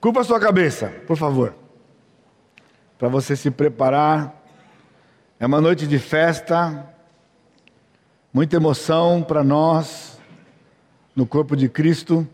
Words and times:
Curva 0.00 0.22
a 0.22 0.24
sua 0.24 0.40
cabeça, 0.40 0.88
por 1.06 1.16
favor. 1.16 1.54
Para 2.98 3.08
você 3.08 3.36
se 3.36 3.50
preparar. 3.50 4.34
É 5.38 5.46
uma 5.46 5.60
noite 5.60 5.86
de 5.86 5.98
festa, 5.98 6.86
muita 8.32 8.56
emoção 8.56 9.22
para 9.22 9.44
nós 9.44 10.18
no 11.14 11.26
corpo 11.26 11.54
de 11.54 11.68
Cristo. 11.68 12.26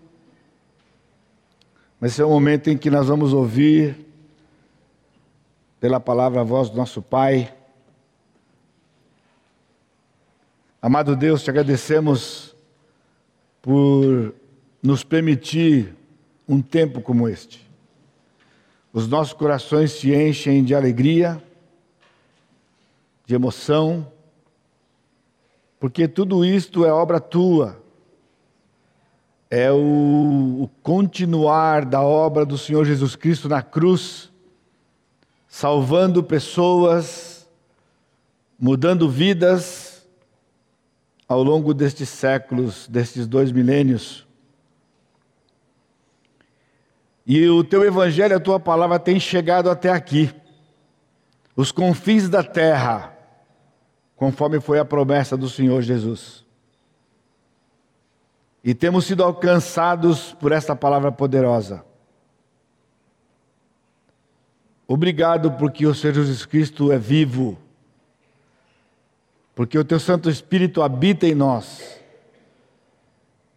Vai 2.01 2.09
ser 2.09 2.25
um 2.25 2.31
momento 2.31 2.69
em 2.69 2.77
que 2.77 2.91
nós 2.91 3.09
vamos 3.09 3.33
ouvir 3.33 4.07
pela 5.81 5.99
palavra 5.99 6.41
a 6.41 6.45
voz 6.45 6.71
do 6.71 6.77
nosso 6.77 7.03
Pai. 7.03 7.53
Amado 10.81 11.17
Deus, 11.17 11.43
te 11.43 11.51
agradecemos 11.51 12.55
por 13.61 14.35
nos 14.83 15.03
permitir 15.03 15.97
um 16.49 16.61
tempo 16.61 17.01
como 17.01 17.29
este. 17.29 17.67
Os 18.93 19.07
nossos 19.07 19.33
corações 19.33 19.93
se 19.93 20.15
enchem 20.15 20.65
de 20.65 20.75
alegria, 20.75 21.43
de 23.27 23.35
emoção, 23.35 24.11
porque 25.79 26.09
tudo 26.09 26.45
isto 26.45 26.85
é 26.85 26.93
obra 26.93 27.21
tua, 27.21 27.83
é 29.51 29.71
o, 29.71 30.63
o, 30.63 30.71
continuar 30.83 31.85
da 31.85 32.03
obra 32.03 32.45
do 32.45 32.59
Senhor 32.59 32.85
Jesus 32.85 33.15
Cristo 33.15 33.49
na 33.49 33.63
cruz, 33.63 34.31
salvando 35.47 36.23
pessoas, 36.23 37.49
mudando 38.59 39.09
vidas 39.09 40.07
ao 41.29 41.43
longo 41.43 41.75
destes 41.75 42.09
séculos, 42.09 42.89
destes 42.89 43.27
dois 43.27 43.53
milênios. 43.53 44.26
E 47.27 47.49
o 47.49 47.65
teu 47.65 47.85
evangelho, 47.85 48.37
a 48.37 48.41
tua 48.41 48.61
palavra 48.61 49.01
tem 49.01 49.19
chegado 49.19 49.69
até 49.69 49.91
aqui, 49.91 50.33
os 51.57 51.73
confins 51.73 52.29
da 52.29 52.45
terra, 52.45 53.13
conforme 54.15 54.61
foi 54.61 54.79
a 54.79 54.85
promessa 54.85 55.37
do 55.37 55.49
Senhor 55.49 55.83
Jesus. 55.83 56.45
E 58.63 58.75
temos 58.75 59.07
sido 59.07 59.25
alcançados 59.25 60.35
por 60.35 60.53
esta 60.53 60.77
palavra 60.77 61.11
poderosa. 61.11 61.85
Obrigado 64.87 65.51
porque 65.53 65.85
o 65.85 65.95
Senhor 65.95 66.15
Jesus 66.15 66.47
Cristo 66.47 66.93
é 66.93 66.99
vivo, 66.99 67.59
porque 69.53 69.77
o 69.77 69.85
teu 69.85 69.99
Santo 69.99 70.31
Espírito 70.31 70.81
habita 70.81 71.27
em 71.27 71.35
nós, 71.35 72.01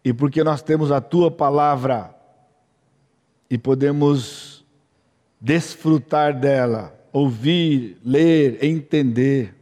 e 0.04 0.12
porque 0.12 0.42
nós 0.42 0.60
temos 0.60 0.90
a 0.90 1.00
tua 1.00 1.30
palavra 1.30 2.19
e 3.50 3.58
podemos 3.58 4.64
desfrutar 5.40 6.38
dela, 6.38 6.94
ouvir, 7.12 7.98
ler, 8.04 8.64
entender. 8.64 9.52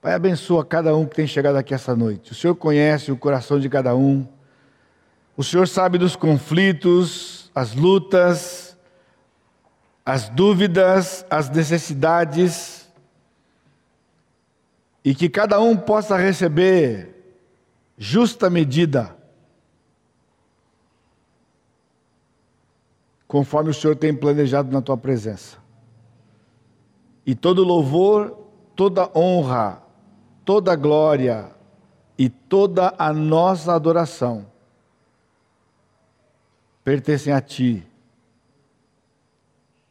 Pai, 0.00 0.14
abençoa 0.14 0.64
cada 0.64 0.96
um 0.96 1.04
que 1.04 1.16
tem 1.16 1.26
chegado 1.26 1.56
aqui 1.56 1.74
essa 1.74 1.94
noite. 1.94 2.32
O 2.32 2.34
Senhor 2.34 2.54
conhece 2.54 3.12
o 3.12 3.16
coração 3.18 3.60
de 3.60 3.68
cada 3.68 3.94
um. 3.94 4.26
O 5.36 5.44
Senhor 5.44 5.68
sabe 5.68 5.98
dos 5.98 6.16
conflitos, 6.16 7.50
as 7.54 7.74
lutas, 7.74 8.78
as 10.04 10.30
dúvidas, 10.30 11.26
as 11.28 11.50
necessidades. 11.50 12.88
E 15.04 15.14
que 15.14 15.28
cada 15.28 15.60
um 15.60 15.76
possa 15.76 16.16
receber 16.16 17.14
justa 17.98 18.48
medida 18.48 19.19
conforme 23.30 23.70
o 23.70 23.74
Senhor 23.74 23.94
tem 23.94 24.12
planejado 24.12 24.72
na 24.72 24.82
tua 24.82 24.96
presença. 24.96 25.56
E 27.24 27.32
todo 27.32 27.62
louvor, 27.62 28.36
toda 28.74 29.08
honra, 29.16 29.80
toda 30.44 30.74
glória 30.74 31.52
e 32.18 32.28
toda 32.28 32.92
a 32.98 33.12
nossa 33.12 33.72
adoração 33.72 34.46
pertencem 36.82 37.32
a 37.32 37.40
ti. 37.40 37.86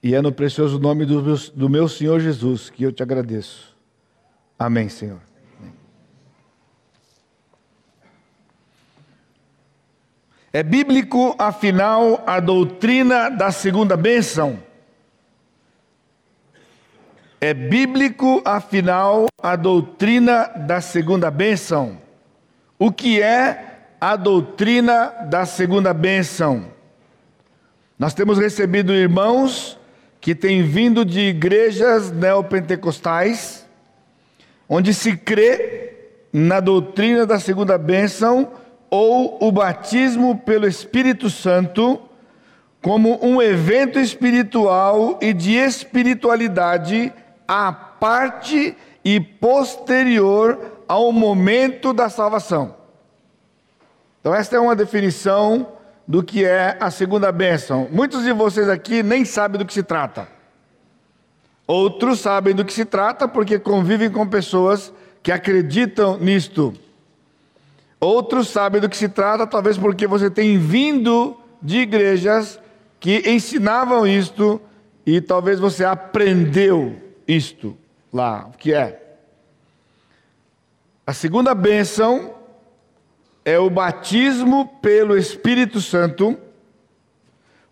E 0.03 0.13
é 0.13 0.21
no 0.21 0.33
precioso 0.33 0.77
nome 0.77 1.05
do 1.05 1.23
meu, 1.23 1.37
do 1.55 1.69
meu 1.69 1.87
Senhor 1.87 2.19
Jesus 2.19 2.69
que 2.69 2.83
eu 2.83 2.91
te 2.91 3.01
agradeço. 3.01 3.73
Amém, 4.57 4.89
Senhor. 4.89 5.28
É 10.51 10.63
bíblico, 10.63 11.35
afinal, 11.37 12.23
a 12.25 12.39
doutrina 12.39 13.29
da 13.29 13.51
segunda 13.51 13.95
bênção? 13.95 14.57
É 17.39 17.53
bíblico, 17.53 18.41
afinal, 18.43 19.27
a 19.41 19.55
doutrina 19.55 20.47
da 20.55 20.81
segunda 20.81 21.29
bênção? 21.29 22.01
O 22.79 22.91
que 22.91 23.21
é 23.21 23.77
a 24.01 24.15
doutrina 24.15 25.13
da 25.29 25.45
segunda 25.45 25.93
bênção? 25.93 26.65
Nós 27.99 28.15
temos 28.15 28.39
recebido 28.39 28.91
irmãos 28.91 29.77
que 30.19 30.33
têm 30.33 30.63
vindo 30.63 31.05
de 31.05 31.19
igrejas 31.19 32.11
neopentecostais, 32.11 33.67
onde 34.67 34.95
se 34.95 35.15
crê 35.15 35.93
na 36.33 36.59
doutrina 36.59 37.23
da 37.27 37.39
segunda 37.39 37.77
bênção 37.77 38.51
ou 38.89 39.37
o 39.41 39.51
batismo 39.51 40.37
pelo 40.39 40.67
Espírito 40.67 41.29
Santo 41.29 42.01
como 42.81 43.23
um 43.25 43.41
evento 43.41 43.99
espiritual 43.99 45.19
e 45.21 45.33
de 45.33 45.53
espiritualidade 45.53 47.11
à 47.47 47.71
parte 47.71 48.75
e 49.03 49.19
posterior 49.19 50.83
ao 50.87 51.11
momento 51.11 51.93
da 51.93 52.09
salvação. 52.09 52.75
Então, 54.19 54.33
esta 54.33 54.55
é 54.55 54.59
uma 54.59 54.75
definição 54.75 55.67
do 56.07 56.23
que 56.23 56.43
é 56.43 56.77
a 56.79 56.89
segunda 56.89 57.31
bênção. 57.31 57.87
Muitos 57.91 58.23
de 58.23 58.33
vocês 58.33 58.67
aqui 58.67 59.03
nem 59.03 59.23
sabem 59.23 59.59
do 59.59 59.65
que 59.65 59.73
se 59.73 59.83
trata. 59.83 60.27
Outros 61.67 62.19
sabem 62.19 62.55
do 62.55 62.65
que 62.65 62.73
se 62.73 62.83
trata 62.83 63.27
porque 63.27 63.59
convivem 63.59 64.09
com 64.09 64.27
pessoas 64.27 64.91
que 65.21 65.31
acreditam 65.31 66.17
nisto. 66.17 66.73
Outros 67.99 68.47
sabem 68.47 68.79
do 68.79 68.87
que 68.87 68.95
se 68.95 69.09
trata, 69.09 69.45
talvez 69.45 69.77
porque 69.77 70.07
você 70.07 70.29
tem 70.29 70.57
vindo 70.57 71.37
de 71.61 71.79
igrejas 71.79 72.59
que 72.99 73.29
ensinavam 73.29 74.07
isto 74.07 74.61
e 75.05 75.19
talvez 75.19 75.59
você 75.59 75.83
aprendeu 75.83 76.95
isto 77.27 77.77
lá, 78.11 78.49
o 78.53 78.57
que 78.57 78.73
é. 78.73 79.17
A 81.05 81.13
segunda 81.13 81.53
bênção 81.53 82.35
é 83.43 83.57
o 83.57 83.69
batismo 83.69 84.67
pelo 84.81 85.17
Espírito 85.17 85.81
Santo 85.81 86.37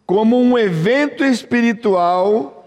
como 0.05 0.39
um 0.39 0.57
evento 0.57 1.23
espiritual 1.23 2.57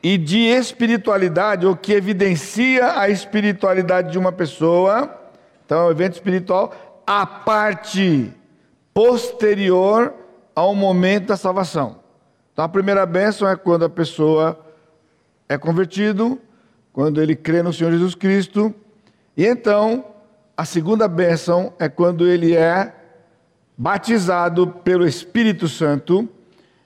e 0.00 0.16
de 0.16 0.38
espiritualidade, 0.38 1.66
ou 1.66 1.76
que 1.76 1.92
evidencia 1.92 3.00
a 3.00 3.08
espiritualidade 3.08 4.12
de 4.12 4.18
uma 4.18 4.30
pessoa. 4.30 5.12
Então, 5.66 5.80
é 5.80 5.84
um 5.88 5.90
evento 5.90 6.14
espiritual 6.14 6.72
a 7.08 7.24
parte 7.24 8.30
posterior 8.92 10.12
ao 10.54 10.74
momento 10.74 11.28
da 11.28 11.38
salvação. 11.38 12.00
Então, 12.52 12.62
a 12.62 12.68
primeira 12.68 13.06
bênção 13.06 13.48
é 13.48 13.56
quando 13.56 13.86
a 13.86 13.88
pessoa 13.88 14.60
é 15.48 15.56
convertido, 15.56 16.38
quando 16.92 17.22
ele 17.22 17.34
crê 17.34 17.62
no 17.62 17.72
Senhor 17.72 17.92
Jesus 17.92 18.14
Cristo. 18.14 18.74
E 19.34 19.46
então, 19.46 20.04
a 20.54 20.66
segunda 20.66 21.08
bênção 21.08 21.72
é 21.78 21.88
quando 21.88 22.26
ele 22.26 22.54
é 22.54 22.94
batizado 23.74 24.66
pelo 24.66 25.08
Espírito 25.08 25.66
Santo. 25.66 26.28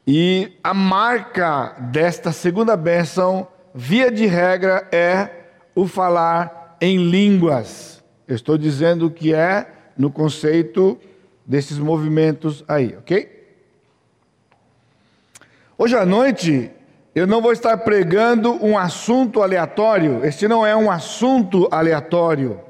E 0.07 0.57
a 0.63 0.73
marca 0.73 1.75
desta 1.91 2.31
segunda 2.31 2.77
bênção, 2.77 3.49
via 3.75 4.09
de 4.09 4.27
regra, 4.27 4.87
é 4.93 5.31
o 5.75 5.89
falar 5.89 6.77
em 6.81 7.11
línguas. 7.11 8.05
Eu 8.29 8.37
estou 8.37 8.57
dizendo 8.57 9.11
que 9.11 9.35
é 9.35 9.82
no 9.97 10.11
conceito 10.11 10.99
desses 11.45 11.79
movimentos 11.79 12.65
aí, 12.69 12.95
ok? 12.99 13.43
Hoje 15.77 15.97
à 15.97 16.07
noite 16.07 16.71
eu 17.15 17.27
não 17.27 17.43
vou 17.43 17.53
estar 17.53 17.77
pregando 17.79 18.53
um 18.65 18.79
assunto 18.79 19.43
aleatório, 19.43 20.25
este 20.25 20.49
não 20.49 20.65
é 20.65 20.75
um 20.75 20.91
assunto 20.91 21.69
aleatório, 21.71 22.61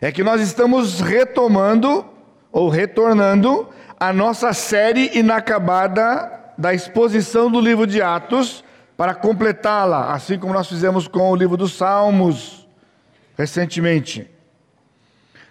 é 0.00 0.10
que 0.10 0.24
nós 0.24 0.40
estamos 0.40 1.00
retomando 1.00 2.04
ou 2.50 2.68
retornando 2.68 3.68
a 3.98 4.12
nossa 4.12 4.52
série 4.52 5.16
inacabada 5.16 6.30
da 6.58 6.74
exposição 6.74 7.50
do 7.50 7.60
livro 7.60 7.86
de 7.86 8.02
Atos 8.02 8.64
para 8.96 9.14
completá-la, 9.14 10.12
assim 10.12 10.38
como 10.38 10.52
nós 10.52 10.68
fizemos 10.68 11.08
com 11.08 11.30
o 11.30 11.36
livro 11.36 11.56
dos 11.56 11.74
Salmos 11.74 12.66
recentemente. 13.36 14.30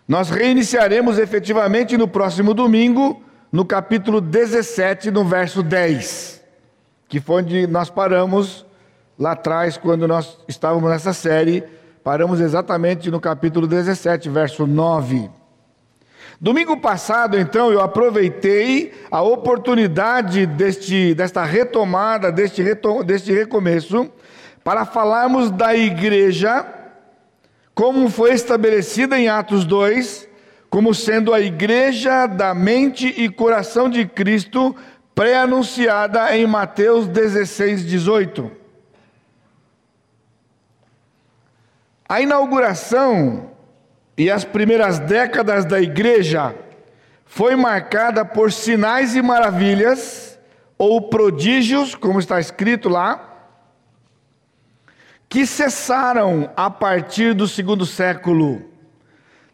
Nós 0.07 0.29
reiniciaremos 0.29 1.17
efetivamente 1.17 1.97
no 1.97 2.07
próximo 2.07 2.53
domingo, 2.53 3.23
no 3.51 3.63
capítulo 3.63 4.19
17, 4.19 5.09
no 5.11 5.23
verso 5.23 5.63
10, 5.63 6.43
que 7.07 7.21
foi 7.21 7.41
onde 7.41 7.67
nós 7.67 7.89
paramos 7.89 8.65
lá 9.17 9.31
atrás, 9.31 9.77
quando 9.77 10.07
nós 10.07 10.37
estávamos 10.47 10.89
nessa 10.89 11.13
série, 11.13 11.63
paramos 12.03 12.41
exatamente 12.41 13.09
no 13.09 13.21
capítulo 13.21 13.65
17, 13.65 14.27
verso 14.27 14.67
9. 14.67 15.29
Domingo 16.41 16.75
passado, 16.75 17.39
então, 17.39 17.71
eu 17.71 17.79
aproveitei 17.79 18.93
a 19.09 19.21
oportunidade 19.21 20.45
deste, 20.45 21.13
desta 21.13 21.45
retomada, 21.45 22.29
deste, 22.29 22.61
retom, 22.61 23.03
deste 23.05 23.31
recomeço, 23.31 24.11
para 24.63 24.83
falarmos 24.83 25.49
da 25.49 25.73
igreja, 25.73 26.65
como 27.73 28.09
foi 28.09 28.33
estabelecida 28.33 29.17
em 29.17 29.27
Atos 29.27 29.65
2, 29.65 30.29
como 30.69 30.93
sendo 30.93 31.33
a 31.33 31.39
igreja 31.39 32.27
da 32.27 32.53
mente 32.53 33.07
e 33.07 33.29
coração 33.29 33.89
de 33.89 34.05
Cristo, 34.05 34.75
pré-anunciada 35.15 36.35
em 36.35 36.45
Mateus 36.47 37.07
16, 37.07 37.85
18. 37.85 38.51
A 42.07 42.21
inauguração 42.21 43.51
e 44.17 44.29
as 44.29 44.43
primeiras 44.43 44.99
décadas 44.99 45.65
da 45.65 45.81
igreja 45.81 46.55
foi 47.25 47.55
marcada 47.55 48.23
por 48.23 48.51
sinais 48.51 49.15
e 49.15 49.21
maravilhas, 49.21 50.37
ou 50.77 51.09
prodígios, 51.09 51.95
como 51.95 52.19
está 52.19 52.39
escrito 52.39 52.89
lá, 52.89 53.32
que 55.33 55.47
cessaram 55.47 56.47
a 56.55 56.69
partir 56.69 57.33
do 57.33 57.47
segundo 57.47 57.87
século. 57.87 58.61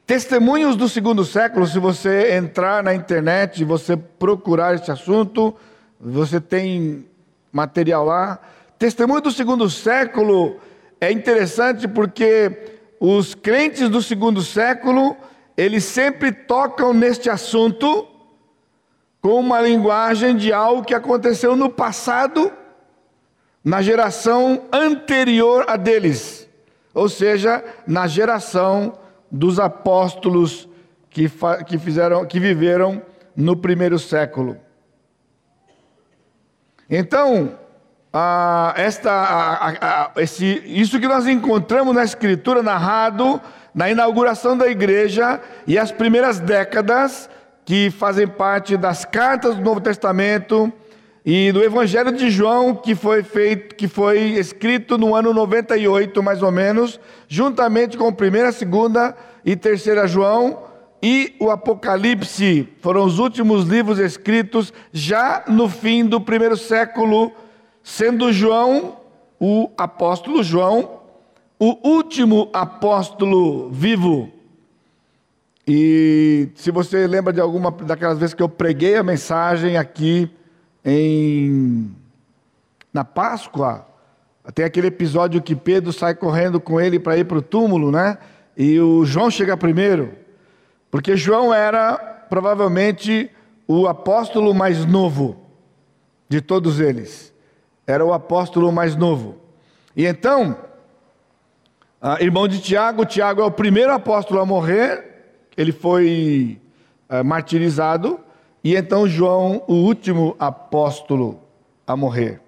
Testemunhos 0.06 0.76
do 0.76 0.90
segundo 0.90 1.24
século, 1.24 1.66
se 1.66 1.80
você 1.80 2.36
entrar 2.36 2.84
na 2.84 2.94
internet 2.94 3.62
e 3.62 3.64
você 3.64 3.96
procurar 3.96 4.76
esse 4.76 4.92
assunto, 4.92 5.56
você 5.98 6.42
tem 6.42 7.06
material 7.50 8.04
lá. 8.04 8.42
Testemunho 8.78 9.22
do 9.22 9.32
segundo 9.32 9.70
século 9.70 10.58
é 11.00 11.14
interessante 11.14 11.88
porque 11.88 12.76
os 13.00 13.34
crentes 13.34 13.88
do 13.88 14.02
segundo 14.02 14.42
século, 14.42 15.16
eles 15.56 15.86
sempre 15.86 16.34
tocam 16.34 16.94
neste 16.94 17.30
assunto 17.30 18.06
com 19.22 19.40
uma 19.40 19.62
linguagem 19.62 20.36
de 20.36 20.52
algo 20.52 20.84
que 20.84 20.94
aconteceu 20.94 21.56
no 21.56 21.70
passado, 21.70 22.52
na 23.64 23.82
geração 23.82 24.64
anterior 24.72 25.66
a 25.68 25.76
deles, 25.76 26.48
ou 26.94 27.10
seja, 27.10 27.64
na 27.86 28.08
geração 28.08 28.98
dos 29.32 29.60
apóstolos 29.60 30.68
que, 31.10 31.30
que, 31.68 31.78
fizeram, 31.78 32.26
que 32.26 32.40
viveram 32.40 33.02
no 33.36 33.56
primeiro 33.56 34.00
século. 34.00 34.58
Então, 36.90 37.58
ah, 38.12 38.74
esta, 38.76 39.12
ah, 39.12 39.74
ah, 39.82 40.12
esse, 40.18 40.64
isso 40.66 41.00
que 41.00 41.08
nós 41.08 41.28
encontramos 41.28 41.94
na 41.94 42.04
Escritura 42.04 42.64
narrado 42.64 43.40
na 43.74 43.90
inauguração 43.90 44.58
da 44.58 44.68
igreja 44.68 45.40
e 45.68 45.78
as 45.78 45.92
primeiras 45.92 46.40
décadas 46.40 47.30
que 47.64 47.92
fazem 47.92 48.28
parte 48.28 48.76
das 48.76 49.06
cartas 49.06 49.56
do 49.56 49.62
Novo 49.62 49.80
Testamento 49.80 50.74
e 51.26 51.52
do 51.52 51.64
Evangelho 51.64 52.12
de 52.12 52.30
João 52.30 52.74
que 52.74 52.96
foi 52.96 53.24
feito, 53.24 53.76
que 53.76 53.88
foi 53.88 54.20
escrito 54.32 54.98
no 54.98 55.14
ano 55.14 55.34
98 55.34 56.24
mais 56.24 56.42
ou 56.42 56.52
menos, 56.52 57.00
juntamente 57.28 57.98
com 57.98 58.08
1 58.08 58.12
2 58.12 59.14
e 59.46 59.56
3 59.56 59.84
João 60.10 60.70
e 61.02 61.36
o 61.40 61.50
Apocalipse, 61.50 62.68
foram 62.82 63.06
os 63.06 63.20
últimos 63.20 63.66
livros 63.66 64.00
escritos 64.00 64.74
já 64.92 65.46
no 65.48 65.70
fim 65.70 66.06
do 66.06 66.20
primeiro 66.20 66.58
século, 66.58 67.32
sendo 67.82 68.34
João, 68.34 68.98
o 69.40 69.70
apóstolo 69.78 70.44
João, 70.44 71.00
o 71.58 71.88
último 71.88 72.50
apóstolo 72.52 73.70
vivo. 73.70 74.30
E 75.66 76.50
se 76.56 76.72
você 76.72 77.08
lembra 77.08 77.32
de 77.32 77.40
alguma 77.40 77.72
daquelas 77.72 78.18
vezes 78.18 78.34
que 78.34 78.44
eu 78.44 78.50
preguei 78.50 78.98
a 78.98 79.04
mensagem 79.04 79.78
aqui 79.78 80.30
em 80.84 81.92
na 82.94 83.04
Páscoa, 83.04 83.86
tem 84.54 84.66
aquele 84.66 84.88
episódio 84.88 85.42
que 85.42 85.56
Pedro 85.56 85.94
sai 85.94 86.16
correndo 86.16 86.60
com 86.60 86.82
ele 86.82 87.00
para 87.00 87.18
ir 87.18 87.26
para 87.26 87.38
o 87.38 87.42
túmulo, 87.42 87.92
né? 87.92 88.18
E 88.58 88.80
o 88.80 89.06
João 89.06 89.30
chega 89.30 89.56
primeiro, 89.56 90.14
porque 90.90 91.16
João 91.16 91.54
era 91.54 91.98
provavelmente 92.30 93.30
o 93.68 93.88
apóstolo 93.88 94.54
mais 94.54 94.86
novo 94.86 95.38
de 96.28 96.42
todos 96.42 96.80
eles. 96.80 97.34
Era 97.86 98.04
o 98.04 98.14
apóstolo 98.14 98.72
mais 98.72 98.96
novo. 98.96 99.38
E 99.96 100.06
então, 100.06 100.58
irmão 102.20 102.48
de 102.48 102.60
Tiago, 102.60 103.06
Tiago 103.06 103.42
é 103.42 103.46
o 103.46 103.52
primeiro 103.52 103.94
apóstolo 103.94 104.40
a 104.40 104.46
morrer, 104.46 105.06
ele 105.56 105.72
foi 105.72 106.60
é, 107.08 107.22
martirizado, 107.22 108.20
e 108.64 108.76
então 108.76 109.08
João, 109.08 109.64
o 109.68 109.74
último 109.74 110.36
apóstolo 110.40 111.40
a 111.88 111.96
morrer. 111.96 112.42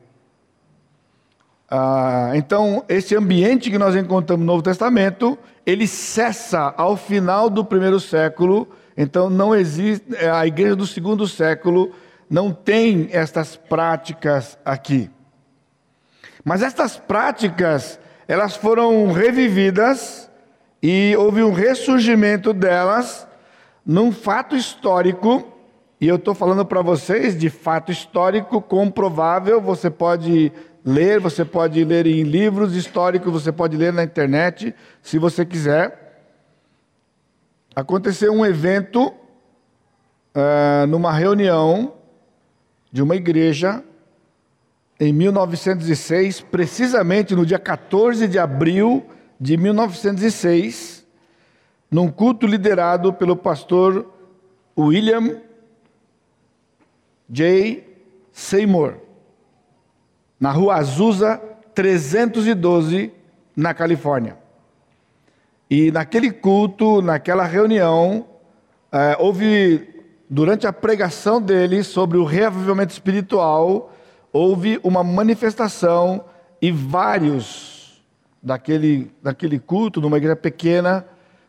Ah, 1.69 2.31
então, 2.35 2.83
esse 2.89 3.15
ambiente 3.15 3.71
que 3.71 3.77
nós 3.77 3.95
encontramos 3.95 4.45
no 4.45 4.51
Novo 4.51 4.61
Testamento, 4.61 5.39
ele 5.65 5.87
cessa 5.87 6.73
ao 6.75 6.97
final 6.97 7.49
do 7.49 7.63
primeiro 7.63 7.97
século. 7.97 8.67
Então, 8.97 9.29
não 9.29 9.55
existe 9.55 10.05
é, 10.15 10.29
a 10.29 10.45
igreja 10.45 10.75
do 10.75 10.85
segundo 10.85 11.25
século 11.27 11.93
não 12.29 12.51
tem 12.51 13.07
estas 13.11 13.55
práticas 13.55 14.57
aqui. 14.65 15.09
Mas 16.43 16.61
estas 16.61 16.97
práticas, 16.97 17.99
elas 18.27 18.55
foram 18.55 19.11
revividas 19.11 20.29
e 20.83 21.15
houve 21.17 21.41
um 21.41 21.53
ressurgimento 21.53 22.51
delas 22.51 23.27
num 23.85 24.11
fato 24.11 24.55
histórico 24.55 25.50
e 26.01 26.07
eu 26.07 26.15
estou 26.15 26.33
falando 26.33 26.65
para 26.65 26.81
vocês 26.81 27.37
de 27.37 27.47
fato 27.47 27.91
histórico 27.91 28.59
comprovável. 28.59 29.61
Você 29.61 29.87
pode 29.87 30.51
ler, 30.83 31.19
você 31.19 31.45
pode 31.45 31.83
ler 31.85 32.07
em 32.07 32.23
livros 32.23 32.75
históricos, 32.75 33.31
você 33.31 33.51
pode 33.51 33.77
ler 33.77 33.93
na 33.93 34.03
internet, 34.03 34.73
se 34.99 35.19
você 35.19 35.45
quiser. 35.45 36.25
Aconteceu 37.75 38.33
um 38.33 38.43
evento 38.43 39.09
uh, 39.09 40.87
numa 40.87 41.11
reunião 41.11 41.93
de 42.91 43.03
uma 43.03 43.15
igreja 43.15 43.83
em 44.99 45.13
1906, 45.13 46.41
precisamente 46.41 47.35
no 47.35 47.45
dia 47.45 47.59
14 47.59 48.27
de 48.27 48.39
abril 48.39 49.05
de 49.39 49.55
1906, 49.55 51.05
num 51.91 52.09
culto 52.09 52.47
liderado 52.47 53.13
pelo 53.13 53.35
pastor 53.35 54.11
William 54.75 55.39
J. 57.31 57.87
Seymour, 58.33 58.95
na 60.37 60.51
rua 60.51 60.75
Azusa 60.75 61.41
312, 61.73 63.09
na 63.55 63.73
Califórnia. 63.73 64.37
E 65.69 65.89
naquele 65.91 66.29
culto, 66.29 67.01
naquela 67.01 67.45
reunião, 67.45 68.25
é, 68.91 69.15
houve, 69.17 70.03
durante 70.29 70.67
a 70.67 70.73
pregação 70.73 71.41
dele 71.41 71.83
sobre 71.83 72.17
o 72.17 72.25
reavivamento 72.25 72.91
espiritual, 72.91 73.93
houve 74.33 74.77
uma 74.83 75.01
manifestação 75.01 76.25
e 76.61 76.69
vários 76.69 78.03
daquele, 78.43 79.09
daquele 79.23 79.57
culto, 79.57 80.01
numa 80.01 80.17
igreja 80.17 80.35
pequena, 80.35 81.05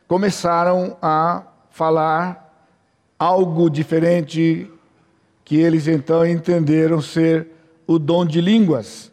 começaram 0.07 0.97
a 1.03 1.43
falar 1.71 2.71
algo 3.19 3.69
diferente 3.69 4.71
que 5.53 5.61
eles 5.61 5.87
então 5.87 6.25
entenderam 6.25 7.03
ser 7.03 7.47
o 7.87 7.99
dom 7.99 8.25
de 8.25 8.41
línguas. 8.41 9.13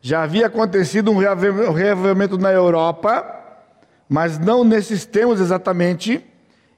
Já 0.00 0.22
havia 0.22 0.46
acontecido 0.46 1.10
um 1.10 1.18
reavivamento 1.18 2.38
na 2.38 2.50
Europa, 2.50 3.22
mas 4.08 4.38
não 4.38 4.64
nesses 4.64 5.04
termos 5.04 5.38
exatamente, 5.38 6.24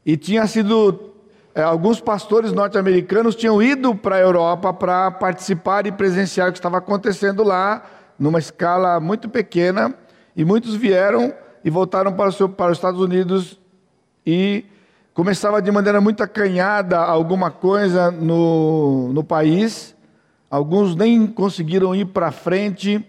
e 0.05 0.17
tinha 0.17 0.45
sido 0.49 1.12
é, 1.55 1.62
alguns 1.62 2.00
pastores 2.00 2.52
norte-americanos 2.52 3.37
tinham 3.37 3.62
ido 3.62 3.95
para 3.95 4.17
a 4.17 4.21
Europa 4.21 4.75
para 4.75 5.12
participar 5.12 5.87
e 5.87 5.93
presenciar 5.93 6.49
o 6.49 6.52
que 6.52 6.59
estava 6.59 6.78
acontecendo 6.78 7.45
lá, 7.45 7.85
numa 8.19 8.40
escala 8.40 8.99
muito 8.99 9.28
pequena, 9.28 9.95
e 10.35 10.45
muitos 10.45 10.75
vieram 10.75 11.33
e 11.64 11.71
voltaram 11.71 12.12
para, 12.14 12.33
seu, 12.33 12.49
para 12.49 12.73
os 12.73 12.78
Estados 12.78 13.00
Unidos 13.00 13.61
e 14.26 14.64
começava 15.18 15.60
de 15.60 15.68
maneira 15.72 16.00
muito 16.00 16.22
acanhada 16.22 16.96
alguma 16.96 17.50
coisa 17.50 18.08
no, 18.08 19.12
no 19.12 19.25
país, 19.25 19.96
alguns 20.48 20.94
nem 20.94 21.26
conseguiram 21.26 21.92
ir 21.92 22.04
para 22.04 22.30
frente, 22.30 23.04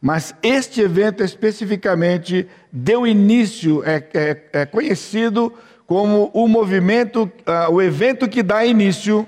mas 0.00 0.34
este 0.42 0.80
evento 0.80 1.22
especificamente 1.22 2.48
deu 2.72 3.06
início, 3.06 3.80
é, 3.84 4.04
é, 4.12 4.42
é 4.52 4.66
conhecido 4.66 5.52
como 5.86 6.32
o 6.34 6.48
movimento, 6.48 7.30
uh, 7.46 7.72
o 7.72 7.80
evento 7.80 8.28
que 8.28 8.42
dá 8.42 8.66
início 8.66 9.24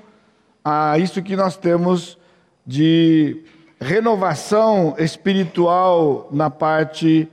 a 0.61 0.99
isso 0.99 1.23
que 1.23 1.37
nós 1.37 1.55
temos 1.55 2.17
de 2.67 3.43
renovação 3.79 4.93
espiritual 4.97 6.27
na 6.33 6.49
parte 6.49 7.29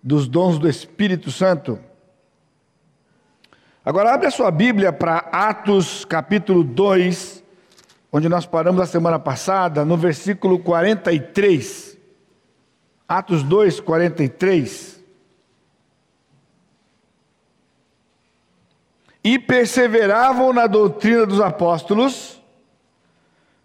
dos 0.00 0.28
dons 0.28 0.60
do 0.60 0.68
Espírito 0.68 1.32
Santo. 1.32 1.76
Agora 3.84 4.14
abre 4.14 4.26
a 4.26 4.30
sua 4.30 4.50
Bíblia 4.50 4.94
para 4.94 5.18
Atos 5.30 6.06
capítulo 6.06 6.64
2, 6.64 7.44
onde 8.10 8.30
nós 8.30 8.46
paramos 8.46 8.80
a 8.80 8.86
semana 8.86 9.18
passada, 9.18 9.84
no 9.84 9.94
versículo 9.94 10.58
43. 10.58 11.98
Atos 13.06 13.42
2, 13.42 13.80
43. 13.80 15.04
E 19.22 19.38
perseveravam 19.38 20.54
na 20.54 20.66
doutrina 20.66 21.26
dos 21.26 21.42
apóstolos, 21.42 22.42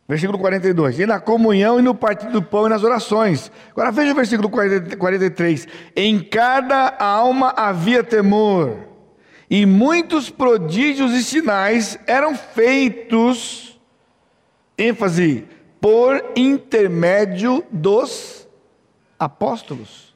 versículo 0.06 0.38
42, 0.38 1.00
e 1.00 1.06
na 1.06 1.22
comunhão 1.22 1.80
e 1.80 1.82
no 1.82 1.96
partido 1.96 2.34
do 2.34 2.44
pão 2.44 2.66
e 2.66 2.70
nas 2.70 2.84
orações. 2.84 3.50
Agora 3.72 3.90
veja 3.90 4.12
o 4.12 4.16
versículo 4.16 4.50
43. 4.50 5.66
Em 5.96 6.20
cada 6.20 6.94
alma 7.00 7.54
havia 7.56 8.04
temor 8.04 8.89
e 9.50 9.66
muitos 9.66 10.30
prodígios 10.30 11.12
e 11.14 11.24
sinais 11.24 11.98
eram 12.06 12.36
feitos, 12.36 13.80
ênfase, 14.78 15.48
por 15.82 16.24
intermédio 16.36 17.64
dos 17.72 18.48
apóstolos. 19.18 20.16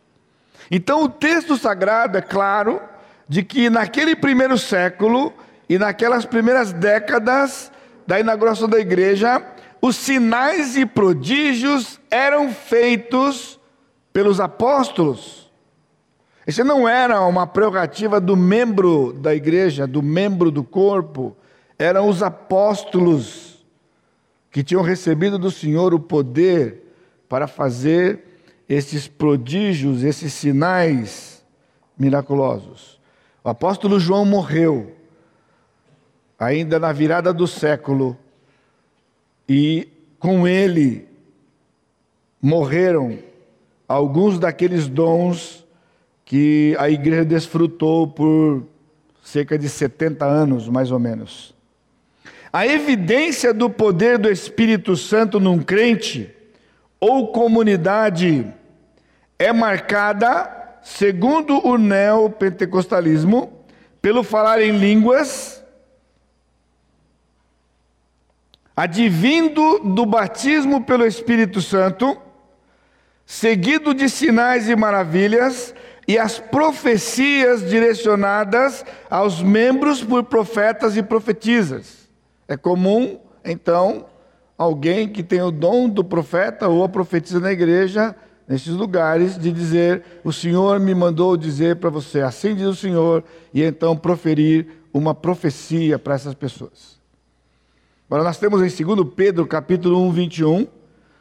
Então 0.70 1.04
o 1.04 1.10
texto 1.10 1.58
sagrado 1.58 2.18
é 2.18 2.22
claro 2.22 2.82
de 3.28 3.44
que 3.44 3.70
naquele 3.70 4.16
primeiro 4.16 4.58
século 4.58 5.34
e 5.68 5.78
naquelas 5.78 6.26
primeiras 6.26 6.72
décadas 6.72 7.72
da 8.06 8.20
inauguração 8.20 8.68
da 8.68 8.80
igreja, 8.80 9.42
os 9.82 9.96
sinais 9.96 10.76
e 10.78 10.86
prodígios 10.86 12.00
eram 12.12 12.54
feitos 12.54 13.60
pelos 14.12 14.40
apóstolos. 14.40 15.43
Isso 16.46 16.64
não 16.64 16.88
era 16.88 17.22
uma 17.22 17.48
prerrogativa 17.48 18.20
do 18.20 18.36
membro 18.36 19.14
da 19.14 19.34
igreja, 19.34 19.88
do 19.88 20.02
membro 20.02 20.52
do 20.52 20.64
corpo, 20.64 21.36
eram 21.80 22.10
os 22.10 22.22
apóstolos 22.22 23.66
que 24.52 24.64
tinham 24.64 24.84
recebido 24.84 25.40
do 25.40 25.50
Senhor 25.50 25.94
o 25.94 26.00
poder 26.00 26.84
para 27.30 27.48
fazer 27.48 28.24
esses 28.68 29.08
prodígios, 29.08 30.04
esses 30.04 30.34
sinais 30.34 31.44
miraculosos. 31.98 33.00
O 33.44 33.50
apóstolo 33.50 34.00
João 34.00 34.26
morreu, 34.26 34.96
ainda 36.38 36.78
na 36.78 36.92
virada 36.92 37.34
do 37.34 37.48
século, 37.48 38.18
e 39.48 39.88
com 40.20 40.48
ele 40.48 41.08
morreram 42.42 43.18
alguns 43.88 44.38
daqueles 44.40 44.88
dons 44.88 45.63
que 46.34 46.76
a 46.80 46.90
igreja 46.90 47.24
desfrutou 47.24 48.08
por 48.08 48.66
cerca 49.22 49.56
de 49.56 49.70
70 49.70 50.26
anos, 50.26 50.68
mais 50.68 50.90
ou 50.90 50.98
menos. 50.98 51.54
A 52.52 52.66
evidência 52.66 53.54
do 53.54 53.70
poder 53.70 54.18
do 54.18 54.28
Espírito 54.32 54.98
Santo 54.98 55.40
num 55.40 55.60
crente 55.60 56.36
ou 57.00 57.32
comunidade 57.32 58.52
é 59.38 59.54
marcada, 59.54 60.80
segundo 60.82 61.64
o 61.64 61.78
neopentecostalismo, 61.78 63.54
pelo 64.02 64.24
falar 64.24 64.60
em 64.60 64.76
línguas, 64.76 65.64
advindo 68.76 69.82
do 69.82 70.04
batismo 70.04 70.84
pelo 70.84 71.06
Espírito 71.06 71.62
Santo, 71.62 72.20
seguido 73.24 73.94
de 73.94 74.10
sinais 74.10 74.68
e 74.68 74.76
maravilhas, 74.76 75.76
e 76.08 76.18
as 76.18 76.40
profecias 76.40 77.68
direcionadas 77.68 78.86
aos 79.10 79.42
membros 79.42 80.04
por 80.04 80.24
profetas 80.24 80.98
e 80.98 81.04
profetisas. 81.04 82.10
É 82.48 82.58
comum, 82.58 83.20
então, 83.44 84.06
alguém 84.58 85.08
que 85.08 85.24
tem 85.24 85.42
o 85.42 85.52
dom 85.52 85.88
do 85.88 86.04
profeta 86.04 86.68
ou 86.68 86.84
a 86.84 86.90
profetisa 86.90 87.40
na 87.40 87.52
igreja, 87.52 88.16
nesses 88.48 88.74
lugares, 88.74 89.38
de 89.38 89.52
dizer: 89.52 90.04
O 90.24 90.34
Senhor 90.34 90.80
me 90.80 90.94
mandou 90.94 91.38
dizer 91.38 91.78
para 91.78 91.90
você, 91.90 92.22
assim 92.22 92.56
diz 92.56 92.68
o 92.68 92.76
Senhor, 92.76 93.24
e 93.54 93.64
então 93.64 93.96
proferir 93.96 94.68
uma 94.94 95.16
profecia 95.16 95.98
para 95.98 96.16
essas 96.16 96.34
pessoas. 96.34 97.02
Agora, 98.08 98.24
nós 98.24 98.38
temos 98.38 98.62
em 98.62 98.86
2 98.86 99.08
Pedro, 99.16 99.48
capítulo 99.48 100.06
1, 100.08 100.12
21, 100.12 100.68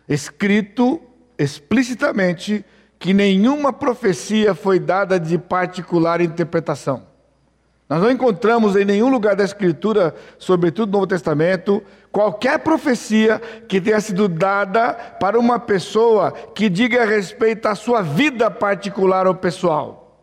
escrito 0.09 1.01
explicitamente 1.39 2.65
que 3.03 3.13
nenhuma 3.13 3.73
profecia 3.73 4.55
foi 4.55 4.79
dada 4.79 5.19
de 5.19 5.37
particular 5.37 6.21
interpretação. 6.21 7.03
Nós 7.89 8.01
não 8.01 8.09
encontramos 8.09 8.77
em 8.77 8.85
nenhum 8.85 9.09
lugar 9.09 9.35
da 9.35 9.43
Escritura, 9.43 10.15
sobretudo 10.39 10.93
no 10.93 10.99
Novo 10.99 11.09
Testamento, 11.09 11.83
qualquer 12.13 12.61
profecia 12.61 13.43
que 13.67 13.81
tenha 13.81 14.01
sido 14.01 14.29
dada 14.29 14.93
para 15.19 15.37
uma 15.37 15.59
pessoa 15.59 16.31
que 16.31 16.69
diga 16.69 17.05
respeito 17.05 17.67
à 17.67 17.75
sua 17.75 18.03
vida 18.03 18.49
particular 18.49 19.27
ou 19.27 19.35
pessoal. 19.35 20.17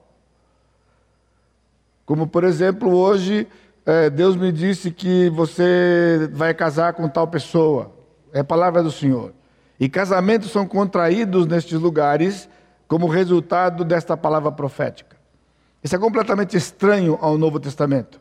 Como, 2.06 2.28
por 2.28 2.46
exemplo, 2.46 2.96
hoje, 2.96 3.46
é, 3.86 4.10
Deus 4.10 4.38
me 4.38 4.54
disse 4.54 4.90
que 4.90 5.30
você 5.32 6.30
vai 6.32 6.54
casar 6.54 6.94
com 6.94 7.10
tal 7.10 7.28
pessoa. 7.28 7.92
É 8.32 8.42
palavra 8.42 8.82
do 8.82 8.90
Senhor. 8.90 9.34
E 9.78 9.90
casamentos 9.90 10.50
são 10.50 10.66
contraídos 10.66 11.46
nestes 11.46 11.78
lugares 11.78 12.48
como 12.90 13.08
resultado 13.08 13.86
desta 13.86 14.18
palavra 14.18 14.52
profética. 14.52 15.16
Isso 15.84 15.96
é 15.96 16.00
completamente 16.00 16.58
estranho 16.58 17.20
ao 17.22 17.38
Novo 17.38 17.60
Testamento. 17.60 18.20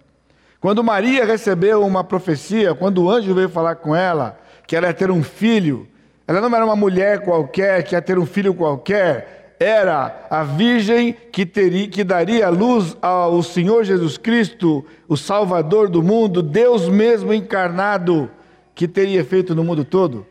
Quando 0.60 0.84
Maria 0.84 1.24
recebeu 1.24 1.84
uma 1.84 2.04
profecia, 2.04 2.74
quando 2.74 3.02
o 3.02 3.10
anjo 3.10 3.34
veio 3.34 3.48
falar 3.48 3.76
com 3.76 3.96
ela 3.96 4.38
que 4.66 4.76
ela 4.76 4.88
ia 4.88 4.94
ter 4.94 5.10
um 5.10 5.22
filho, 5.22 5.88
ela 6.26 6.42
não 6.42 6.54
era 6.54 6.66
uma 6.66 6.76
mulher 6.76 7.24
qualquer 7.24 7.82
que 7.82 7.94
ia 7.94 8.02
ter 8.02 8.18
um 8.18 8.26
filho 8.26 8.52
qualquer, 8.52 9.56
era 9.58 10.26
a 10.28 10.44
virgem 10.44 11.14
que, 11.32 11.46
teria, 11.46 11.88
que 11.88 12.04
daria 12.04 12.50
luz 12.50 12.94
ao 13.00 13.42
Senhor 13.42 13.84
Jesus 13.84 14.18
Cristo, 14.18 14.84
o 15.08 15.16
Salvador 15.16 15.88
do 15.88 16.02
mundo, 16.02 16.42
Deus 16.42 16.90
mesmo 16.90 17.32
encarnado, 17.32 18.30
que 18.74 18.86
teria 18.86 19.24
feito 19.24 19.54
no 19.54 19.64
mundo 19.64 19.82
todo. 19.82 20.26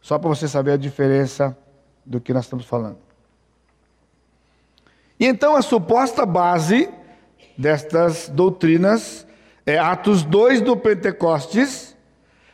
Só 0.00 0.16
para 0.16 0.28
você 0.28 0.46
saber 0.46 0.72
a 0.72 0.76
diferença 0.76 1.58
do 2.06 2.20
que 2.20 2.32
nós 2.32 2.44
estamos 2.44 2.64
falando. 2.64 3.07
E 5.18 5.26
então 5.26 5.56
a 5.56 5.62
suposta 5.62 6.24
base 6.24 6.88
destas 7.56 8.28
doutrinas 8.28 9.26
é 9.66 9.76
Atos 9.78 10.22
2 10.22 10.60
do 10.60 10.76
Pentecostes, 10.76 11.96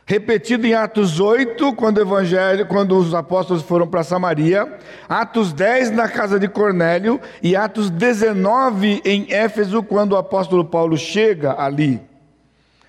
repetido 0.05 0.65
em 0.65 0.73
Atos 0.73 1.19
8, 1.19 1.73
quando, 1.75 2.01
evangelho, 2.01 2.65
quando 2.65 2.97
os 2.97 3.13
apóstolos 3.13 3.61
foram 3.61 3.87
para 3.87 4.03
Samaria, 4.03 4.77
Atos 5.07 5.53
10 5.53 5.91
na 5.91 6.09
casa 6.09 6.39
de 6.39 6.47
Cornélio 6.47 7.21
e 7.41 7.55
Atos 7.55 7.89
19 7.89 9.01
em 9.05 9.31
Éfeso, 9.31 9.83
quando 9.83 10.13
o 10.13 10.17
apóstolo 10.17 10.65
Paulo 10.65 10.97
chega 10.97 11.55
ali. 11.57 12.01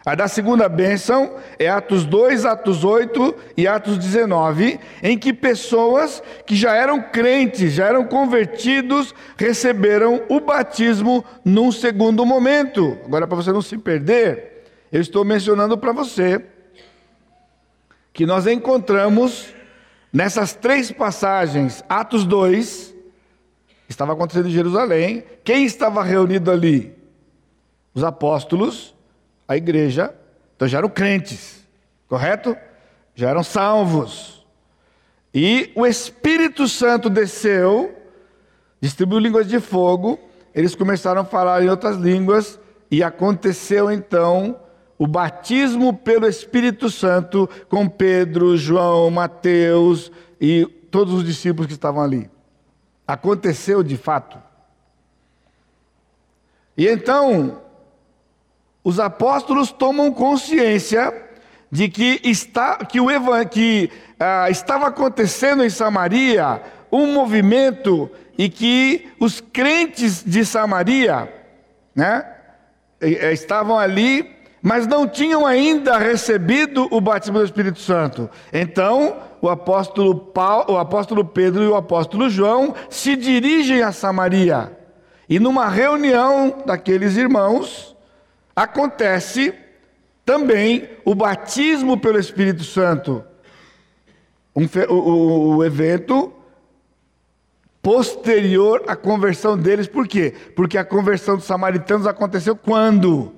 A 0.07 0.15
da 0.15 0.29
segunda 0.29 0.69
bênção 0.69 1.35
é 1.59 1.69
Atos 1.69 2.05
2, 2.05 2.45
Atos 2.45 2.85
8 2.85 3.35
e 3.57 3.67
Atos 3.67 3.99
19, 3.99 4.79
em 5.03 5.19
que 5.19 5.33
pessoas 5.33 6.23
que 6.47 6.55
já 6.55 6.77
eram 6.77 7.03
crentes, 7.03 7.73
já 7.73 7.87
eram 7.87 8.05
convertidos, 8.05 9.13
receberam 9.37 10.23
o 10.29 10.39
batismo 10.39 11.25
num 11.45 11.73
segundo 11.73 12.25
momento. 12.25 12.97
Agora, 13.05 13.27
para 13.27 13.35
você 13.35 13.51
não 13.51 13.61
se 13.61 13.77
perder, 13.77 14.65
eu 14.93 15.01
estou 15.01 15.25
mencionando 15.25 15.77
para 15.77 15.91
você 15.91 16.41
que 18.13 18.25
nós 18.25 18.47
encontramos 18.47 19.53
nessas 20.13 20.55
três 20.55 20.93
passagens, 20.93 21.83
Atos 21.89 22.25
2, 22.25 22.95
estava 23.89 24.13
acontecendo 24.13 24.47
em 24.47 24.53
Jerusalém, 24.53 25.25
quem 25.43 25.65
estava 25.65 26.05
reunido 26.05 26.53
ali? 26.53 26.95
Os 27.93 28.05
apóstolos 28.05 28.96
a 29.49 29.57
igreja, 29.57 30.15
então 30.55 30.67
já 30.67 30.79
eram 30.79 30.89
crentes, 30.89 31.65
correto? 32.09 32.57
Já 33.15 33.31
eram 33.31 33.43
salvos. 33.43 34.45
E 35.33 35.71
o 35.75 35.87
Espírito 35.87 36.67
Santo 36.67 37.11
desceu, 37.11 37.95
distribuiu 38.81 39.21
línguas 39.21 39.47
de 39.47 39.61
fogo, 39.61 40.19
eles 40.55 40.75
começaram 40.75 41.21
a 41.21 41.25
falar 41.25 41.63
em 41.63 41.69
outras 41.69 41.97
línguas, 41.97 42.59
e 42.91 43.03
aconteceu 43.03 43.91
então 43.91 44.59
o 44.99 45.07
batismo 45.07 45.93
pelo 45.93 46.27
Espírito 46.27 46.91
Santo 46.91 47.49
com 47.69 47.89
Pedro, 47.89 48.57
João, 48.57 49.11
Mateus 49.11 50.11
e 50.41 50.65
todos 50.91 51.13
os 51.13 51.25
discípulos 51.25 51.67
que 51.67 51.75
estavam 51.75 52.03
ali. 52.03 52.31
Aconteceu 53.07 53.83
de 53.83 53.97
fato. 53.97 54.39
E 56.77 56.89
então, 56.89 57.61
os 58.87 59.01
apóstolos 59.01 59.73
tomam 59.73 60.13
consciência 60.13 61.13
de 61.69 61.89
que, 61.89 62.21
está, 62.23 62.77
que, 62.77 63.01
o, 63.01 63.09
que 63.51 63.91
ah, 64.17 64.49
estava 64.49 64.87
acontecendo 64.87 65.65
em 65.65 65.69
Samaria 65.69 66.63
um 66.93 67.13
movimento 67.13 68.09
e 68.39 68.49
que 68.49 69.09
os 69.19 69.41
crentes 69.41 70.23
de 70.25 70.45
Samaria 70.45 71.29
né, 71.97 72.25
estavam 73.33 73.77
ali, 73.77 74.31
mas 74.63 74.87
não 74.87 75.09
tinham 75.09 75.45
ainda 75.45 75.99
recebido 75.99 76.87
o 76.93 77.01
batismo 77.01 77.41
do 77.41 77.45
Espírito 77.45 77.81
Santo. 77.81 78.31
Então, 78.53 79.17
o 79.43 79.49
apóstolo, 79.49 80.15
Paulo, 80.15 80.75
o 80.75 80.79
apóstolo 80.79 81.25
Pedro 81.25 81.65
e 81.65 81.67
o 81.67 81.75
apóstolo 81.75 82.31
João 82.31 82.73
se 82.89 83.17
dirigem 83.17 83.83
a 83.83 83.91
Samaria. 83.91 84.71
E 85.29 85.41
numa 85.41 85.69
reunião 85.69 86.63
daqueles 86.65 87.17
irmãos, 87.17 87.96
acontece 88.57 89.55
também 90.25 90.89
o 91.05 91.15
batismo 91.15 92.01
pelo 92.01 92.19
Espírito 92.19 92.65
Santo. 92.65 93.23
Um, 94.57 94.65
o, 94.89 95.57
o, 95.57 95.65
evento 95.65 96.33
posterior 97.83 98.83
à 98.89 98.97
conversão 98.97 99.57
deles, 99.57 99.87
por 99.87 100.09
quê? 100.09 100.35
Porque 100.57 100.79
a 100.79 100.85
conversão 100.85 101.37
dos 101.37 101.45
samaritanos 101.45 102.07
aconteceu 102.07 102.57
quando? 102.57 103.36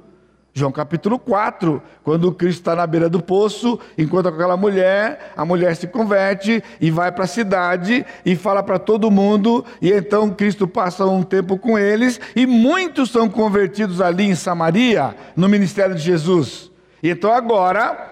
João 0.59 0.73
capítulo 0.73 1.19
4, 1.21 1.81
quando 2.03 2.33
Cristo 2.33 2.59
está 2.59 2.75
na 2.75 2.85
beira 2.85 3.09
do 3.09 3.23
poço, 3.23 3.79
encontra 3.97 4.33
aquela 4.33 4.57
mulher, 4.57 5.33
a 5.37 5.45
mulher 5.45 5.77
se 5.77 5.87
converte 5.87 6.63
e 6.81 6.91
vai 6.91 7.13
para 7.13 7.25
a 7.25 7.29
cidade 7.29 8.05
e 8.27 8.35
fala 8.35 8.61
para 8.61 8.79
todo 8.79 9.11
mundo, 9.11 9.65
e 9.81 9.93
então 9.93 10.31
Cristo 10.31 10.67
passa 10.67 11.07
um 11.07 11.23
tempo 11.23 11.57
com 11.57 11.79
eles, 11.79 12.21
e 12.35 12.45
muitos 12.45 13.11
são 13.11 13.29
convertidos 13.29 14.01
ali 14.01 14.25
em 14.25 14.35
Samaria, 14.35 15.15
no 15.37 15.49
ministério 15.49 15.95
de 15.95 16.03
Jesus. 16.03 16.73
E 17.03 17.11
então 17.11 17.33
agora, 17.33 18.11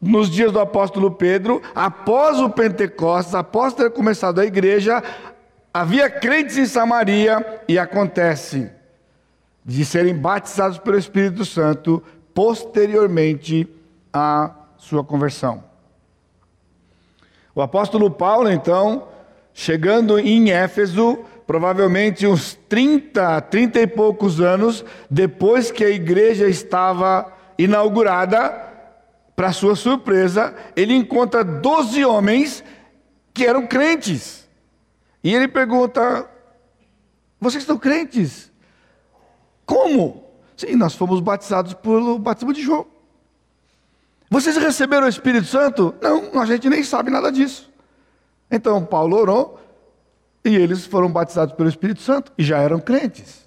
nos 0.00 0.30
dias 0.30 0.52
do 0.52 0.60
apóstolo 0.60 1.10
Pedro, 1.10 1.60
após 1.74 2.38
o 2.38 2.48
Pentecostes, 2.48 3.34
após 3.34 3.74
ter 3.74 3.90
começado 3.90 4.40
a 4.40 4.46
igreja, 4.46 5.02
havia 5.74 6.08
crentes 6.08 6.56
em 6.56 6.66
Samaria 6.66 7.44
e 7.68 7.76
acontece 7.76 8.75
de 9.66 9.84
serem 9.84 10.14
batizados 10.14 10.78
pelo 10.78 10.96
Espírito 10.96 11.44
Santo 11.44 12.02
posteriormente 12.32 13.68
à 14.12 14.54
sua 14.78 15.02
conversão. 15.02 15.64
O 17.54 17.60
apóstolo 17.60 18.10
Paulo, 18.10 18.48
então, 18.50 19.08
chegando 19.52 20.18
em 20.18 20.50
Éfeso, 20.52 21.18
provavelmente 21.46 22.26
uns 22.26 22.54
30, 22.68 23.40
30 23.42 23.80
e 23.80 23.86
poucos 23.88 24.40
anos 24.40 24.84
depois 25.10 25.70
que 25.72 25.84
a 25.84 25.90
igreja 25.90 26.46
estava 26.46 27.32
inaugurada, 27.58 28.66
para 29.36 29.52
sua 29.52 29.76
surpresa, 29.76 30.54
ele 30.74 30.94
encontra 30.94 31.44
12 31.44 32.02
homens 32.06 32.64
que 33.34 33.44
eram 33.44 33.66
crentes. 33.66 34.48
E 35.22 35.34
ele 35.34 35.46
pergunta: 35.46 36.26
Vocês 37.38 37.62
estão 37.62 37.76
crentes? 37.76 38.45
Como? 39.66 40.24
Sim, 40.56 40.76
nós 40.76 40.94
fomos 40.94 41.20
batizados 41.20 41.74
pelo 41.74 42.18
batismo 42.18 42.52
de 42.52 42.62
João. 42.62 42.86
Vocês 44.30 44.56
receberam 44.56 45.06
o 45.06 45.10
Espírito 45.10 45.46
Santo? 45.46 45.94
Não, 46.00 46.40
a 46.40 46.46
gente 46.46 46.68
nem 46.70 46.82
sabe 46.82 47.10
nada 47.10 47.30
disso. 47.30 47.70
Então 48.50 48.84
Paulo 48.84 49.16
orou 49.16 49.60
e 50.44 50.54
eles 50.54 50.86
foram 50.86 51.10
batizados 51.10 51.54
pelo 51.54 51.68
Espírito 51.68 52.00
Santo 52.00 52.32
e 52.38 52.44
já 52.44 52.58
eram 52.58 52.80
crentes. 52.80 53.46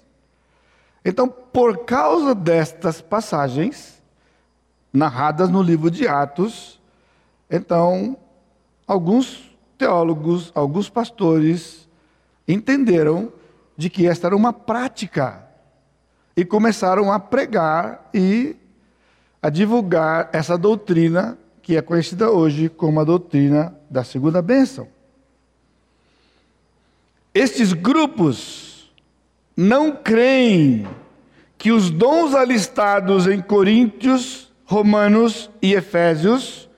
Então, 1.04 1.28
por 1.28 1.84
causa 1.84 2.34
destas 2.34 3.00
passagens 3.00 4.02
narradas 4.92 5.48
no 5.48 5.62
livro 5.62 5.90
de 5.90 6.06
Atos, 6.06 6.78
então 7.50 8.16
alguns 8.86 9.50
teólogos, 9.78 10.52
alguns 10.54 10.90
pastores 10.90 11.88
entenderam 12.46 13.32
de 13.76 13.88
que 13.88 14.06
esta 14.06 14.26
era 14.26 14.36
uma 14.36 14.52
prática 14.52 15.48
e 16.36 16.44
começaram 16.44 17.12
a 17.12 17.18
pregar 17.18 18.08
e 18.14 18.56
a 19.42 19.48
divulgar 19.48 20.28
essa 20.32 20.56
doutrina 20.56 21.38
que 21.62 21.76
é 21.76 21.82
conhecida 21.82 22.30
hoje 22.30 22.68
como 22.68 23.00
a 23.00 23.04
doutrina 23.04 23.74
da 23.88 24.02
segunda 24.04 24.42
bênção. 24.42 24.88
Estes 27.34 27.72
grupos 27.72 28.90
não 29.56 29.92
creem 29.92 30.86
que 31.56 31.70
os 31.70 31.90
dons 31.90 32.34
alistados 32.34 33.26
em 33.26 33.40
Coríntios, 33.40 34.50
Romanos 34.64 35.50
e 35.60 35.74
Efésios 35.74 36.68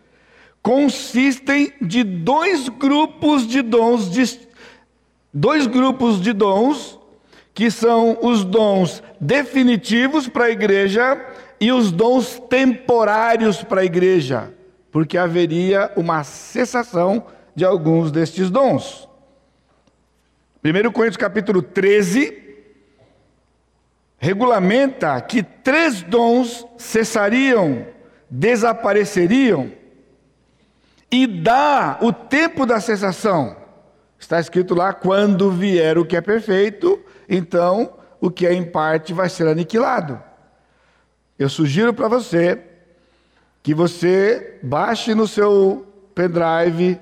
consistem 0.63 1.73
de 1.81 2.05
dois 2.05 2.69
grupos 2.69 3.47
de 3.47 3.63
dons, 3.63 4.11
dois 5.33 5.67
grupos 5.67 6.21
de 6.21 6.33
dons 6.33 6.99
que 7.55 7.71
são 7.71 8.19
os 8.23 8.45
dons 8.45 9.03
definitivos 9.21 10.29
para 10.29 10.47
a 10.47 10.51
igreja 10.51 11.21
e 11.61 11.71
os 11.71 11.93
dons 11.93 12.41
temporários 12.49 13.63
para 13.63 13.83
a 13.83 13.85
igreja, 13.85 14.53
porque 14.91 15.19
haveria 15.19 15.93
uma 15.97 16.25
cessação 16.25 17.27
de 17.55 17.65
alguns 17.65 18.11
destes 18.11 18.51
dons. 18.51 19.09
1 20.65 20.93
Coríntios 20.93 21.17
capítulo 21.17 21.61
13 21.61 22.41
regulamenta 24.19 25.21
que 25.21 25.43
três 25.43 26.01
dons 26.01 26.65
cessariam, 26.79 27.85
desapareceriam, 28.31 29.73
e 31.11 31.27
dá 31.27 31.99
o 32.01 32.13
tempo 32.13 32.65
da 32.65 32.81
cessação. 32.81 33.57
Está 34.19 34.39
escrito 34.39 34.75
lá: 34.75 34.95
quando 34.95 35.51
vier 35.51 35.99
o 35.99 36.07
que 36.07 36.17
é 36.17 36.21
perfeito, 36.21 37.02
então 37.29 37.95
o 38.21 38.31
que 38.31 38.47
é 38.47 38.53
em 38.53 38.65
parte 38.65 39.13
vai 39.13 39.29
ser 39.29 39.49
aniquilado. 39.49 40.21
Eu 41.39 41.49
sugiro 41.49 41.93
para 41.93 42.09
você 42.09 42.61
que 43.63 43.75
você 43.75 44.59
baixe 44.63 45.15
no 45.15 45.27
seu 45.27 45.87
pendrive, 46.15 47.01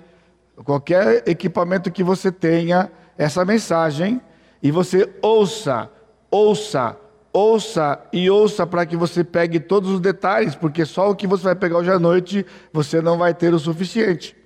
qualquer 0.64 1.28
equipamento 1.28 1.90
que 1.90 2.02
você 2.02 2.30
tenha, 2.30 2.90
essa 3.18 3.44
mensagem 3.44 4.20
e 4.62 4.70
você 4.70 5.10
ouça, 5.20 5.90
ouça, 6.30 6.96
ouça 7.32 8.00
e 8.12 8.30
ouça 8.30 8.66
para 8.66 8.86
que 8.86 8.96
você 8.96 9.22
pegue 9.22 9.60
todos 9.60 9.90
os 9.90 10.00
detalhes, 10.00 10.54
porque 10.54 10.84
só 10.84 11.10
o 11.10 11.14
que 11.14 11.26
você 11.26 11.44
vai 11.44 11.54
pegar 11.54 11.78
hoje 11.78 11.90
à 11.90 11.98
noite 11.98 12.46
você 12.72 13.00
não 13.00 13.18
vai 13.18 13.34
ter 13.34 13.52
o 13.52 13.58
suficiente. 13.58 14.36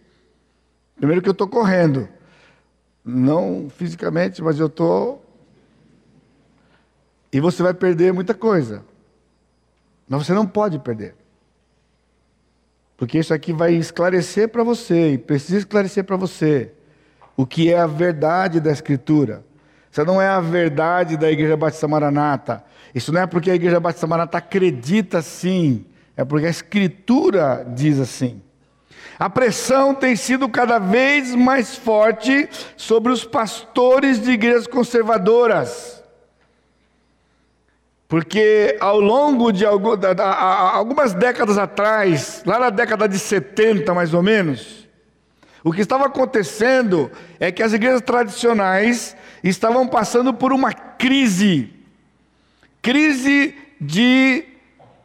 Primeiro 0.97 1.23
que 1.23 1.29
eu 1.29 1.33
estou 1.33 1.49
correndo, 1.49 2.09
não 3.05 3.69
fisicamente, 3.69 4.43
mas 4.43 4.59
eu 4.59 4.67
estou 4.67 5.24
e 7.35 7.41
você 7.41 7.65
vai 7.65 7.75
perder 7.75 8.13
muita 8.13 8.33
coisa. 8.33 8.85
Mas 10.09 10.25
você 10.25 10.33
não 10.33 10.47
pode 10.47 10.79
perder. 10.79 11.17
Porque 12.97 13.19
isso 13.19 13.35
aqui 13.35 13.53
vai 13.53 13.75
esclarecer 13.75 14.49
para 14.49 14.63
você, 14.63 15.15
e 15.15 15.19
precisa 15.19 15.59
esclarecer 15.59 16.05
para 16.05 16.17
você, 16.17 16.71
o 17.37 17.45
que 17.45 17.73
é 17.73 17.81
a 17.81 17.89
verdade 17.89 18.61
da 18.61 18.71
Escritura. 18.71 19.45
Isso 19.91 20.05
não 20.05 20.23
é 20.23 20.29
a 20.29 20.39
verdade 20.39 21.17
da 21.17 21.29
Igreja 21.29 21.57
Batista 21.57 21.89
Maranata. 21.89 22.63
Isso 22.95 23.13
não 23.13 23.23
é 23.23 23.27
porque 23.27 23.51
a 23.51 23.57
Igreja 23.57 23.81
Batista 23.81 24.07
Maranata 24.07 24.39
acredita 24.39 25.19
assim, 25.19 25.85
é 26.17 26.25
porque 26.25 26.47
a 26.47 26.51
Escritura 26.51 27.67
diz 27.75 27.99
assim. 27.99 28.41
A 29.19 29.29
pressão 29.29 29.93
tem 29.93 30.15
sido 30.15 30.49
cada 30.49 30.79
vez 30.79 31.35
mais 31.35 31.75
forte 31.75 32.49
sobre 32.77 33.11
os 33.11 33.25
pastores 33.25 34.23
de 34.23 34.31
igrejas 34.31 34.69
conservadoras. 34.69 36.04
Porque 38.09 38.77
ao 38.81 39.01
longo 39.01 39.51
de 39.51 39.65
algumas 39.65 41.15
décadas 41.15 41.59
atrás, 41.59 42.43
lá 42.47 42.59
na 42.59 42.71
década 42.71 43.09
de 43.09 43.19
70 43.19 43.93
mais 43.95 44.13
ou 44.13 44.23
menos, 44.23 44.87
o 45.63 45.73
que 45.73 45.81
estava 45.81 46.07
acontecendo 46.07 47.11
é 47.41 47.51
que 47.51 47.63
as 47.63 47.73
igrejas 47.73 48.03
tradicionais 48.03 49.17
estavam 49.43 49.89
passando 49.89 50.35
por 50.35 50.53
uma 50.53 50.73
crise 50.73 51.75
crise 52.85 53.55
de, 53.81 54.45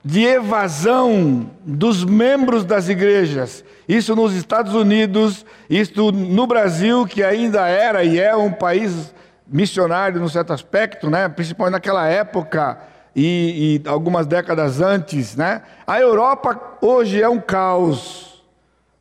de 0.03 0.25
evasão 0.25 1.49
dos 1.63 2.03
membros 2.03 2.65
das 2.65 2.89
igrejas. 2.89 3.63
Isso 3.87 4.13
nos 4.17 4.33
Estados 4.33 4.75
Unidos, 4.75 5.45
isso 5.69 6.11
no 6.11 6.45
Brasil, 6.45 7.07
que 7.07 7.23
ainda 7.23 7.65
era 7.69 8.03
e 8.03 8.19
é 8.19 8.35
um 8.35 8.51
país 8.51 9.13
missionário 9.51 10.19
no 10.19 10.29
certo 10.29 10.53
aspecto, 10.53 11.09
né? 11.09 11.27
principalmente 11.27 11.73
naquela 11.73 12.07
época 12.07 12.79
e, 13.15 13.81
e, 13.83 13.89
algumas 13.89 14.27
décadas 14.27 14.79
antes. 14.79 15.35
Né? 15.35 15.61
A 15.85 15.99
Europa 15.99 16.77
hoje 16.81 17.21
é 17.21 17.27
um 17.27 17.39
caos 17.39 18.43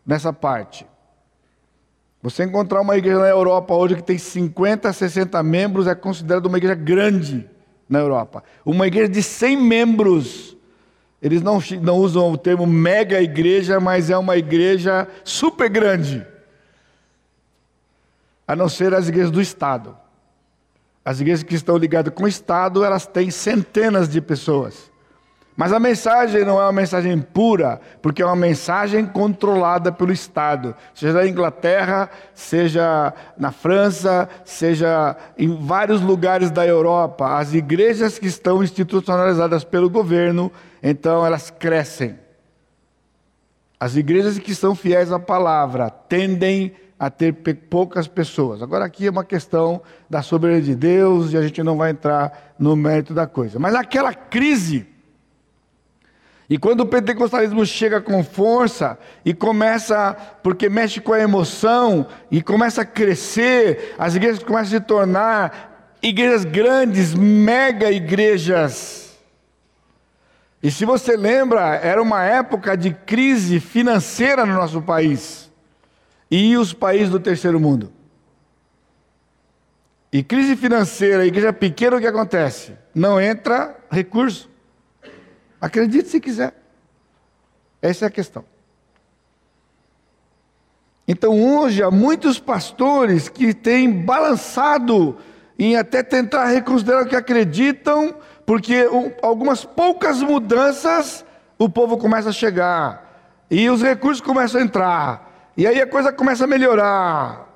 nessa 0.07 0.33
parte. 0.33 0.87
Você 2.23 2.45
encontrar 2.45 2.81
uma 2.81 2.97
igreja 2.97 3.21
na 3.21 3.29
Europa 3.29 3.75
hoje 3.75 3.97
que 3.97 4.03
tem 4.03 4.19
50, 4.19 4.93
60 4.93 5.41
membros 5.43 5.87
é 5.87 5.95
considerada 5.95 6.49
uma 6.49 6.59
igreja 6.59 6.75
grande 6.75 7.49
na 7.89 8.01
Europa. 8.01 8.43
Uma 8.65 8.87
igreja 8.87 9.09
de 9.09 9.23
100 9.23 9.57
membros 9.57 10.57
Eles 11.21 11.43
não, 11.43 11.59
não 11.83 11.97
usam 11.97 12.31
o 12.31 12.39
termo 12.39 12.67
mega 12.67 13.21
igreja, 13.21 13.81
mas 13.81 14.09
é 14.09 14.17
uma 14.17 14.37
igreja 14.37 15.09
super 15.25 15.69
grande. 15.69 16.25
A 18.47 18.55
não 18.55 18.69
ser 18.69 18.95
as 18.95 19.09
igrejas 19.09 19.31
do 19.31 19.41
Estado. 19.41 19.97
As 21.09 21.21
igrejas 21.21 21.43
que 21.43 21.55
estão 21.55 21.79
ligadas 21.79 22.13
com 22.13 22.25
o 22.25 22.29
Estado, 22.29 22.85
elas 22.85 23.07
têm 23.07 23.31
centenas 23.31 24.11
de 24.11 24.21
pessoas. 24.21 24.93
Mas 25.57 25.73
a 25.73 25.81
mensagem 25.81 26.45
não 26.45 26.61
é 26.61 26.65
uma 26.65 26.73
mensagem 26.73 27.19
pura, 27.19 27.81
porque 28.03 28.21
é 28.21 28.27
uma 28.27 28.37
mensagem 28.37 29.07
controlada 29.07 29.91
pelo 29.91 30.13
Estado, 30.13 30.77
seja 30.93 31.15
na 31.15 31.27
Inglaterra, 31.27 32.11
seja 32.35 33.15
na 33.39 33.51
França, 33.51 34.29
seja 34.45 35.17
em 35.39 35.49
vários 35.65 36.03
lugares 36.03 36.51
da 36.51 36.67
Europa. 36.67 37.39
As 37.39 37.55
igrejas 37.55 38.19
que 38.19 38.27
estão 38.27 38.63
institucionalizadas 38.63 39.65
pelo 39.65 39.89
governo, 39.89 40.53
então 40.83 41.25
elas 41.25 41.49
crescem. 41.49 42.19
As 43.81 43.97
igrejas 43.97 44.39
que 44.39 44.55
são 44.55 44.75
fiéis 44.75 45.11
à 45.11 45.19
palavra 45.19 45.89
tendem 45.89 46.75
a 46.75 46.88
ter 47.11 47.33
poucas 47.33 48.09
pessoas. 48.09 48.61
Agora, 48.61 48.85
aqui 48.85 49.07
é 49.07 49.11
uma 49.11 49.25
questão 49.25 49.81
da 50.11 50.21
soberania 50.21 50.63
de 50.63 50.75
Deus 50.75 51.33
e 51.33 51.37
a 51.37 51.43
gente 51.43 51.63
não 51.63 51.77
vai 51.77 51.91
entrar 51.91 52.55
no 52.59 52.75
mérito 52.75 53.15
da 53.15 53.27
coisa. 53.27 53.59
Mas 53.59 53.75
aquela 53.75 54.13
crise 54.13 54.87
e 56.51 56.57
quando 56.57 56.81
o 56.81 56.87
pentecostalismo 56.87 57.65
chega 57.67 58.01
com 58.01 58.25
força 58.25 58.99
e 59.23 59.35
começa, 59.35 60.17
porque 60.43 60.69
mexe 60.69 60.99
com 60.99 61.13
a 61.13 61.21
emoção 61.21 62.07
e 62.31 62.41
começa 62.41 62.83
a 62.83 62.87
crescer, 62.87 63.95
as 63.99 64.15
igrejas 64.15 64.43
começam 64.43 64.79
a 64.79 64.81
se 64.81 64.87
tornar 64.87 65.99
igrejas 66.03 66.47
grandes, 66.47 67.13
mega 67.13 67.93
igrejas. 67.93 69.19
E 70.63 70.71
se 70.71 70.87
você 70.87 71.17
lembra, 71.17 71.77
era 71.77 72.03
uma 72.03 72.25
época 72.25 72.77
de 72.77 72.93
crise 72.93 73.61
financeira 73.61 74.47
no 74.47 74.55
nosso 74.55 74.81
país 74.81 75.48
e 76.31 76.57
os 76.57 76.73
países 76.73 77.11
do 77.11 77.21
terceiro 77.21 77.59
mundo. 77.59 77.93
E 80.13 80.23
crise 80.23 80.57
financeira, 80.57 81.27
igreja 81.27 81.53
pequena, 81.53 81.97
o 81.97 82.01
que 82.01 82.07
acontece? 82.07 82.75
Não 82.95 83.21
entra 83.21 83.79
recurso. 83.91 84.49
Acredite 85.61 86.09
se 86.09 86.21
quiser. 86.21 86.55
Essa 87.83 88.07
é 88.07 88.09
a 88.09 88.11
questão. 88.11 88.45
Então, 91.07 91.43
hoje, 91.43 91.83
há 91.83 91.91
muitos 91.91 92.39
pastores 92.39 93.29
que 93.29 93.55
têm 93.55 93.91
balançado 93.91 95.17
em 95.59 95.77
até 95.77 96.03
tentar 96.03 96.47
reconsiderar 96.47 97.03
o 97.03 97.09
que 97.09 97.17
acreditam, 97.17 98.15
porque 98.47 98.87
algumas 99.23 99.65
poucas 99.65 100.23
mudanças 100.23 101.25
o 101.59 101.69
povo 101.69 101.99
começa 101.99 102.29
a 102.29 102.33
chegar, 102.33 103.45
e 103.51 103.69
os 103.69 103.83
recursos 103.83 104.21
começam 104.21 104.61
a 104.61 104.65
entrar, 104.65 105.28
e 105.59 105.67
aí 105.67 105.83
a 105.83 105.87
coisa 105.89 106.13
começa 106.13 106.45
a 106.45 106.47
melhorar, 106.47 107.49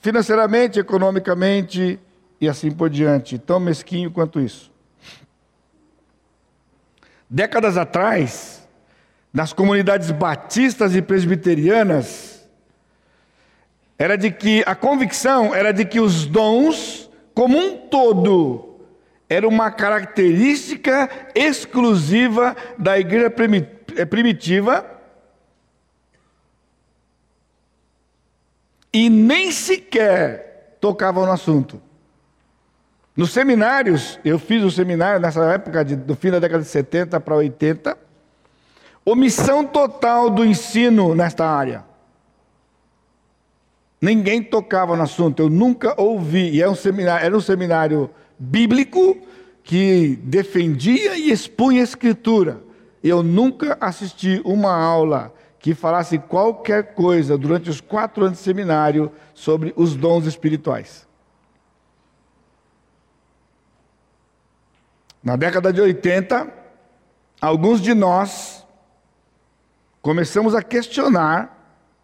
financeiramente, 0.00 0.78
economicamente 0.78 1.98
e 2.40 2.48
assim 2.48 2.70
por 2.70 2.88
diante. 2.88 3.40
Tão 3.40 3.58
mesquinho 3.58 4.08
quanto 4.08 4.38
isso. 4.38 4.70
Décadas 7.28 7.76
atrás, 7.76 8.68
nas 9.32 9.52
comunidades 9.52 10.12
batistas 10.12 10.94
e 10.94 11.02
presbiterianas, 11.02 12.48
era 13.98 14.16
de 14.16 14.30
que 14.30 14.62
a 14.64 14.76
convicção 14.76 15.52
era 15.52 15.72
de 15.72 15.84
que 15.84 15.98
os 15.98 16.26
dons, 16.26 17.10
como 17.34 17.58
um 17.58 17.76
todo, 17.88 18.76
era 19.28 19.48
uma 19.48 19.72
característica 19.72 21.10
exclusiva 21.34 22.56
da 22.78 22.96
igreja 22.96 23.34
eh, 23.96 24.04
primitiva 24.04 24.99
e 28.92 29.08
nem 29.08 29.52
sequer 29.52 30.76
tocavam 30.80 31.26
no 31.26 31.32
assunto. 31.32 31.80
Nos 33.16 33.32
seminários, 33.32 34.18
eu 34.24 34.38
fiz 34.38 34.62
o 34.62 34.70
seminário 34.70 35.20
nessa 35.20 35.44
época, 35.52 35.84
de, 35.84 35.96
do 35.96 36.14
fim 36.14 36.30
da 36.30 36.38
década 36.38 36.62
de 36.62 36.68
70 36.68 37.20
para 37.20 37.36
80, 37.36 37.98
omissão 39.04 39.64
total 39.64 40.30
do 40.30 40.44
ensino 40.44 41.14
nesta 41.14 41.46
área. 41.46 41.84
Ninguém 44.00 44.42
tocava 44.42 44.96
no 44.96 45.02
assunto, 45.02 45.42
eu 45.42 45.50
nunca 45.50 46.00
ouvi, 46.00 46.50
e 46.50 46.60
era 46.60 46.68
é 46.68 46.72
um 46.72 46.74
seminário, 46.74 47.26
era 47.26 47.36
um 47.36 47.40
seminário 47.40 48.10
bíblico 48.38 49.18
que 49.62 50.18
defendia 50.22 51.18
e 51.18 51.30
expunha 51.30 51.82
a 51.82 51.84
escritura. 51.84 52.62
Eu 53.04 53.22
nunca 53.22 53.76
assisti 53.80 54.40
uma 54.44 54.74
aula 54.74 55.34
que 55.60 55.74
falasse 55.74 56.18
qualquer 56.18 56.94
coisa 56.94 57.36
durante 57.36 57.68
os 57.68 57.82
quatro 57.82 58.24
anos 58.24 58.38
de 58.38 58.44
seminário 58.44 59.12
sobre 59.34 59.74
os 59.76 59.94
dons 59.94 60.24
espirituais. 60.24 61.06
Na 65.22 65.36
década 65.36 65.70
de 65.70 65.82
80, 65.82 66.50
alguns 67.38 67.82
de 67.82 67.92
nós 67.92 68.66
começamos 70.00 70.54
a 70.54 70.62
questionar 70.62 71.58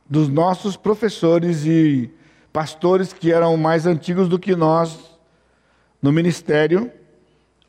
dos 0.05 0.29
nossos 0.29 0.77
professores 0.77 1.64
e 1.64 2.12
pastores 2.53 3.14
que 3.14 3.33
eram 3.33 3.57
mais 3.57 3.87
antigos 3.87 4.29
do 4.29 4.38
que 4.38 4.55
nós 4.55 5.19
no 6.03 6.12
ministério, 6.12 6.92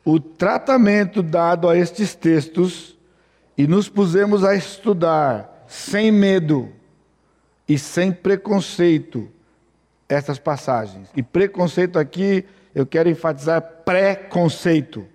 o 0.04 0.20
tratamento 0.20 1.22
dado 1.22 1.66
a 1.66 1.76
estes 1.76 2.14
textos 2.14 2.96
e 3.56 3.66
nos 3.66 3.88
pusemos 3.88 4.44
a 4.44 4.54
estudar 4.54 5.57
sem 5.68 6.10
medo 6.10 6.72
e 7.68 7.78
sem 7.78 8.10
preconceito 8.10 9.28
estas 10.08 10.40
passagens. 10.40 11.08
E 11.14 11.22
preconceito 11.22 11.98
aqui, 11.98 12.44
eu 12.74 12.84
quero 12.84 13.08
enfatizar 13.08 13.62
preconceito 13.84 15.06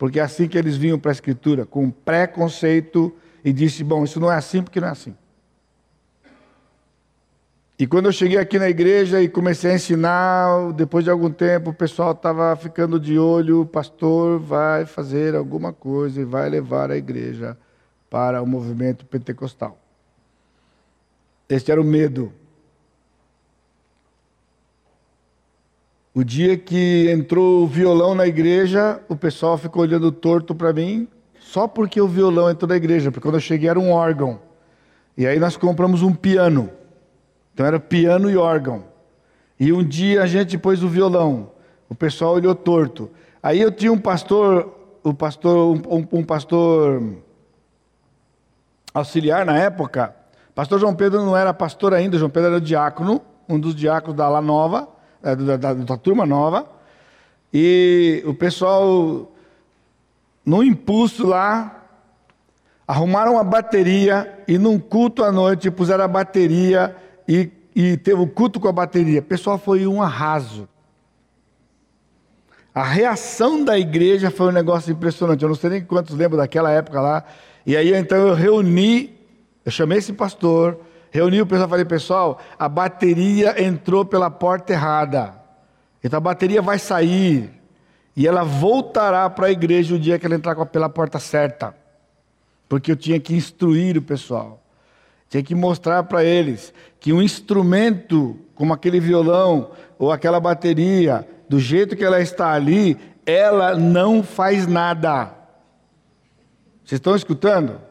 porque 0.00 0.18
é 0.18 0.22
assim 0.22 0.48
que 0.48 0.56
eles 0.56 0.78
vinham 0.78 0.98
para 0.98 1.10
a 1.10 1.12
Escritura, 1.12 1.66
com 1.66 1.90
preconceito, 1.90 3.14
e 3.44 3.52
disse: 3.52 3.84
Bom, 3.84 4.02
isso 4.02 4.18
não 4.18 4.32
é 4.32 4.34
assim 4.34 4.62
porque 4.62 4.80
não 4.80 4.88
é 4.88 4.92
assim. 4.92 5.14
E 7.78 7.86
quando 7.86 8.06
eu 8.06 8.12
cheguei 8.12 8.38
aqui 8.38 8.58
na 8.58 8.70
igreja 8.70 9.20
e 9.20 9.28
comecei 9.28 9.72
a 9.72 9.74
ensinar, 9.74 10.72
depois 10.72 11.04
de 11.04 11.10
algum 11.10 11.30
tempo 11.30 11.68
o 11.68 11.74
pessoal 11.74 12.12
estava 12.12 12.56
ficando 12.56 12.98
de 12.98 13.18
olho: 13.18 13.60
o 13.60 13.66
pastor 13.66 14.40
vai 14.40 14.86
fazer 14.86 15.34
alguma 15.34 15.70
coisa 15.70 16.22
e 16.22 16.24
vai 16.24 16.48
levar 16.48 16.90
a 16.90 16.96
igreja 16.96 17.54
para 18.08 18.40
o 18.40 18.46
movimento 18.46 19.04
pentecostal. 19.04 19.78
Este 21.50 21.70
era 21.70 21.80
o 21.80 21.84
medo 21.84 22.32
O 26.12 26.24
dia 26.24 26.56
que 26.56 27.08
entrou 27.08 27.62
o 27.62 27.66
violão 27.68 28.16
na 28.16 28.26
igreja, 28.26 29.00
o 29.08 29.14
pessoal 29.14 29.56
ficou 29.56 29.82
olhando 29.82 30.10
torto 30.10 30.56
para 30.56 30.72
mim, 30.72 31.06
só 31.38 31.68
porque 31.68 32.00
o 32.00 32.08
violão 32.08 32.50
entrou 32.50 32.68
na 32.68 32.76
igreja, 32.76 33.12
porque 33.12 33.22
quando 33.22 33.36
eu 33.36 33.40
cheguei 33.40 33.70
era 33.70 33.78
um 33.78 33.92
órgão. 33.92 34.40
E 35.16 35.24
aí 35.24 35.38
nós 35.38 35.56
compramos 35.56 36.02
um 36.02 36.12
piano. 36.12 36.68
Então 37.54 37.64
era 37.64 37.78
piano 37.78 38.28
e 38.28 38.36
órgão. 38.36 38.84
E 39.58 39.72
um 39.72 39.84
dia 39.84 40.22
a 40.22 40.26
gente 40.26 40.58
pôs 40.58 40.82
o 40.82 40.88
violão. 40.88 41.52
O 41.88 41.94
pessoal 41.94 42.34
olhou 42.34 42.56
torto. 42.56 43.08
Aí 43.40 43.60
eu 43.60 43.70
tinha 43.70 43.92
um 43.92 43.98
pastor, 43.98 44.98
o 45.04 45.14
pastor, 45.14 45.76
um, 45.88 46.18
um 46.18 46.24
pastor 46.24 47.02
auxiliar 48.92 49.46
na 49.46 49.56
época. 49.56 50.14
Pastor 50.60 50.78
João 50.78 50.94
Pedro 50.94 51.24
não 51.24 51.36
era 51.36 51.54
pastor 51.54 51.94
ainda, 51.94 52.18
João 52.18 52.30
Pedro 52.30 52.50
era 52.50 52.60
diácono, 52.60 53.22
um 53.48 53.58
dos 53.58 53.74
diáconos 53.74 54.16
da 54.16 54.28
La 54.28 54.42
Nova. 54.42 54.88
É, 55.22 55.36
da, 55.36 55.56
da, 55.58 55.74
da 55.74 55.96
turma 55.98 56.24
nova, 56.24 56.66
e 57.52 58.22
o 58.24 58.32
pessoal, 58.32 59.30
no 60.46 60.64
impulso 60.64 61.26
lá, 61.26 61.84
arrumaram 62.88 63.34
uma 63.34 63.44
bateria 63.44 64.42
e 64.48 64.56
num 64.56 64.78
culto 64.78 65.22
à 65.22 65.30
noite 65.30 65.70
puseram 65.70 66.04
a 66.04 66.08
bateria 66.08 66.96
e, 67.28 67.50
e 67.76 67.98
teve 67.98 68.18
o 68.18 68.22
um 68.22 68.26
culto 68.26 68.58
com 68.58 68.68
a 68.68 68.72
bateria. 68.72 69.20
O 69.20 69.24
pessoal 69.24 69.58
foi 69.58 69.86
um 69.86 70.02
arraso. 70.02 70.66
A 72.74 72.82
reação 72.82 73.62
da 73.62 73.78
igreja 73.78 74.30
foi 74.30 74.46
um 74.46 74.52
negócio 74.52 74.90
impressionante. 74.90 75.42
Eu 75.42 75.50
não 75.50 75.56
sei 75.56 75.68
nem 75.68 75.84
quantos 75.84 76.16
lembram 76.16 76.38
daquela 76.38 76.70
época 76.70 76.98
lá. 76.98 77.24
E 77.66 77.76
aí 77.76 77.92
então 77.92 78.16
eu 78.28 78.34
reuni, 78.34 79.19
eu 79.70 79.72
chamei 79.72 79.98
esse 79.98 80.12
pastor, 80.12 80.80
reuni 81.12 81.40
o 81.40 81.46
pessoal 81.46 81.68
e 81.68 81.70
falei, 81.70 81.84
pessoal, 81.84 82.40
a 82.58 82.68
bateria 82.68 83.62
entrou 83.62 84.04
pela 84.04 84.28
porta 84.28 84.72
errada. 84.72 85.32
Então 86.02 86.16
a 86.16 86.20
bateria 86.20 86.60
vai 86.60 86.76
sair 86.76 87.52
e 88.16 88.26
ela 88.26 88.42
voltará 88.42 89.30
para 89.30 89.46
a 89.46 89.50
igreja 89.52 89.94
o 89.94 89.98
dia 89.98 90.18
que 90.18 90.26
ela 90.26 90.34
entrar 90.34 90.66
pela 90.66 90.88
porta 90.88 91.20
certa. 91.20 91.72
Porque 92.68 92.90
eu 92.90 92.96
tinha 92.96 93.20
que 93.20 93.32
instruir 93.32 93.96
o 93.96 94.02
pessoal. 94.02 94.60
Tinha 95.28 95.42
que 95.42 95.54
mostrar 95.54 96.02
para 96.02 96.24
eles 96.24 96.74
que 96.98 97.12
um 97.12 97.22
instrumento 97.22 98.36
como 98.56 98.74
aquele 98.74 98.98
violão 98.98 99.70
ou 100.00 100.10
aquela 100.10 100.40
bateria, 100.40 101.26
do 101.48 101.60
jeito 101.60 101.94
que 101.94 102.04
ela 102.04 102.20
está 102.20 102.50
ali, 102.50 102.98
ela 103.24 103.76
não 103.76 104.24
faz 104.24 104.66
nada. 104.66 105.32
Vocês 106.84 106.98
estão 106.98 107.14
escutando? 107.14 107.89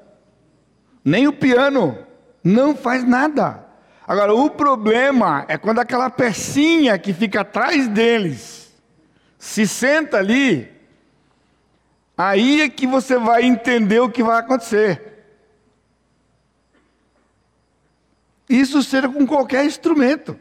Nem 1.03 1.27
o 1.27 1.33
piano 1.33 1.97
não 2.43 2.75
faz 2.75 3.03
nada. 3.03 3.65
Agora, 4.07 4.33
o 4.33 4.49
problema 4.49 5.45
é 5.47 5.57
quando 5.57 5.79
aquela 5.79 6.09
pecinha 6.09 6.97
que 6.97 7.13
fica 7.13 7.41
atrás 7.41 7.87
deles 7.87 8.73
se 9.37 9.67
senta 9.67 10.17
ali, 10.17 10.69
aí 12.17 12.61
é 12.61 12.69
que 12.69 12.87
você 12.87 13.17
vai 13.17 13.43
entender 13.43 13.99
o 13.99 14.09
que 14.09 14.23
vai 14.23 14.39
acontecer. 14.39 15.09
Isso 18.49 18.81
seja 18.81 19.07
com 19.07 19.27
qualquer 19.27 19.63
instrumento. 19.63 20.37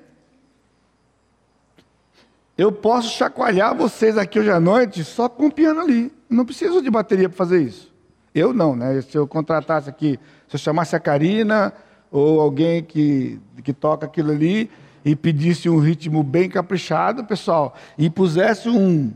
Eu 2.57 2.73
posso 2.73 3.11
chacoalhar 3.11 3.77
vocês 3.77 4.17
aqui 4.17 4.41
hoje 4.41 4.51
à 4.51 4.59
noite 4.59 5.05
só 5.05 5.29
com 5.29 5.47
o 5.47 5.53
piano 5.53 5.81
ali. 5.81 6.13
Não 6.29 6.45
preciso 6.45 6.83
de 6.83 6.91
bateria 6.91 7.29
para 7.29 7.37
fazer 7.37 7.63
isso. 7.63 7.93
Eu 8.35 8.53
não, 8.53 8.77
né? 8.77 9.01
Se 9.03 9.17
eu 9.17 9.27
contratasse 9.27 9.89
aqui, 9.89 10.19
se 10.49 10.57
eu 10.57 10.61
chamasse 10.61 10.95
a 10.95 11.01
Karina 11.01 11.73
ou 12.11 12.41
alguém 12.41 12.83
que, 12.83 13.41
que 13.63 13.73
toca 13.73 14.07
aquilo 14.07 14.31
ali 14.31 14.71
e 15.05 15.17
pedisse 15.17 15.69
um 15.69 15.79
ritmo 15.79 16.23
bem 16.23 16.49
caprichado, 16.49 17.25
pessoal, 17.25 17.75
e 17.97 18.11
pusesse 18.11 18.69
um, 18.69 19.13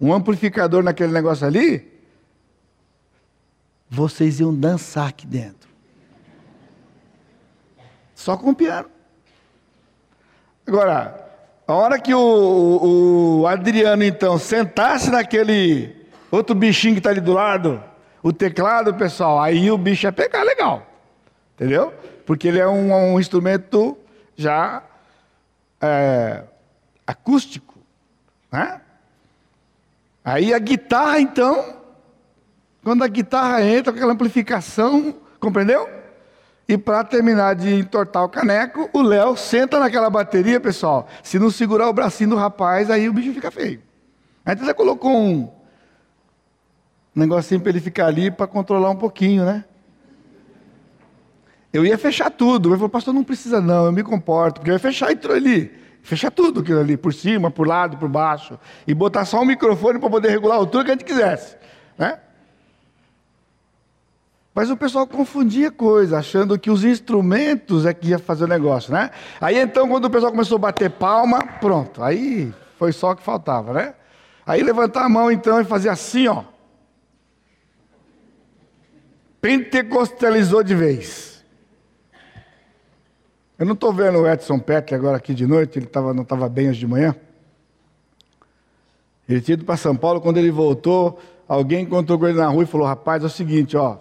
um 0.00 0.12
amplificador 0.12 0.82
naquele 0.82 1.12
negócio 1.12 1.46
ali, 1.46 1.92
vocês 3.88 4.40
iam 4.40 4.54
dançar 4.54 5.08
aqui 5.08 5.26
dentro. 5.26 5.68
Só 8.14 8.36
com 8.36 8.50
o 8.50 8.54
piano. 8.54 8.88
Agora, 10.66 11.24
a 11.66 11.74
hora 11.74 12.00
que 12.00 12.14
o, 12.14 13.40
o 13.40 13.46
Adriano, 13.46 14.02
então, 14.02 14.38
sentasse 14.38 15.10
naquele 15.10 15.94
outro 16.30 16.54
bichinho 16.54 16.94
que 16.94 17.00
está 17.00 17.10
ali 17.10 17.20
do 17.20 17.32
lado, 17.32 17.82
o 18.24 18.32
teclado, 18.32 18.94
pessoal, 18.94 19.38
aí 19.38 19.70
o 19.70 19.76
bicho 19.76 20.06
ia 20.06 20.12
pegar 20.12 20.42
legal. 20.44 20.86
Entendeu? 21.54 21.92
Porque 22.24 22.48
ele 22.48 22.58
é 22.58 22.66
um, 22.66 23.12
um 23.12 23.20
instrumento 23.20 23.98
já 24.34 24.82
é, 25.78 26.42
acústico. 27.06 27.74
Né? 28.50 28.80
Aí 30.24 30.54
a 30.54 30.58
guitarra, 30.58 31.20
então, 31.20 31.76
quando 32.82 33.04
a 33.04 33.08
guitarra 33.08 33.62
entra 33.62 33.92
com 33.92 33.98
aquela 33.98 34.14
amplificação, 34.14 35.14
compreendeu? 35.38 35.86
E 36.66 36.78
para 36.78 37.04
terminar 37.04 37.54
de 37.54 37.74
entortar 37.74 38.24
o 38.24 38.28
caneco, 38.30 38.88
o 38.94 39.02
Léo 39.02 39.36
senta 39.36 39.78
naquela 39.78 40.08
bateria, 40.08 40.58
pessoal. 40.58 41.06
Se 41.22 41.38
não 41.38 41.50
segurar 41.50 41.90
o 41.90 41.92
bracinho 41.92 42.30
do 42.30 42.36
rapaz, 42.36 42.90
aí 42.90 43.06
o 43.06 43.12
bicho 43.12 43.34
fica 43.34 43.50
feio. 43.50 43.82
Aí 44.46 44.56
você 44.56 44.72
colocou 44.72 45.14
um 45.14 45.52
negocinho 47.14 47.60
para 47.60 47.70
ele 47.70 47.80
ficar 47.80 48.06
ali 48.06 48.30
para 48.30 48.46
controlar 48.46 48.90
um 48.90 48.96
pouquinho, 48.96 49.44
né? 49.44 49.64
Eu 51.72 51.84
ia 51.84 51.98
fechar 51.98 52.30
tudo. 52.30 52.68
Ele 52.68 52.76
falou, 52.76 52.88
pastor, 52.88 53.12
não 53.12 53.24
precisa 53.24 53.60
não, 53.60 53.86
eu 53.86 53.92
me 53.92 54.02
comporto. 54.02 54.60
Porque 54.60 54.70
eu 54.70 54.74
ia 54.74 54.78
fechar 54.78 55.10
entrou 55.10 55.34
ali. 55.34 55.72
Fechar 56.02 56.30
tudo 56.30 56.60
aquilo 56.60 56.80
ali, 56.80 56.96
por 56.96 57.12
cima, 57.12 57.50
por 57.50 57.66
lado, 57.66 57.96
por 57.96 58.08
baixo. 58.08 58.58
E 58.86 58.94
botar 58.94 59.24
só 59.24 59.40
um 59.40 59.44
microfone 59.44 59.98
para 59.98 60.10
poder 60.10 60.28
regular 60.28 60.56
a 60.56 60.60
altura 60.60 60.84
que 60.84 60.90
a 60.90 60.94
gente 60.94 61.04
quisesse. 61.04 61.56
Né? 61.98 62.18
Mas 64.54 64.70
o 64.70 64.76
pessoal 64.76 65.04
confundia 65.06 65.70
coisa, 65.72 66.18
achando 66.18 66.56
que 66.56 66.70
os 66.70 66.84
instrumentos 66.84 67.86
é 67.86 67.92
que 67.92 68.08
ia 68.08 68.20
fazer 68.20 68.44
o 68.44 68.46
negócio, 68.46 68.92
né? 68.92 69.10
Aí 69.40 69.58
então, 69.58 69.88
quando 69.88 70.04
o 70.04 70.10
pessoal 70.10 70.30
começou 70.30 70.56
a 70.56 70.60
bater 70.60 70.90
palma, 70.90 71.44
pronto. 71.60 72.00
Aí 72.04 72.54
foi 72.78 72.92
só 72.92 73.10
o 73.10 73.16
que 73.16 73.22
faltava, 73.22 73.72
né? 73.72 73.94
Aí 74.46 74.62
levantar 74.62 75.04
a 75.04 75.08
mão 75.08 75.28
então 75.28 75.60
e 75.60 75.64
fazer 75.64 75.88
assim, 75.88 76.28
ó. 76.28 76.44
Pentecostalizou 79.44 80.62
de 80.62 80.74
vez. 80.74 81.44
Eu 83.58 83.66
não 83.66 83.74
estou 83.74 83.92
vendo 83.92 84.20
o 84.20 84.26
Edson 84.26 84.58
Petri 84.58 84.94
agora 84.94 85.18
aqui 85.18 85.34
de 85.34 85.46
noite, 85.46 85.78
ele 85.78 85.84
tava, 85.84 86.14
não 86.14 86.22
estava 86.22 86.48
bem 86.48 86.70
hoje 86.70 86.78
de 86.78 86.86
manhã. 86.86 87.14
Ele 89.28 89.42
tinha 89.42 89.52
ido 89.52 89.66
para 89.66 89.76
São 89.76 89.94
Paulo, 89.94 90.22
quando 90.22 90.38
ele 90.38 90.50
voltou, 90.50 91.20
alguém 91.46 91.82
encontrou 91.82 92.18
com 92.18 92.26
ele 92.26 92.38
na 92.38 92.48
rua 92.48 92.62
e 92.62 92.66
falou: 92.66 92.86
Rapaz, 92.86 93.22
é 93.22 93.26
o 93.26 93.28
seguinte, 93.28 93.76
ó, 93.76 93.98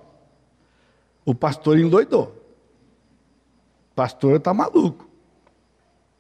o 1.26 1.36
pastor 1.36 1.78
endoidou. 1.78 2.34
O 3.92 3.96
pastor 3.96 4.38
está 4.38 4.54
maluco. 4.54 5.06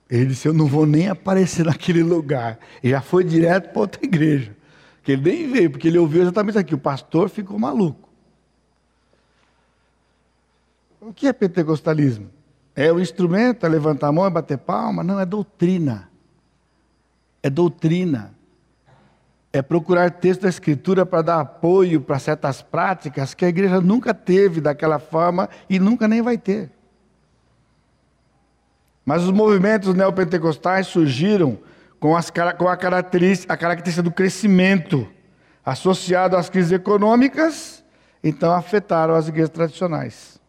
Ele 0.09 0.25
disse: 0.25 0.49
Eu 0.49 0.53
não 0.53 0.65
vou 0.67 0.85
nem 0.85 1.07
aparecer 1.07 1.63
naquele 1.63 2.03
lugar. 2.03 2.59
E 2.83 2.89
já 2.89 2.99
foi 2.99 3.23
direto 3.23 3.71
para 3.71 3.79
outra 3.83 4.03
igreja. 4.03 4.53
Que 5.01 5.13
ele 5.13 5.21
nem 5.21 5.49
veio, 5.49 5.71
porque 5.71 5.87
ele 5.87 5.97
ouviu 5.97 6.23
exatamente 6.23 6.57
aqui: 6.57 6.75
o 6.75 6.77
pastor 6.77 7.29
ficou 7.29 7.57
maluco. 7.57 8.11
O 11.05 11.13
que 11.13 11.27
é 11.27 11.33
pentecostalismo? 11.33 12.29
É 12.75 12.91
o 12.91 12.99
instrumento, 12.99 13.65
é 13.65 13.69
levantar 13.69 14.07
a 14.07 14.11
mão, 14.11 14.25
é 14.25 14.29
bater 14.29 14.57
palma? 14.57 15.03
Não, 15.03 15.19
é 15.19 15.25
doutrina. 15.25 16.09
É 17.41 17.49
doutrina 17.49 18.33
é 19.53 19.61
procurar 19.61 20.09
texto 20.09 20.41
da 20.41 20.49
Escritura 20.49 21.05
para 21.05 21.21
dar 21.21 21.39
apoio 21.39 22.01
para 22.01 22.17
certas 22.17 22.63
práticas 22.63 23.35
que 23.35 23.45
a 23.45 23.47
igreja 23.47 23.79
nunca 23.79 24.11
teve 24.11 24.59
daquela 24.59 24.97
forma 24.97 25.47
e 25.69 25.77
nunca 25.77 26.07
nem 26.07 26.23
vai 26.23 26.39
ter. 26.39 26.71
Mas 29.05 29.21
os 29.21 29.29
movimentos 29.29 29.93
neopentecostais 29.93 30.87
surgiram 30.87 31.59
com, 31.99 32.17
as, 32.17 32.31
com 32.57 32.67
a, 32.67 32.75
característica, 32.75 33.53
a 33.53 33.57
característica 33.57 34.01
do 34.01 34.11
crescimento, 34.11 35.07
associado 35.63 36.35
às 36.35 36.49
crises 36.49 36.71
econômicas, 36.71 37.83
então 38.23 38.51
afetaram 38.51 39.13
as 39.13 39.27
igrejas 39.27 39.51
tradicionais. 39.51 40.41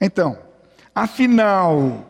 Então, 0.00 0.38
afinal, 0.94 2.06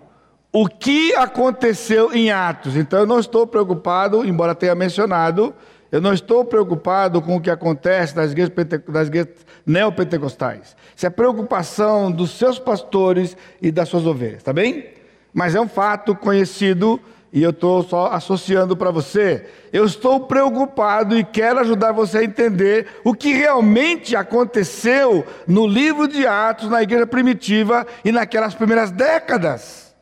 o 0.53 0.69
que 0.69 1.15
aconteceu 1.15 2.13
em 2.13 2.31
Atos? 2.31 2.77
Então, 2.77 3.01
eu 3.01 3.07
não 3.07 3.21
estou 3.21 3.47
preocupado, 3.47 4.25
embora 4.25 4.55
tenha 4.55 4.75
mencionado, 4.75 5.55
eu 5.91 6.01
não 6.01 6.13
estou 6.13 6.45
preocupado 6.45 7.23
com 7.23 7.37
o 7.37 7.41
que 7.41 7.51
acontece 7.51 8.17
nas 8.17 8.33
igrejas, 8.33 8.53
nas 8.89 9.09
igrejas 9.09 9.35
neopentecostais. 9.65 10.77
Isso 10.95 11.07
é 11.07 11.11
preocupação 11.11 12.11
dos 12.11 12.31
seus 12.31 12.59
pastores 12.59 13.37
e 13.63 13.71
das 13.71 13.89
suas 13.89 14.05
ovelhas, 14.05 14.43
tá 14.43 14.53
bem? 14.53 14.87
Mas 15.33 15.55
é 15.55 15.61
um 15.61 15.69
fato 15.69 16.15
conhecido 16.15 17.01
e 17.33 17.43
eu 17.43 17.51
estou 17.51 17.83
só 17.83 18.13
associando 18.13 18.77
para 18.77 18.91
você. 18.91 19.47
Eu 19.73 19.85
estou 19.85 20.21
preocupado 20.21 21.19
e 21.19 21.25
quero 21.25 21.61
ajudar 21.61 21.93
você 21.93 22.19
a 22.19 22.25
entender 22.25 22.87
o 23.05 23.15
que 23.15 23.33
realmente 23.33 24.17
aconteceu 24.17 25.27
no 25.47 25.67
livro 25.67 26.09
de 26.09 26.27
Atos, 26.27 26.69
na 26.69 26.83
igreja 26.83 27.07
primitiva 27.07 27.87
e 28.05 28.13
naquelas 28.13 28.55
primeiras 28.55 28.91
décadas. 28.91 29.95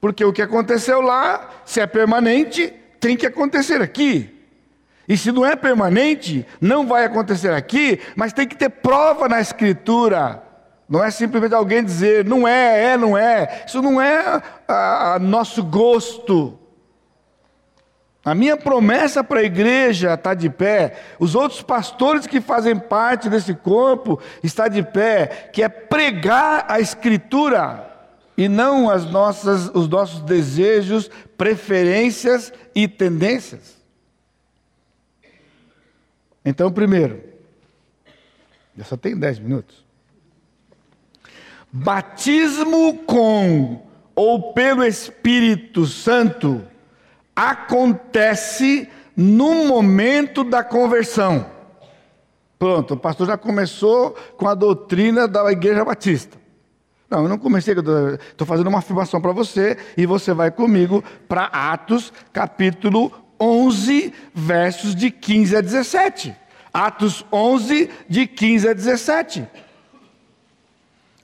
Porque 0.00 0.24
o 0.24 0.32
que 0.32 0.42
aconteceu 0.42 1.00
lá, 1.00 1.48
se 1.64 1.80
é 1.80 1.86
permanente, 1.86 2.72
tem 3.00 3.16
que 3.16 3.26
acontecer 3.26 3.80
aqui. 3.80 4.32
E 5.08 5.16
se 5.16 5.30
não 5.30 5.46
é 5.46 5.54
permanente, 5.54 6.44
não 6.60 6.86
vai 6.86 7.04
acontecer 7.04 7.52
aqui, 7.52 8.00
mas 8.16 8.32
tem 8.32 8.46
que 8.46 8.56
ter 8.56 8.68
prova 8.68 9.28
na 9.28 9.40
Escritura. 9.40 10.42
Não 10.88 11.02
é 11.02 11.10
simplesmente 11.10 11.54
alguém 11.54 11.82
dizer, 11.84 12.24
não 12.24 12.46
é, 12.46 12.92
é, 12.92 12.96
não 12.96 13.18
é. 13.18 13.64
Isso 13.66 13.82
não 13.82 14.00
é 14.00 14.42
a, 14.68 15.14
a 15.14 15.18
nosso 15.18 15.62
gosto. 15.64 16.58
A 18.24 18.34
minha 18.34 18.56
promessa 18.56 19.22
para 19.22 19.38
a 19.38 19.44
igreja 19.44 20.14
está 20.14 20.34
de 20.34 20.50
pé, 20.50 21.00
os 21.16 21.36
outros 21.36 21.62
pastores 21.62 22.26
que 22.26 22.40
fazem 22.40 22.76
parte 22.76 23.28
desse 23.28 23.54
corpo 23.54 24.20
está 24.42 24.66
de 24.66 24.82
pé, 24.82 25.48
que 25.52 25.62
é 25.62 25.68
pregar 25.68 26.66
a 26.68 26.80
Escritura 26.80 27.88
e 28.36 28.48
não 28.48 28.90
as 28.90 29.04
nossas, 29.04 29.68
os 29.72 29.86
nossos 29.88 30.22
desejos, 30.22 31.08
preferências 31.38 32.52
e 32.74 32.88
tendências. 32.88 33.76
Então, 36.44 36.72
primeiro, 36.72 37.22
eu 38.76 38.84
só 38.84 38.96
tenho 38.96 39.18
dez 39.18 39.38
minutos. 39.38 39.85
Batismo 41.78 42.94
com 43.04 43.82
ou 44.14 44.54
pelo 44.54 44.82
Espírito 44.82 45.84
Santo 45.84 46.64
acontece 47.34 48.88
no 49.14 49.66
momento 49.66 50.42
da 50.42 50.64
conversão. 50.64 51.44
Pronto, 52.58 52.94
o 52.94 52.96
pastor 52.96 53.26
já 53.26 53.36
começou 53.36 54.12
com 54.38 54.48
a 54.48 54.54
doutrina 54.54 55.28
da 55.28 55.52
Igreja 55.52 55.84
Batista. 55.84 56.38
Não, 57.10 57.24
eu 57.24 57.28
não 57.28 57.36
comecei, 57.36 57.74
estou 57.74 58.46
fazendo 58.46 58.68
uma 58.68 58.78
afirmação 58.78 59.20
para 59.20 59.32
você 59.32 59.76
e 59.98 60.06
você 60.06 60.32
vai 60.32 60.50
comigo 60.50 61.04
para 61.28 61.44
Atos 61.44 62.10
capítulo 62.32 63.12
11, 63.38 64.14
versos 64.34 64.94
de 64.94 65.10
15 65.10 65.56
a 65.56 65.60
17. 65.60 66.34
Atos 66.72 67.22
11, 67.30 67.90
de 68.08 68.26
15 68.26 68.68
a 68.70 68.72
17. 68.72 69.46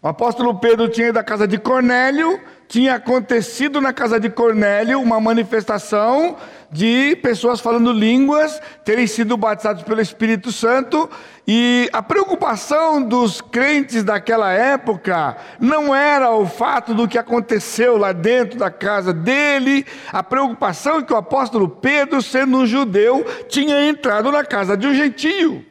O 0.05 0.09
apóstolo 0.09 0.57
Pedro 0.57 0.89
tinha 0.89 1.11
ido 1.11 1.19
à 1.21 1.23
casa 1.23 1.47
de 1.47 1.57
Cornélio, 1.57 2.41
tinha 2.67 2.97
acontecido 2.97 3.81
na 3.81 3.93
casa 3.93 4.19
de 4.19 4.29
Cornélio 4.29 5.01
uma 5.01 5.21
manifestação 5.21 6.37
de 6.73 7.15
pessoas 7.23 7.61
falando 7.61 7.93
línguas, 7.93 8.61
terem 8.85 9.07
sido 9.07 9.37
batizados 9.37 9.85
pelo 9.85 10.01
Espírito 10.01 10.51
Santo, 10.51 11.09
e 11.47 11.89
a 11.93 12.03
preocupação 12.03 13.01
dos 13.01 13.41
crentes 13.41 14.03
daquela 14.03 14.53
época 14.53 15.37
não 15.61 15.95
era 15.95 16.33
o 16.33 16.49
fato 16.49 16.95
do 16.95 17.07
que 17.07 17.17
aconteceu 17.17 17.97
lá 17.97 18.11
dentro 18.11 18.59
da 18.59 18.73
casa 18.73 19.13
dele, 19.13 19.87
a 20.13 20.25
preocupação 20.25 20.99
é 20.99 21.03
que 21.05 21.13
o 21.13 21.17
apóstolo 21.17 21.69
Pedro, 21.69 22.21
sendo 22.21 22.57
um 22.57 22.67
judeu, 22.67 23.25
tinha 23.49 23.87
entrado 23.87 24.33
na 24.33 24.45
casa 24.45 24.77
de 24.77 24.85
um 24.85 24.95
gentio. 24.95 25.65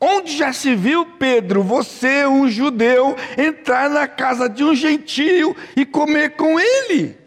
Onde 0.00 0.34
já 0.34 0.50
se 0.50 0.74
viu, 0.74 1.04
Pedro, 1.04 1.62
você, 1.62 2.26
um 2.26 2.48
judeu, 2.48 3.14
entrar 3.36 3.90
na 3.90 4.08
casa 4.08 4.48
de 4.48 4.64
um 4.64 4.74
gentio 4.74 5.54
e 5.76 5.84
comer 5.84 6.30
com 6.36 6.58
ele? 6.58 7.18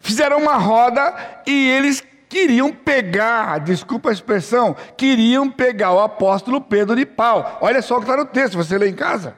Fizeram 0.00 0.38
uma 0.38 0.56
roda 0.56 1.14
e 1.46 1.68
eles 1.68 2.02
queriam 2.28 2.72
pegar, 2.72 3.60
desculpa 3.60 4.10
a 4.10 4.12
expressão, 4.12 4.76
queriam 4.96 5.48
pegar 5.50 5.92
o 5.92 6.00
apóstolo 6.00 6.60
Pedro 6.60 6.96
de 6.96 7.06
pau. 7.06 7.58
Olha 7.60 7.80
só 7.80 7.94
o 7.94 7.98
que 7.98 8.04
está 8.04 8.16
no 8.16 8.26
texto, 8.26 8.56
você 8.56 8.76
lê 8.76 8.88
em 8.88 8.94
casa. 8.94 9.36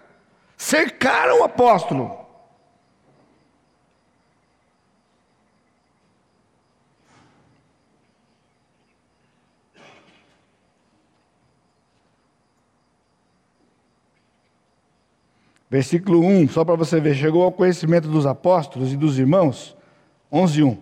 Cercaram 0.56 1.40
o 1.40 1.44
apóstolo. 1.44 2.19
Versículo 15.70 16.26
1, 16.26 16.48
só 16.48 16.64
para 16.64 16.74
você 16.74 16.98
ver, 16.98 17.14
chegou 17.14 17.44
ao 17.44 17.52
conhecimento 17.52 18.08
dos 18.08 18.26
apóstolos 18.26 18.92
e 18.92 18.96
dos 18.96 19.20
irmãos, 19.20 19.76
11, 20.32 20.64
1, 20.64 20.78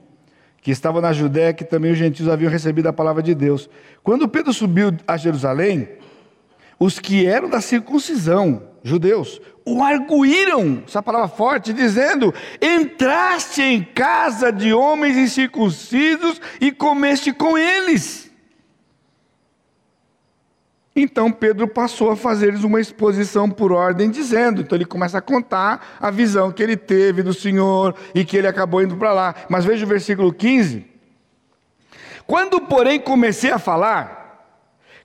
que 0.63 0.71
estavam 0.71 1.03
na 1.03 1.13
Judéia, 1.13 1.53
que 1.53 1.63
também 1.63 1.93
os 1.93 1.99
gentios 1.99 2.27
haviam 2.27 2.51
recebido 2.51 2.89
a 2.89 2.93
palavra 2.93 3.23
de 3.23 3.35
Deus. 3.35 3.69
Quando 4.03 4.27
Pedro 4.27 4.51
subiu 4.51 4.97
a 5.07 5.19
Jerusalém, 5.19 5.87
os 6.79 6.99
que 6.99 7.27
eram 7.27 7.51
da 7.51 7.61
circuncisão, 7.61 8.63
judeus, 8.83 9.43
o 9.63 9.83
arguíram, 9.83 10.83
essa 10.87 11.03
palavra 11.03 11.29
forte, 11.29 11.75
dizendo: 11.75 12.33
Entraste 12.63 13.61
em 13.61 13.83
casa 13.83 14.51
de 14.51 14.73
homens 14.73 15.19
incircuncisos 15.19 16.41
e 16.59 16.73
comeste 16.73 17.31
com 17.31 17.59
eles. 17.59 18.28
Então 21.01 21.31
Pedro 21.31 21.69
passou 21.69 22.11
a 22.11 22.17
fazer-lhes 22.17 22.65
uma 22.65 22.81
exposição 22.81 23.49
por 23.49 23.71
ordem, 23.71 24.11
dizendo. 24.11 24.63
Então 24.63 24.77
ele 24.77 24.85
começa 24.85 25.19
a 25.19 25.23
contar 25.23 25.97
a 26.01 26.11
visão 26.11 26.51
que 26.51 26.61
ele 26.61 26.77
teve 26.77 27.23
do 27.23 27.33
Senhor 27.33 27.95
e 28.13 28.25
que 28.25 28.37
ele 28.37 28.49
acabou 28.49 28.83
indo 28.83 28.97
para 28.97 29.13
lá. 29.13 29.33
Mas 29.49 29.65
veja 29.65 29.85
o 29.85 29.89
versículo 29.89 30.33
15. 30.33 30.85
Quando, 32.27 32.61
porém, 32.63 32.99
comecei 32.99 33.53
a 33.53 33.61
falar, 33.61 34.45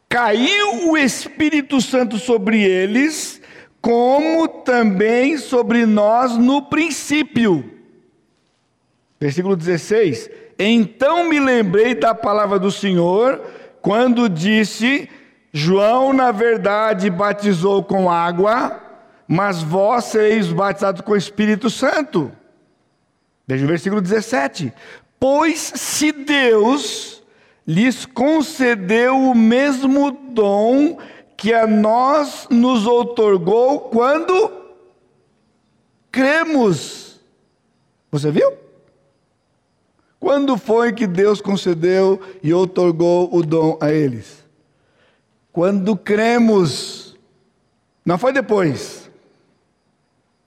caiu 0.10 0.90
o 0.90 0.98
Espírito 0.98 1.80
Santo 1.80 2.18
sobre 2.18 2.64
eles, 2.64 3.40
como 3.80 4.48
também 4.48 5.38
sobre 5.38 5.86
nós 5.86 6.36
no 6.36 6.64
princípio. 6.64 7.72
Versículo 9.22 9.56
16: 9.56 10.28
Então 10.58 11.30
me 11.30 11.40
lembrei 11.40 11.94
da 11.94 12.16
palavra 12.16 12.58
do 12.58 12.72
Senhor, 12.72 13.40
quando 13.80 14.28
disse 14.28 15.08
João, 15.56 16.12
na 16.12 16.32
verdade, 16.32 17.12
batizou 17.12 17.84
com 17.84 18.10
água, 18.10 18.82
mas 19.28 19.62
vós 19.62 20.06
sereis 20.06 20.48
batizados 20.52 21.02
com 21.02 21.12
o 21.12 21.18
Espírito 21.18 21.70
Santo. 21.70 22.32
Veja 23.48 23.64
o 23.64 23.68
versículo 23.68 24.02
17. 24.02 24.74
Pois 25.20 25.60
se 25.76 26.12
Deus 26.12 27.24
lhes 27.68 28.04
concedeu 28.04 29.16
o 29.16 29.36
mesmo 29.36 30.12
dom 30.12 30.98
que 31.38 31.54
a 31.54 31.68
nós 31.68 32.48
nos 32.50 32.88
outorgou 32.88 33.82
quando 33.82 34.52
cremos. 36.12 37.22
Você 38.12 38.32
viu? 38.32 38.54
Quando 40.20 40.58
foi 40.58 40.94
que 40.94 41.06
Deus 41.06 41.42
concedeu 41.42 42.20
e 42.42 42.54
outorgou 42.54 43.30
o 43.32 43.44
dom 43.44 43.78
a 43.80 43.92
eles? 43.92 44.43
Quando 45.54 45.96
cremos, 45.96 47.16
não 48.04 48.18
foi 48.18 48.34
depois. 48.34 49.10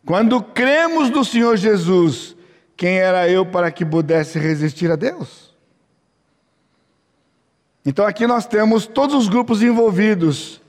Quando 0.05 0.42
cremos 0.42 1.11
no 1.11 1.25
Senhor 1.25 1.57
Jesus, 1.57 2.37
quem 2.77 2.99
era 2.99 3.29
eu 3.29 3.47
para 3.47 3.71
que 3.71 3.85
pudesse 3.85 4.37
resistir 4.37 4.90
a 4.90 4.97
Deus? 4.97 5.55
Então 7.85 8.05
aqui 8.05 8.27
nós 8.27 8.47
temos 8.47 8.88
todos 8.88 9.14
os 9.14 9.29
grupos 9.29 9.62
envolvidos. 9.62 10.61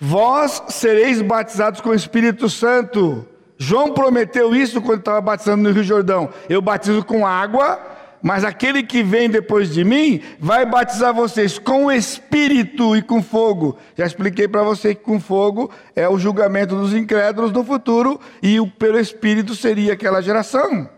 Vós 0.00 0.62
sereis 0.68 1.20
batizados 1.20 1.82
com 1.82 1.90
o 1.90 1.94
Espírito 1.94 2.48
Santo. 2.48 3.28
João 3.58 3.92
prometeu 3.92 4.54
isso 4.56 4.80
quando 4.80 5.00
estava 5.00 5.20
batizando 5.20 5.64
no 5.64 5.70
Rio 5.70 5.84
Jordão. 5.84 6.30
Eu 6.48 6.62
batizo 6.62 7.04
com 7.04 7.26
água, 7.26 7.78
mas 8.22 8.44
aquele 8.44 8.82
que 8.84 9.02
vem 9.02 9.28
depois 9.28 9.72
de 9.72 9.82
mim 9.82 10.22
vai 10.38 10.64
batizar 10.64 11.12
vocês 11.12 11.58
com 11.58 11.86
o 11.86 11.92
Espírito 11.92 12.96
e 12.96 13.02
com 13.02 13.20
fogo. 13.20 13.76
Já 13.96 14.06
expliquei 14.06 14.46
para 14.46 14.62
você 14.62 14.94
que 14.94 15.02
com 15.02 15.18
fogo 15.18 15.70
é 15.96 16.08
o 16.08 16.18
julgamento 16.18 16.76
dos 16.76 16.94
incrédulos 16.94 17.50
no 17.50 17.64
futuro 17.64 18.20
e 18.40 18.60
o 18.60 18.66
pelo 18.66 19.00
Espírito 19.00 19.56
seria 19.56 19.94
aquela 19.94 20.22
geração. 20.22 20.88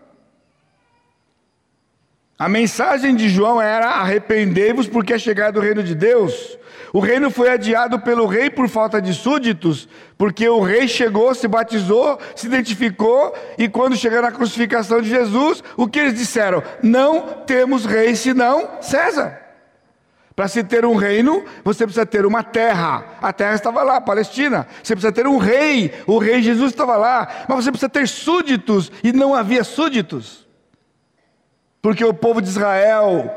A 2.37 2.47
mensagem 2.47 3.15
de 3.15 3.27
João 3.27 3.61
era: 3.61 3.87
arrependei-vos 3.87 4.87
porque 4.87 5.13
é 5.13 5.17
chegado 5.17 5.57
o 5.57 5.61
reino 5.61 5.81
de 5.81 5.95
Deus. 5.95 6.57
O 6.95 7.01
reino 7.01 7.29
foi 7.29 7.49
adiado 7.49 7.99
pelo 7.99 8.25
rei 8.25 8.49
por 8.49 8.69
falta 8.69 9.01
de 9.01 9.13
súditos, 9.13 9.85
porque 10.17 10.47
o 10.47 10.61
rei 10.61 10.87
chegou, 10.87 11.35
se 11.35 11.45
batizou, 11.45 12.17
se 12.33 12.47
identificou, 12.47 13.35
e 13.57 13.67
quando 13.67 13.97
chegaram 13.97 14.29
na 14.29 14.31
crucificação 14.31 15.01
de 15.01 15.09
Jesus, 15.09 15.61
o 15.75 15.89
que 15.89 15.99
eles 15.99 16.13
disseram? 16.13 16.63
Não 16.81 17.43
temos 17.45 17.85
rei 17.85 18.15
senão 18.15 18.79
César. 18.79 19.37
Para 20.37 20.47
se 20.47 20.63
ter 20.63 20.85
um 20.85 20.95
reino, 20.95 21.43
você 21.65 21.83
precisa 21.83 22.05
ter 22.05 22.25
uma 22.25 22.41
terra. 22.41 23.17
A 23.21 23.33
terra 23.33 23.55
estava 23.55 23.83
lá, 23.83 23.99
Palestina. 23.99 24.65
Você 24.81 24.95
precisa 24.95 25.11
ter 25.11 25.27
um 25.27 25.37
rei. 25.37 25.93
O 26.07 26.17
rei 26.17 26.41
Jesus 26.41 26.71
estava 26.71 26.95
lá. 26.95 27.27
Mas 27.49 27.65
você 27.65 27.71
precisa 27.71 27.89
ter 27.89 28.07
súditos. 28.07 28.89
E 29.03 29.11
não 29.11 29.35
havia 29.35 29.65
súditos. 29.65 30.47
Porque 31.81 32.05
o 32.05 32.13
povo 32.13 32.41
de 32.41 32.47
Israel 32.47 33.35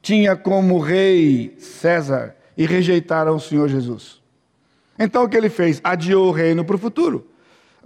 tinha 0.00 0.34
como 0.36 0.78
rei 0.78 1.54
César 1.58 2.35
e 2.56 2.66
rejeitaram 2.66 3.36
o 3.36 3.40
Senhor 3.40 3.68
Jesus. 3.68 4.20
Então 4.98 5.24
o 5.24 5.28
que 5.28 5.36
ele 5.36 5.50
fez? 5.50 5.80
Adiou 5.84 6.28
o 6.28 6.32
reino 6.32 6.64
para 6.64 6.76
o 6.76 6.78
futuro. 6.78 7.26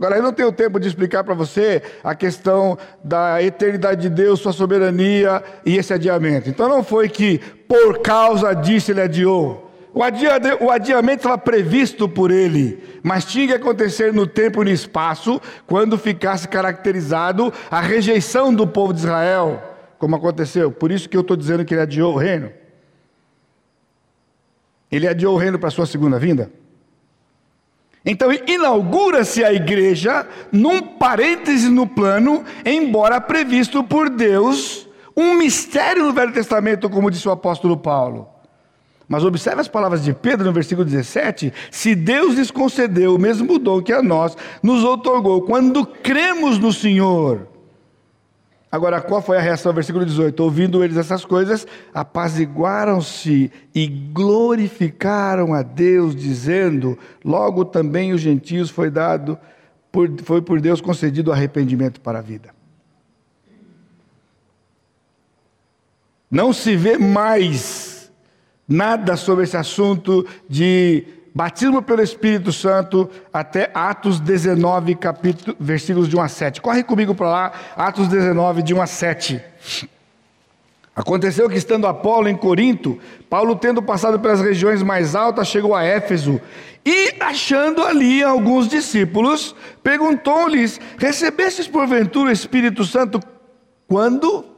Agora, 0.01 0.17
eu 0.17 0.23
não 0.23 0.33
tenho 0.33 0.51
tempo 0.51 0.81
de 0.81 0.89
explicar 0.89 1.23
para 1.23 1.35
você 1.35 1.83
a 2.03 2.15
questão 2.15 2.79
da 3.05 3.43
eternidade 3.43 4.01
de 4.01 4.09
Deus, 4.09 4.41
sua 4.41 4.51
soberania 4.51 5.43
e 5.63 5.77
esse 5.77 5.93
adiamento. 5.93 6.49
Então, 6.49 6.71
não 6.71 6.83
foi 6.83 7.07
que 7.07 7.39
por 7.69 7.99
causa 7.99 8.55
disso 8.55 8.91
ele 8.91 9.03
adiou. 9.03 9.71
O, 9.93 10.03
adia, 10.03 10.41
o 10.59 10.71
adiamento 10.71 11.19
estava 11.19 11.37
previsto 11.37 12.09
por 12.09 12.31
ele, 12.31 12.83
mas 13.03 13.27
tinha 13.27 13.49
que 13.49 13.53
acontecer 13.53 14.11
no 14.11 14.27
tempo 14.27 14.63
e 14.63 14.65
no 14.65 14.71
espaço, 14.71 15.39
quando 15.67 15.99
ficasse 15.99 16.49
caracterizado 16.49 17.53
a 17.71 17.83
rejeição 17.83 18.55
do 18.55 18.67
povo 18.67 18.95
de 18.95 19.01
Israel, 19.01 19.63
como 19.99 20.17
aconteceu. 20.17 20.71
Por 20.71 20.91
isso 20.91 21.11
que 21.11 21.17
eu 21.17 21.21
estou 21.21 21.37
dizendo 21.37 21.63
que 21.63 21.75
ele 21.75 21.83
adiou 21.83 22.15
o 22.15 22.17
reino. 22.17 22.51
Ele 24.91 25.07
adiou 25.07 25.35
o 25.35 25.39
reino 25.39 25.59
para 25.59 25.69
a 25.69 25.73
sua 25.73 25.87
segunda 25.87 26.19
vinda. 26.19 26.51
Então 28.05 28.31
inaugura-se 28.33 29.45
a 29.45 29.53
igreja 29.53 30.27
num 30.51 30.81
parêntese 30.81 31.69
no 31.69 31.87
plano, 31.87 32.45
embora 32.65 33.21
previsto 33.21 33.85
por 33.85 34.09
Deus, 34.09 34.89
um 35.17 35.35
mistério 35.35 36.05
no 36.05 36.13
Velho 36.13 36.33
Testamento, 36.33 36.89
como 36.89 37.11
disse 37.11 37.29
o 37.29 37.33
apóstolo 37.33 37.77
Paulo. 37.77 38.27
Mas 39.07 39.25
observe 39.25 39.61
as 39.61 39.69
palavras 39.69 40.05
de 40.05 40.15
Pedro 40.15 40.47
no 40.47 40.53
versículo 40.53 40.87
17: 40.87 41.53
se 41.71 41.95
Deus 41.95 42.37
lhes 42.37 42.51
concedeu 42.51 43.17
o 43.17 43.19
mesmo 43.19 43.59
dom 43.59 43.83
que 43.83 43.93
a 43.93 44.03
nós, 44.03 44.37
nos 44.63 44.85
otorgou 44.85 45.43
quando 45.43 45.85
cremos 45.85 46.59
no 46.59 46.73
Senhor. 46.73 47.50
Agora, 48.73 49.01
qual 49.01 49.21
foi 49.21 49.37
a 49.37 49.41
reação? 49.41 49.73
Versículo 49.73 50.07
18: 50.07 50.39
Ouvindo 50.41 50.85
eles 50.85 50.97
essas 50.97 51.25
coisas, 51.25 51.67
apaziguaram-se 51.93 53.51
e 53.75 53.87
glorificaram 53.89 55.53
a 55.53 55.63
Deus, 55.63 56.15
dizendo: 56.15 56.97
Logo 57.25 57.65
também 57.65 58.13
os 58.13 58.21
gentios 58.21 58.71
foi 58.71 58.89
dado, 58.89 59.37
por, 59.91 60.09
foi 60.23 60.41
por 60.41 60.61
Deus 60.61 60.81
concedido 60.81 61.33
arrependimento 61.33 62.01
para 62.01 62.21
a 62.21 62.23
vida. 62.23 62.55
Não 66.31 66.53
se 66.53 66.77
vê 66.77 66.97
mais 66.97 68.13
nada 68.69 69.17
sobre 69.17 69.43
esse 69.43 69.57
assunto 69.57 70.25
de 70.49 71.05
batismo 71.35 71.83
pelo 71.83 72.03
Espírito 72.03 72.53
Santo 72.53 73.09
até 73.33 73.71
Atos 73.75 74.21
19, 74.21 74.95
capítulo, 74.97 75.57
versículos 75.59 76.09
de 76.09 76.17
1 76.17 76.21
a 76.21 76.29
7. 76.29 76.61
Corre 76.61 76.83
comigo 76.83 77.15
para 77.15 77.29
lá, 77.29 77.53
Atos 77.77 78.09
19, 78.09 78.63
de 78.63 78.75
1 78.75 78.83
a 78.83 78.87
7. 78.87 79.43
Aconteceu 80.95 81.49
que, 81.49 81.57
estando 81.57 81.87
Apolo 81.87 82.29
em 82.29 82.37
Corinto, 82.37 82.99
Paulo, 83.29 83.57
tendo 83.57 83.83
passado 83.83 84.19
pelas 84.19 84.41
regiões 84.41 84.83
mais 84.83 85.15
altas, 85.15 85.49
chegou 85.49 85.75
a 85.75 85.85
Éfeso 85.85 86.41
e, 86.85 87.15
achando 87.21 87.83
ali 87.83 88.23
alguns 88.23 88.69
discípulos, 88.69 89.55
perguntou-lhes: 89.83 90.81
Recebestes 90.99 91.69
porventura 91.69 92.31
o 92.31 92.33
Espírito 92.33 92.85
Santo 92.85 93.21
quando? 93.87 94.50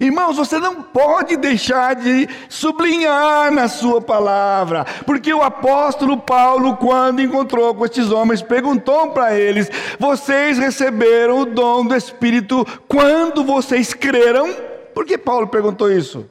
Irmãos, 0.00 0.36
você 0.36 0.58
não 0.58 0.82
pode 0.82 1.36
deixar 1.36 1.96
de 1.96 2.28
sublinhar 2.48 3.50
na 3.50 3.66
sua 3.66 4.00
palavra, 4.00 4.84
porque 5.04 5.34
o 5.34 5.42
apóstolo 5.42 6.16
Paulo, 6.16 6.76
quando 6.76 7.20
encontrou 7.20 7.74
com 7.74 7.84
estes 7.84 8.12
homens, 8.12 8.40
perguntou 8.40 9.10
para 9.10 9.36
eles: 9.36 9.68
Vocês 9.98 10.56
receberam 10.56 11.40
o 11.40 11.46
dom 11.46 11.84
do 11.84 11.96
Espírito 11.96 12.64
quando 12.86 13.42
vocês 13.42 13.92
creram? 13.92 14.54
Por 14.94 15.04
que 15.04 15.18
Paulo 15.18 15.48
perguntou 15.48 15.90
isso? 15.90 16.28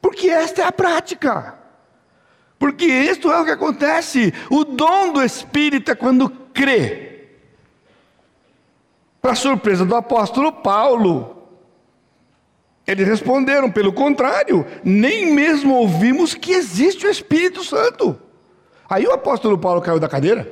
Porque 0.00 0.28
esta 0.28 0.62
é 0.62 0.64
a 0.66 0.72
prática. 0.72 1.54
Porque 2.58 2.84
isto 2.84 3.32
é 3.32 3.40
o 3.40 3.44
que 3.44 3.50
acontece. 3.50 4.32
O 4.50 4.64
dom 4.64 5.12
do 5.12 5.22
Espírito 5.22 5.90
é 5.90 5.94
quando 5.94 6.28
crê. 6.52 7.28
Para 9.20 9.34
surpresa 9.34 9.86
do 9.86 9.96
apóstolo 9.96 10.52
Paulo, 10.52 11.33
eles 12.86 13.06
responderam, 13.06 13.70
pelo 13.70 13.92
contrário, 13.92 14.66
nem 14.84 15.32
mesmo 15.32 15.74
ouvimos 15.74 16.34
que 16.34 16.52
existe 16.52 17.06
o 17.06 17.10
Espírito 17.10 17.64
Santo. 17.64 18.18
Aí 18.88 19.06
o 19.06 19.12
apóstolo 19.12 19.56
Paulo 19.56 19.80
caiu 19.80 19.98
da 19.98 20.08
cadeira. 20.08 20.46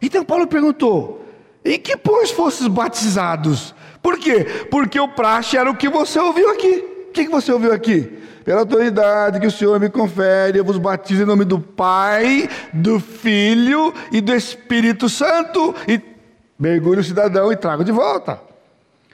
Então 0.00 0.24
Paulo 0.24 0.46
perguntou: 0.46 1.24
em 1.64 1.78
que 1.78 1.96
pois 1.96 2.30
fosses 2.30 2.66
batizados? 2.68 3.74
Por 4.00 4.18
quê? 4.18 4.46
Porque 4.70 4.98
o 4.98 5.08
praxe 5.08 5.56
era 5.56 5.70
o 5.70 5.76
que 5.76 5.88
você 5.88 6.18
ouviu 6.18 6.50
aqui. 6.50 6.84
O 7.08 7.12
que 7.12 7.28
você 7.28 7.52
ouviu 7.52 7.72
aqui? 7.72 8.18
Pela 8.44 8.60
autoridade 8.60 9.40
que 9.40 9.46
o 9.46 9.50
Senhor 9.50 9.78
me 9.78 9.90
confere, 9.90 10.58
eu 10.58 10.64
vos 10.64 10.78
batizo 10.78 11.22
em 11.22 11.26
nome 11.26 11.44
do 11.44 11.60
Pai, 11.60 12.48
do 12.72 13.00
Filho 13.00 13.92
e 14.12 14.20
do 14.20 14.34
Espírito 14.34 15.08
Santo. 15.08 15.74
E 15.86 16.00
mergulho 16.58 17.00
o 17.00 17.04
cidadão 17.04 17.52
e 17.52 17.56
trago 17.56 17.84
de 17.84 17.92
volta. 17.92 18.47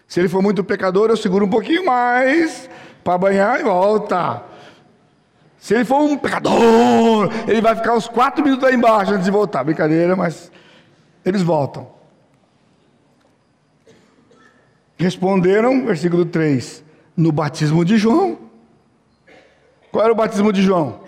Se 0.06 0.20
ele 0.20 0.28
for 0.28 0.42
muito 0.42 0.62
pecador, 0.62 1.10
eu 1.10 1.16
seguro 1.16 1.46
um 1.46 1.50
pouquinho 1.50 1.84
mais 1.86 2.68
para 3.02 3.18
banhar 3.18 3.60
e 3.60 3.62
volta. 3.62 4.42
Se 5.58 5.74
ele 5.74 5.84
for 5.84 6.02
um 6.02 6.16
pecador, 6.16 7.30
ele 7.48 7.60
vai 7.60 7.74
ficar 7.74 7.94
uns 7.94 8.06
quatro 8.06 8.44
minutos 8.44 8.68
lá 8.68 8.74
embaixo 8.74 9.12
antes 9.12 9.24
de 9.24 9.30
voltar. 9.30 9.64
Brincadeira, 9.64 10.14
mas 10.14 10.52
eles 11.24 11.42
voltam. 11.42 11.88
Responderam, 14.96 15.86
versículo 15.86 16.24
3, 16.24 16.84
no 17.16 17.32
batismo 17.32 17.84
de 17.84 17.96
João. 17.96 18.38
Qual 19.90 20.04
era 20.04 20.12
o 20.12 20.16
batismo 20.16 20.52
de 20.52 20.62
João? 20.62 21.00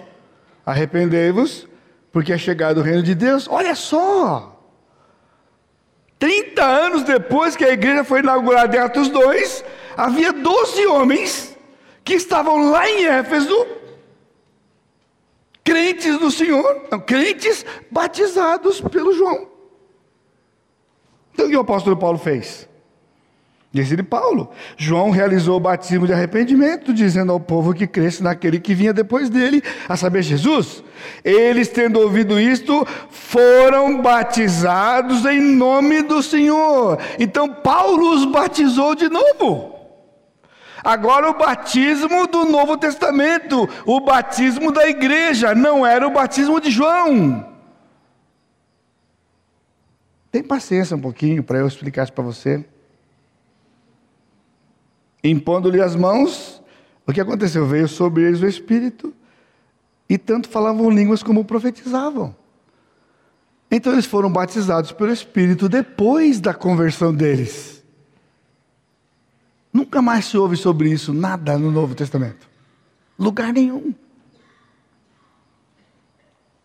Arrependei-vos, 0.65 1.69
porque 2.11 2.33
é 2.33 2.39
chegado 2.39 2.79
o 2.79 2.83
reino 2.83 3.03
de 3.03 3.15
Deus. 3.15 3.47
Olha 3.49 3.75
só! 3.75 4.56
30 6.19 6.65
anos 6.65 7.03
depois 7.03 7.57
que 7.57 7.65
a 7.65 7.73
igreja 7.73 8.05
foi 8.05 8.21
inaugurada 8.21 8.77
em 8.77 8.81
Atos 8.81 9.09
2, 9.09 9.65
havia 9.97 10.33
12 10.33 10.87
homens 10.87 11.57
que 12.05 12.15
estavam 12.15 12.71
lá 12.71 12.89
em 12.89 13.05
Éfeso, 13.07 13.67
crentes 15.65 16.19
do 16.19 16.31
Senhor, 16.31 16.87
não, 16.91 17.01
crentes 17.01 17.67
batizados 17.91 18.81
pelo 18.81 19.13
João. 19.13 19.49
Então 21.35 21.47
o 21.47 21.51
que 21.51 21.57
o 21.57 21.61
apóstolo 21.61 21.97
Paulo 21.97 22.19
fez? 22.19 22.69
Disse-lhe 23.77 24.03
Paulo: 24.03 24.49
João 24.75 25.11
realizou 25.11 25.59
o 25.59 25.61
batismo 25.61 26.07
de 26.07 26.13
arrependimento, 26.15 26.95
dizendo 26.95 27.31
ao 27.31 27.39
povo 27.39 27.75
que 27.75 27.87
cresce 27.87 28.23
naquele 28.23 28.59
que 28.59 28.75
vinha 28.75 28.91
depois 28.91 29.29
dele, 29.29 29.63
a 29.87 29.97
saber, 29.99 30.23
Jesus. 30.23 30.83
Eles, 31.23 31.69
tendo 31.69 32.01
ouvido 32.01 32.41
isto, 32.41 32.87
foram 33.11 34.01
batizados 34.01 35.27
em 35.27 35.41
nome 35.41 36.01
do 36.01 36.23
Senhor. 36.23 36.99
Então, 37.19 37.53
Paulo 37.53 38.15
os 38.15 38.25
batizou 38.25 38.95
de 38.95 39.11
novo. 39.11 39.77
Agora, 40.83 41.29
o 41.29 41.35
batismo 41.35 42.27
do 42.29 42.47
Novo 42.47 42.79
Testamento, 42.79 43.69
o 43.85 44.01
batismo 44.01 44.73
da 44.73 44.89
igreja, 44.89 45.55
não 45.55 45.85
era 45.85 46.07
o 46.07 46.13
batismo 46.13 46.59
de 46.63 46.71
João. 46.71 47.47
Tem 50.33 50.43
paciência 50.43 50.97
um 50.97 51.01
pouquinho 51.01 51.43
para 51.43 51.59
eu 51.59 51.67
explicar 51.67 52.05
isso 52.05 52.13
para 52.15 52.25
você 52.25 52.65
impondo-lhe 55.31 55.81
as 55.81 55.97
mãos, 55.97 56.63
o 57.07 57.13
que 57.13 57.21
aconteceu? 57.21 57.67
Veio 57.67 57.89
sobre 57.89 58.23
eles 58.25 58.41
o 58.41 58.47
Espírito, 58.47 59.15
e 60.09 60.17
tanto 60.17 60.49
falavam 60.49 60.91
línguas 60.91 61.23
como 61.23 61.45
profetizavam. 61.45 62.35
Então 63.71 63.93
eles 63.93 64.07
foram 64.07 64.31
batizados 64.31 64.93
pelo 64.93 65.13
Espírito 65.13 65.69
depois 65.69 66.41
da 66.41 66.55
conversão 66.55 67.13
deles. 67.13 67.83
Nunca 69.73 70.01
mais 70.01 70.25
se 70.27 70.39
ouve 70.39 70.57
sobre 70.57 70.91
isso, 70.91 71.13
nada 71.13 71.59
no 71.59 71.71
Novo 71.71 71.95
Testamento. 71.95 72.49
Lugar 73.19 73.53
nenhum. 73.53 73.95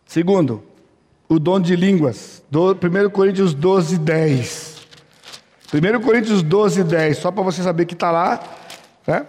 Segundo, 0.06 0.62
o 1.28 1.38
dom 1.38 1.60
de 1.60 1.74
línguas. 1.74 2.42
1 2.52 3.10
Coríntios 3.10 3.54
12, 3.54 3.98
10. 3.98 4.71
1 5.72 6.00
Coríntios 6.02 6.42
12, 6.42 6.84
10, 6.84 7.16
só 7.16 7.30
para 7.30 7.42
você 7.42 7.62
saber 7.62 7.86
que 7.86 7.94
está 7.94 8.10
lá. 8.10 8.40
Né? 9.06 9.24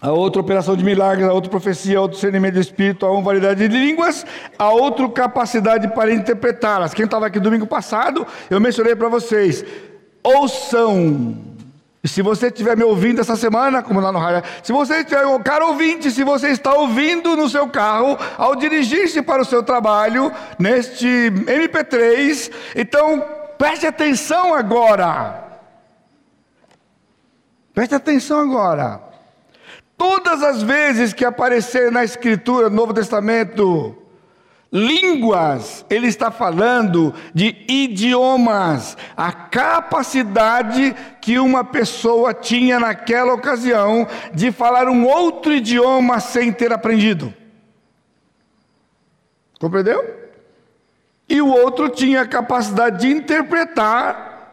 A 0.00 0.12
outra 0.12 0.40
operação 0.40 0.76
de 0.76 0.84
milagres, 0.84 1.26
a 1.26 1.32
outra 1.32 1.50
profecia, 1.50 1.98
a 1.98 2.00
outro 2.02 2.14
discernimento 2.14 2.54
de 2.54 2.60
espírito, 2.60 3.04
a 3.04 3.10
uma 3.10 3.22
variedade 3.22 3.66
de 3.66 3.76
línguas, 3.76 4.24
a 4.56 4.70
outra 4.70 5.08
capacidade 5.08 5.88
para 5.88 6.12
interpretá-las. 6.12 6.94
Quem 6.94 7.06
estava 7.06 7.26
aqui 7.26 7.40
domingo 7.40 7.66
passado, 7.66 8.26
eu 8.48 8.60
mencionei 8.60 8.94
para 8.94 9.08
vocês. 9.08 9.64
Ouçam. 10.22 11.36
E 12.04 12.08
se 12.08 12.22
você 12.22 12.46
estiver 12.46 12.76
me 12.76 12.84
ouvindo 12.84 13.20
essa 13.20 13.34
semana, 13.34 13.82
como 13.82 13.98
lá 13.98 14.12
no 14.12 14.18
rádio, 14.20 14.48
se 14.62 14.70
você 14.70 14.98
estiver, 14.98 15.24
caro 15.42 15.68
ouvinte, 15.68 16.08
se 16.12 16.22
você 16.22 16.50
está 16.50 16.72
ouvindo 16.72 17.34
no 17.34 17.48
seu 17.48 17.66
carro, 17.66 18.16
ao 18.38 18.54
dirigir-se 18.54 19.22
para 19.22 19.42
o 19.42 19.44
seu 19.44 19.62
trabalho, 19.62 20.30
neste 20.56 21.06
MP3, 21.08 22.52
então 22.76 23.24
Preste 23.58 23.86
atenção 23.86 24.54
agora. 24.54 25.44
Preste 27.72 27.94
atenção 27.94 28.40
agora. 28.40 29.00
Todas 29.96 30.42
as 30.42 30.62
vezes 30.62 31.12
que 31.12 31.24
aparecer 31.24 31.90
na 31.90 32.04
Escritura, 32.04 32.68
no 32.68 32.76
Novo 32.76 32.92
Testamento, 32.92 33.96
línguas, 34.70 35.86
ele 35.88 36.06
está 36.06 36.30
falando 36.30 37.14
de 37.34 37.64
idiomas, 37.68 38.96
a 39.16 39.32
capacidade 39.32 40.94
que 41.20 41.38
uma 41.38 41.64
pessoa 41.64 42.34
tinha 42.34 42.78
naquela 42.78 43.32
ocasião 43.32 44.06
de 44.34 44.52
falar 44.52 44.88
um 44.88 45.06
outro 45.06 45.54
idioma 45.54 46.20
sem 46.20 46.52
ter 46.52 46.72
aprendido. 46.72 47.32
Compreendeu? 49.58 50.25
E 51.28 51.40
o 51.40 51.48
outro 51.48 51.88
tinha 51.88 52.22
a 52.22 52.26
capacidade 52.26 53.00
de 53.00 53.08
interpretar 53.08 54.52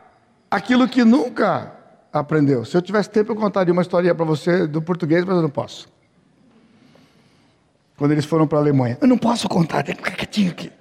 aquilo 0.49 0.87
que 0.87 1.03
nunca 1.03 1.71
aprendeu. 2.11 2.65
Se 2.65 2.75
eu 2.75 2.81
tivesse 2.81 3.09
tempo, 3.09 3.31
eu 3.31 3.35
contaria 3.35 3.73
uma 3.73 3.81
historinha 3.81 4.13
para 4.13 4.25
você 4.25 4.67
do 4.67 4.81
português, 4.81 5.23
mas 5.23 5.35
eu 5.35 5.41
não 5.41 5.49
posso. 5.49 5.87
Quando 7.97 8.11
eles 8.11 8.25
foram 8.25 8.47
para 8.47 8.57
a 8.57 8.61
Alemanha. 8.61 8.97
Eu 8.99 9.07
não 9.07 9.17
posso 9.17 9.47
contar, 9.47 9.83
tem 9.83 9.95
que 9.95 10.03
ficar 10.03 10.15
quietinho 10.15 10.51
aqui. 10.51 10.71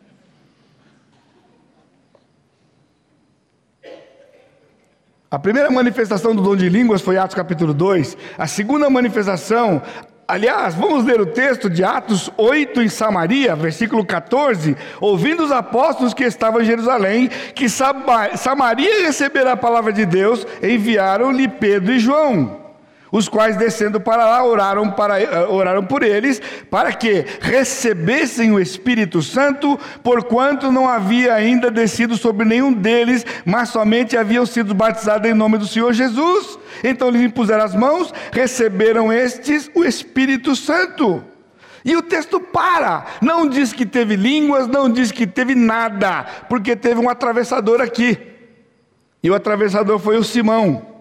A 5.30 5.38
primeira 5.38 5.70
manifestação 5.70 6.34
do 6.34 6.42
dom 6.42 6.54
de 6.54 6.68
línguas 6.68 7.00
foi 7.00 7.16
Atos 7.16 7.34
capítulo 7.34 7.72
2. 7.72 8.18
A 8.36 8.46
segunda 8.46 8.90
manifestação, 8.90 9.80
Aliás, 10.26 10.74
vamos 10.74 11.04
ler 11.04 11.20
o 11.20 11.26
texto 11.26 11.68
de 11.68 11.84
Atos 11.84 12.30
8 12.36 12.80
em 12.80 12.88
Samaria, 12.88 13.54
versículo 13.56 14.04
14. 14.04 14.76
Ouvindo 15.00 15.42
os 15.42 15.52
apóstolos 15.52 16.14
que 16.14 16.24
estavam 16.24 16.62
em 16.62 16.64
Jerusalém, 16.64 17.28
que 17.54 17.66
Samaria 17.68 19.02
receberá 19.02 19.52
a 19.52 19.56
palavra 19.56 19.92
de 19.92 20.06
Deus, 20.06 20.46
enviaram-lhe 20.62 21.48
Pedro 21.48 21.92
e 21.92 21.98
João 21.98 22.61
os 23.12 23.28
quais 23.28 23.58
descendo 23.58 24.00
para 24.00 24.24
lá 24.24 24.42
oraram, 24.42 24.90
para, 24.90 25.20
eh, 25.20 25.46
oraram 25.46 25.84
por 25.84 26.02
eles, 26.02 26.40
para 26.70 26.94
que 26.94 27.26
recebessem 27.42 28.50
o 28.50 28.58
Espírito 28.58 29.20
Santo, 29.20 29.78
porquanto 30.02 30.72
não 30.72 30.88
havia 30.88 31.34
ainda 31.34 31.70
descido 31.70 32.16
sobre 32.16 32.46
nenhum 32.46 32.72
deles, 32.72 33.26
mas 33.44 33.68
somente 33.68 34.16
haviam 34.16 34.46
sido 34.46 34.74
batizados 34.74 35.30
em 35.30 35.34
nome 35.34 35.58
do 35.58 35.66
Senhor 35.66 35.92
Jesus. 35.92 36.58
Então 36.82 37.10
lhes 37.10 37.20
impuseram 37.20 37.62
as 37.62 37.74
mãos, 37.74 38.14
receberam 38.32 39.12
estes 39.12 39.70
o 39.74 39.84
Espírito 39.84 40.56
Santo. 40.56 41.22
E 41.84 41.94
o 41.94 42.00
texto 42.00 42.40
para, 42.40 43.04
não 43.20 43.46
diz 43.46 43.74
que 43.74 43.84
teve 43.84 44.16
línguas, 44.16 44.66
não 44.66 44.88
diz 44.88 45.12
que 45.12 45.26
teve 45.26 45.54
nada, 45.54 46.24
porque 46.48 46.74
teve 46.74 46.98
um 46.98 47.10
atravessador 47.10 47.82
aqui. 47.82 48.18
E 49.22 49.30
o 49.30 49.34
atravessador 49.34 49.98
foi 49.98 50.16
o 50.16 50.24
Simão. 50.24 50.91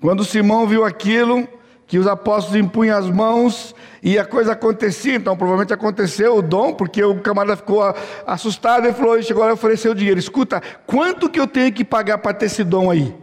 Quando 0.00 0.24
Simão 0.24 0.66
viu 0.66 0.84
aquilo, 0.84 1.46
que 1.90 1.98
os 1.98 2.06
apóstolos 2.06 2.56
impunham 2.56 2.96
as 2.96 3.10
mãos 3.10 3.74
e 4.00 4.16
a 4.16 4.24
coisa 4.24 4.52
acontecia, 4.52 5.16
então 5.16 5.36
provavelmente 5.36 5.74
aconteceu 5.74 6.36
o 6.36 6.40
dom, 6.40 6.72
porque 6.72 7.02
o 7.02 7.20
camarada 7.20 7.56
ficou 7.56 7.82
assustado 8.24 8.86
e 8.86 8.92
falou: 8.92 9.20
chegou 9.20 9.46
e 9.46 9.50
ofereceu 9.50 9.90
o 9.90 9.94
dinheiro. 9.94 10.20
Escuta, 10.20 10.62
quanto 10.86 11.28
que 11.28 11.40
eu 11.40 11.48
tenho 11.48 11.72
que 11.72 11.84
pagar 11.84 12.18
para 12.18 12.32
ter 12.32 12.46
esse 12.46 12.62
dom 12.62 12.90
aí? 12.90 13.08
O 13.08 13.16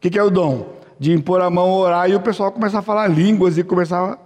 que, 0.00 0.10
que 0.10 0.18
é 0.18 0.22
o 0.22 0.28
dom? 0.28 0.74
De 0.98 1.12
impor 1.12 1.40
a 1.40 1.48
mão, 1.48 1.70
orar 1.70 2.10
e 2.10 2.16
o 2.16 2.20
pessoal 2.20 2.50
começar 2.50 2.80
a 2.80 2.82
falar 2.82 3.06
línguas 3.06 3.56
e 3.56 3.62
começava. 3.62 4.18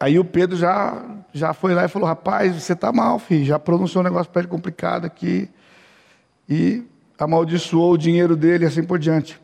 Aí 0.00 0.18
o 0.18 0.24
Pedro 0.24 0.56
já, 0.56 1.04
já 1.34 1.52
foi 1.52 1.74
lá 1.74 1.84
e 1.84 1.88
falou: 1.88 2.08
Rapaz, 2.08 2.54
você 2.54 2.72
está 2.72 2.90
mal, 2.90 3.18
filho. 3.18 3.44
Já 3.44 3.58
pronunciou 3.58 4.02
um 4.02 4.04
negócio 4.04 4.32
para 4.32 4.40
ele 4.40 4.48
complicado 4.48 5.04
aqui. 5.04 5.50
E 6.48 6.82
amaldiçoou 7.18 7.92
o 7.92 7.98
dinheiro 7.98 8.34
dele 8.34 8.64
e 8.64 8.66
assim 8.66 8.82
por 8.82 8.98
diante. 8.98 9.38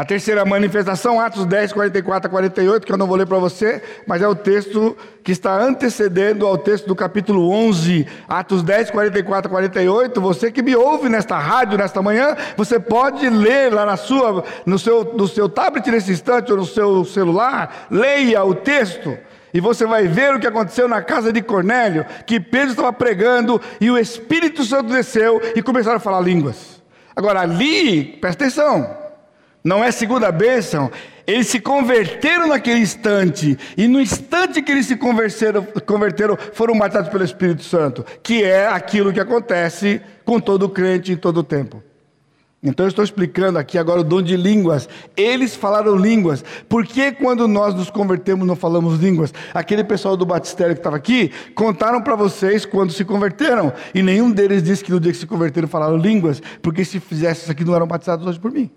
A 0.00 0.04
terceira 0.06 0.46
manifestação, 0.46 1.20
Atos 1.20 1.44
10, 1.44 1.74
44 1.74 2.26
a 2.26 2.30
48, 2.30 2.86
que 2.86 2.90
eu 2.90 2.96
não 2.96 3.06
vou 3.06 3.18
ler 3.18 3.26
para 3.26 3.36
você, 3.36 3.82
mas 4.06 4.22
é 4.22 4.26
o 4.26 4.34
texto 4.34 4.96
que 5.22 5.30
está 5.30 5.54
antecedendo 5.62 6.46
ao 6.46 6.56
texto 6.56 6.86
do 6.86 6.96
capítulo 6.96 7.50
11, 7.50 8.06
Atos 8.26 8.62
10, 8.62 8.92
44 8.92 9.48
a 9.48 9.50
48. 9.50 10.18
Você 10.18 10.50
que 10.50 10.62
me 10.62 10.74
ouve 10.74 11.10
nesta 11.10 11.36
rádio, 11.36 11.76
nesta 11.76 12.00
manhã, 12.00 12.34
você 12.56 12.80
pode 12.80 13.28
ler 13.28 13.74
lá 13.74 13.84
na 13.84 13.98
sua, 13.98 14.42
no, 14.64 14.78
seu, 14.78 15.04
no 15.04 15.28
seu 15.28 15.50
tablet 15.50 15.90
nesse 15.90 16.12
instante 16.12 16.50
ou 16.50 16.56
no 16.56 16.64
seu 16.64 17.04
celular, 17.04 17.86
leia 17.90 18.42
o 18.42 18.54
texto. 18.54 19.18
E 19.52 19.60
você 19.60 19.84
vai 19.84 20.08
ver 20.08 20.34
o 20.34 20.40
que 20.40 20.46
aconteceu 20.46 20.88
na 20.88 21.02
casa 21.02 21.30
de 21.30 21.42
Cornélio, 21.42 22.06
que 22.24 22.40
Pedro 22.40 22.70
estava 22.70 22.90
pregando 22.90 23.60
e 23.78 23.90
o 23.90 23.98
Espírito 23.98 24.64
Santo 24.64 24.94
desceu 24.94 25.42
e 25.54 25.60
começaram 25.60 25.98
a 25.98 26.00
falar 26.00 26.22
línguas. 26.22 26.80
Agora 27.14 27.40
ali, 27.40 28.16
presta 28.18 28.44
atenção, 28.44 28.99
não 29.62 29.82
é 29.82 29.90
segunda 29.90 30.30
bênção. 30.32 30.90
Eles 31.26 31.46
se 31.46 31.60
converteram 31.60 32.48
naquele 32.48 32.80
instante, 32.80 33.56
e 33.76 33.86
no 33.86 34.00
instante 34.00 34.60
que 34.60 34.72
eles 34.72 34.86
se 34.86 34.96
converteram, 34.96 35.64
converteram, 35.86 36.36
foram 36.52 36.74
matados 36.74 37.08
pelo 37.08 37.22
Espírito 37.22 37.62
Santo, 37.62 38.04
que 38.22 38.42
é 38.42 38.66
aquilo 38.66 39.12
que 39.12 39.20
acontece 39.20 40.00
com 40.24 40.40
todo 40.40 40.68
crente 40.68 41.12
em 41.12 41.16
todo 41.16 41.44
tempo. 41.44 41.82
Então 42.62 42.84
eu 42.84 42.88
estou 42.90 43.02
explicando 43.02 43.58
aqui 43.58 43.78
agora 43.78 44.00
o 44.00 44.04
dom 44.04 44.20
de 44.20 44.36
línguas. 44.36 44.86
Eles 45.16 45.56
falaram 45.56 45.96
línguas. 45.96 46.44
Por 46.68 46.84
que 46.84 47.10
quando 47.12 47.48
nós 47.48 47.74
nos 47.74 47.88
convertemos 47.88 48.46
não 48.46 48.54
falamos 48.54 49.00
línguas? 49.00 49.32
Aquele 49.54 49.82
pessoal 49.82 50.14
do 50.14 50.26
batistério 50.26 50.74
que 50.74 50.80
estava 50.80 50.96
aqui 50.96 51.32
contaram 51.54 52.02
para 52.02 52.14
vocês 52.14 52.66
quando 52.66 52.92
se 52.92 53.02
converteram. 53.02 53.72
E 53.94 54.02
nenhum 54.02 54.30
deles 54.30 54.62
disse 54.62 54.84
que 54.84 54.90
no 54.90 55.00
dia 55.00 55.10
que 55.10 55.18
se 55.18 55.26
converteram 55.26 55.68
falaram 55.68 55.96
línguas, 55.96 56.42
porque 56.60 56.84
se 56.84 57.00
fizesse 57.00 57.42
isso 57.42 57.50
aqui 57.50 57.64
não 57.64 57.74
eram 57.74 57.86
batizados 57.86 58.26
hoje 58.26 58.38
por 58.38 58.52
mim. 58.52 58.70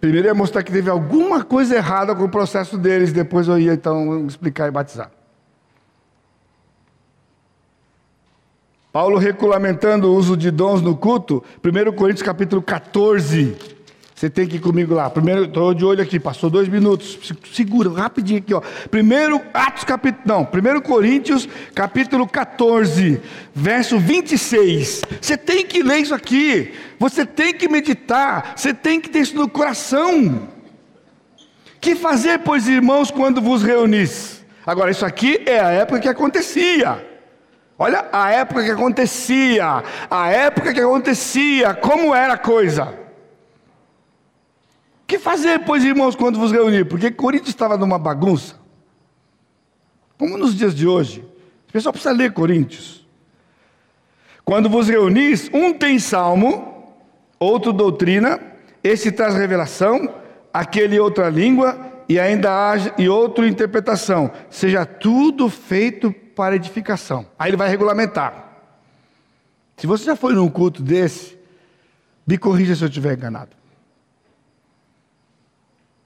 Primeiro 0.00 0.28
ia 0.28 0.34
mostrar 0.34 0.62
que 0.62 0.70
teve 0.70 0.88
alguma 0.88 1.42
coisa 1.42 1.74
errada 1.74 2.14
com 2.14 2.24
o 2.24 2.28
processo 2.28 2.78
deles, 2.78 3.12
depois 3.12 3.48
eu 3.48 3.58
ia 3.58 3.72
então 3.72 4.26
explicar 4.26 4.68
e 4.68 4.70
batizar. 4.70 5.10
Paulo 8.92 9.18
regulamentando 9.18 10.08
o 10.08 10.14
uso 10.14 10.36
de 10.36 10.50
dons 10.50 10.80
no 10.80 10.96
culto, 10.96 11.42
1 11.64 11.92
Coríntios 11.92 12.22
capítulo 12.22 12.62
14. 12.62 13.77
Você 14.18 14.28
tem 14.28 14.48
que 14.48 14.56
ir 14.56 14.58
comigo 14.58 14.94
lá. 14.94 15.08
Primeiro, 15.08 15.44
estou 15.44 15.72
de 15.72 15.84
olho 15.84 16.02
aqui, 16.02 16.18
passou 16.18 16.50
dois 16.50 16.66
minutos. 16.66 17.16
Segura, 17.52 17.88
rapidinho 17.88 18.40
aqui, 18.40 18.52
ó. 18.52 18.60
Primeiro, 18.90 19.40
Atos 19.54 19.84
capítulo. 19.84 20.24
Não, 20.26 20.40
1 20.42 20.80
Coríntios, 20.80 21.48
capítulo 21.72 22.26
14, 22.26 23.22
verso 23.54 23.96
26. 23.96 25.02
Você 25.20 25.36
tem 25.36 25.64
que 25.64 25.84
ler 25.84 25.98
isso 25.98 26.16
aqui. 26.16 26.74
Você 26.98 27.24
tem 27.24 27.54
que 27.54 27.68
meditar. 27.68 28.54
Você 28.56 28.74
tem 28.74 29.00
que 29.00 29.08
ter 29.08 29.20
isso 29.20 29.36
no 29.36 29.48
coração. 29.48 30.48
Que 31.80 31.94
fazer, 31.94 32.40
pois, 32.40 32.66
irmãos, 32.66 33.12
quando 33.12 33.40
vos 33.40 33.62
reunis? 33.62 34.44
Agora, 34.66 34.90
isso 34.90 35.06
aqui 35.06 35.44
é 35.46 35.60
a 35.60 35.70
época 35.70 36.00
que 36.00 36.08
acontecia. 36.08 37.06
Olha 37.78 38.04
a 38.10 38.32
época 38.32 38.64
que 38.64 38.70
acontecia. 38.72 39.84
A 40.10 40.28
época 40.28 40.74
que 40.74 40.80
acontecia. 40.80 41.72
Como 41.72 42.12
era 42.12 42.32
a 42.32 42.38
coisa 42.38 43.06
que 45.08 45.18
fazer, 45.18 45.60
pois, 45.60 45.82
irmãos, 45.82 46.14
quando 46.14 46.38
vos 46.38 46.52
reunir? 46.52 46.84
Porque 46.84 47.10
Coríntios 47.10 47.48
estava 47.48 47.78
numa 47.78 47.98
bagunça. 47.98 48.56
Como 50.18 50.36
nos 50.36 50.54
dias 50.54 50.74
de 50.74 50.86
hoje. 50.86 51.24
O 51.66 51.72
pessoal 51.72 51.94
precisa 51.94 52.12
ler 52.12 52.32
Coríntios. 52.32 53.06
Quando 54.44 54.68
vos 54.68 54.86
reunis, 54.86 55.50
um 55.52 55.72
tem 55.72 55.98
salmo, 55.98 56.94
outro 57.38 57.72
doutrina, 57.72 58.38
esse 58.84 59.10
traz 59.10 59.34
revelação, 59.34 60.14
aquele 60.52 61.00
outra 61.00 61.30
língua, 61.30 61.78
e 62.06 62.20
ainda 62.20 62.50
e 62.98 63.08
outro 63.08 63.46
interpretação. 63.46 64.30
Seja 64.50 64.84
tudo 64.84 65.48
feito 65.48 66.12
para 66.36 66.56
edificação. 66.56 67.26
Aí 67.38 67.50
ele 67.50 67.56
vai 67.56 67.68
regulamentar. 67.68 68.62
Se 69.76 69.86
você 69.86 70.04
já 70.04 70.16
foi 70.16 70.34
num 70.34 70.48
culto 70.48 70.82
desse, 70.82 71.38
me 72.26 72.36
corrija 72.36 72.74
se 72.74 72.82
eu 72.82 72.88
estiver 72.88 73.16
enganado. 73.16 73.57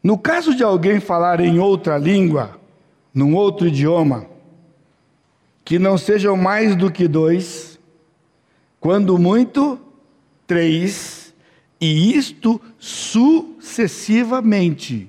No 0.02 0.18
caso 0.18 0.54
de 0.54 0.64
alguém 0.64 0.98
falar 0.98 1.40
em 1.40 1.58
outra 1.58 1.96
língua, 1.96 2.58
num 3.14 3.36
outro 3.36 3.68
idioma, 3.68 4.26
que 5.64 5.78
não 5.78 5.96
sejam 5.96 6.36
mais 6.36 6.74
do 6.74 6.90
que 6.90 7.06
dois, 7.06 7.78
quando 8.80 9.16
muito, 9.16 9.78
três, 10.46 11.32
e 11.80 12.16
isto 12.16 12.60
sucessivamente. 12.78 15.08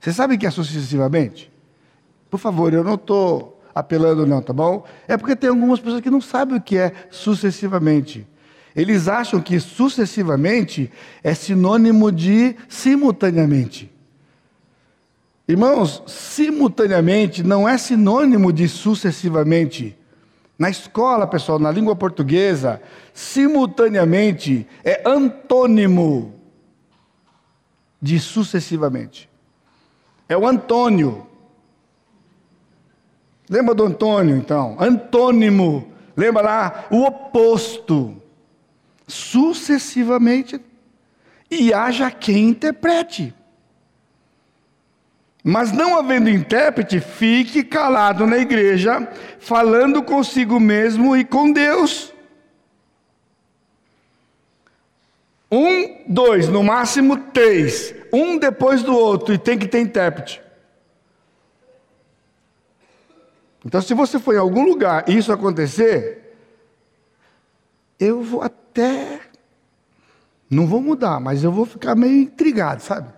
Você 0.00 0.12
sabe 0.12 0.34
o 0.34 0.38
que 0.38 0.46
é 0.46 0.50
sucessivamente? 0.50 1.52
Por 2.28 2.38
favor, 2.38 2.74
eu 2.74 2.82
não 2.82 2.94
estou 2.94 3.62
apelando, 3.72 4.26
não, 4.26 4.42
tá 4.42 4.52
bom? 4.52 4.84
É 5.06 5.16
porque 5.16 5.36
tem 5.36 5.50
algumas 5.50 5.78
pessoas 5.78 6.00
que 6.00 6.10
não 6.10 6.20
sabem 6.20 6.56
o 6.56 6.60
que 6.60 6.76
é 6.76 6.92
sucessivamente. 7.10 8.26
Eles 8.74 9.06
acham 9.06 9.40
que 9.40 9.60
sucessivamente 9.60 10.90
é 11.22 11.32
sinônimo 11.32 12.10
de 12.10 12.56
simultaneamente. 12.68 13.90
Irmãos, 15.46 16.02
simultaneamente 16.06 17.42
não 17.42 17.68
é 17.68 17.78
sinônimo 17.78 18.52
de 18.52 18.68
sucessivamente. 18.68 19.96
Na 20.58 20.70
escola, 20.70 21.26
pessoal, 21.26 21.58
na 21.58 21.70
língua 21.70 21.94
portuguesa, 21.94 22.80
simultaneamente 23.12 24.66
é 24.82 25.02
antônimo 25.06 26.34
de 28.00 28.18
sucessivamente. 28.18 29.28
É 30.28 30.36
o 30.36 30.46
Antônio. 30.46 31.26
Lembra 33.48 33.74
do 33.74 33.84
Antônio, 33.84 34.36
então? 34.36 34.76
Antônimo. 34.80 35.92
Lembra 36.16 36.42
lá? 36.42 36.86
O 36.90 37.02
oposto 37.04 38.16
sucessivamente, 39.06 40.60
e 41.50 41.72
haja 41.72 42.10
quem 42.10 42.48
interprete. 42.48 43.34
Mas 45.42 45.72
não 45.72 45.98
havendo 45.98 46.30
intérprete, 46.30 47.00
fique 47.00 47.62
calado 47.62 48.26
na 48.26 48.38
igreja, 48.38 49.06
falando 49.38 50.02
consigo 50.02 50.58
mesmo 50.58 51.14
e 51.14 51.22
com 51.22 51.52
Deus. 51.52 52.14
Um, 55.52 56.02
dois, 56.08 56.48
no 56.48 56.64
máximo 56.64 57.16
três, 57.30 57.94
um 58.10 58.38
depois 58.38 58.82
do 58.82 58.96
outro, 58.96 59.34
e 59.34 59.38
tem 59.38 59.58
que 59.58 59.68
ter 59.68 59.80
intérprete. 59.80 60.42
Então, 63.64 63.80
se 63.80 63.94
você 63.94 64.18
for 64.18 64.34
em 64.34 64.38
algum 64.38 64.64
lugar 64.64 65.08
e 65.08 65.16
isso 65.16 65.30
acontecer, 65.30 66.36
eu 68.00 68.22
vou 68.22 68.42
até. 68.42 68.63
Não 70.50 70.66
vou 70.66 70.80
mudar, 70.80 71.20
mas 71.20 71.42
eu 71.42 71.50
vou 71.50 71.66
ficar 71.66 71.94
meio 71.94 72.22
intrigado, 72.22 72.82
sabe? 72.82 73.08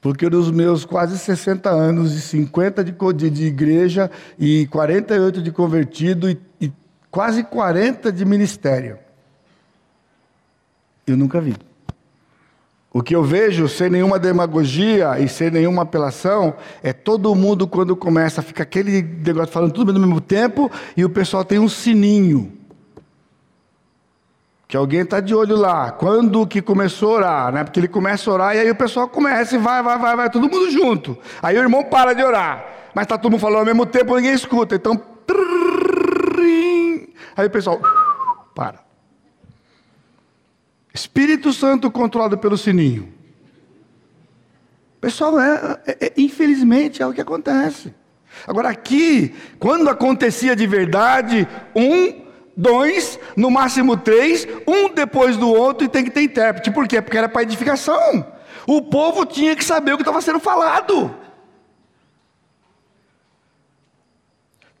Porque 0.00 0.28
nos 0.28 0.50
meus 0.50 0.84
quase 0.84 1.16
60 1.16 1.70
anos, 1.70 2.14
e 2.14 2.20
50 2.20 2.82
de, 2.82 2.92
de, 3.14 3.30
de 3.30 3.46
igreja, 3.46 4.10
e 4.38 4.66
48 4.66 5.40
de 5.40 5.52
convertido, 5.52 6.28
e, 6.28 6.38
e 6.60 6.72
quase 7.10 7.44
40 7.44 8.10
de 8.10 8.24
ministério, 8.24 8.98
eu 11.06 11.16
nunca 11.16 11.40
vi. 11.40 11.54
O 12.92 13.02
que 13.02 13.14
eu 13.14 13.22
vejo, 13.22 13.68
sem 13.68 13.88
nenhuma 13.88 14.18
demagogia 14.18 15.18
e 15.18 15.26
sem 15.28 15.50
nenhuma 15.50 15.82
apelação, 15.82 16.54
é 16.82 16.92
todo 16.92 17.34
mundo, 17.34 17.66
quando 17.66 17.96
começa, 17.96 18.42
fica 18.42 18.64
aquele 18.64 19.00
negócio 19.00 19.52
falando 19.52 19.72
tudo 19.72 19.92
ao 19.92 19.98
mesmo 19.98 20.20
tempo, 20.20 20.70
e 20.96 21.04
o 21.04 21.08
pessoal 21.08 21.44
tem 21.44 21.58
um 21.58 21.68
sininho 21.68 22.52
que 24.72 24.76
alguém 24.78 25.00
está 25.02 25.20
de 25.20 25.34
olho 25.34 25.54
lá. 25.54 25.90
Quando 25.90 26.46
que 26.46 26.62
começou 26.62 27.10
a 27.10 27.16
orar, 27.16 27.52
né? 27.52 27.62
Porque 27.62 27.78
ele 27.78 27.88
começa 27.88 28.30
a 28.30 28.32
orar 28.32 28.56
e 28.56 28.60
aí 28.60 28.70
o 28.70 28.74
pessoal 28.74 29.06
começa 29.06 29.54
e 29.54 29.58
vai, 29.58 29.82
vai, 29.82 29.98
vai, 29.98 30.16
vai, 30.16 30.30
todo 30.30 30.48
mundo 30.48 30.70
junto. 30.70 31.18
Aí 31.42 31.58
o 31.58 31.60
irmão 31.60 31.84
para 31.84 32.14
de 32.14 32.24
orar, 32.24 32.64
mas 32.94 33.02
está 33.02 33.18
todo 33.18 33.30
mundo 33.30 33.40
falando 33.42 33.58
ao 33.58 33.64
mesmo 33.66 33.84
tempo, 33.84 34.16
ninguém 34.16 34.32
escuta. 34.32 34.74
Então, 34.74 34.98
aí 37.36 37.46
o 37.46 37.50
pessoal 37.50 37.82
para. 38.54 38.80
Espírito 40.94 41.52
Santo 41.52 41.90
controlado 41.90 42.38
pelo 42.38 42.56
sininho. 42.56 43.12
Pessoal, 45.02 45.38
é, 45.38 45.80
é, 45.86 46.06
é, 46.06 46.12
infelizmente 46.16 47.02
é 47.02 47.06
o 47.06 47.12
que 47.12 47.20
acontece. 47.20 47.92
Agora, 48.46 48.70
aqui, 48.70 49.34
quando 49.58 49.90
acontecia 49.90 50.56
de 50.56 50.66
verdade, 50.66 51.46
um, 51.76 52.21
dois, 52.56 53.18
no 53.36 53.50
máximo 53.50 53.96
três, 53.96 54.46
um 54.66 54.92
depois 54.92 55.36
do 55.36 55.48
outro, 55.48 55.84
e 55.84 55.88
tem 55.88 56.04
que 56.04 56.10
ter 56.10 56.22
intérprete. 56.22 56.70
Por 56.70 56.86
quê? 56.86 57.00
Porque 57.00 57.18
era 57.18 57.28
para 57.28 57.42
edificação. 57.42 58.26
O 58.66 58.82
povo 58.82 59.24
tinha 59.26 59.56
que 59.56 59.64
saber 59.64 59.92
o 59.92 59.96
que 59.96 60.02
estava 60.02 60.20
sendo 60.20 60.38
falado. 60.38 61.14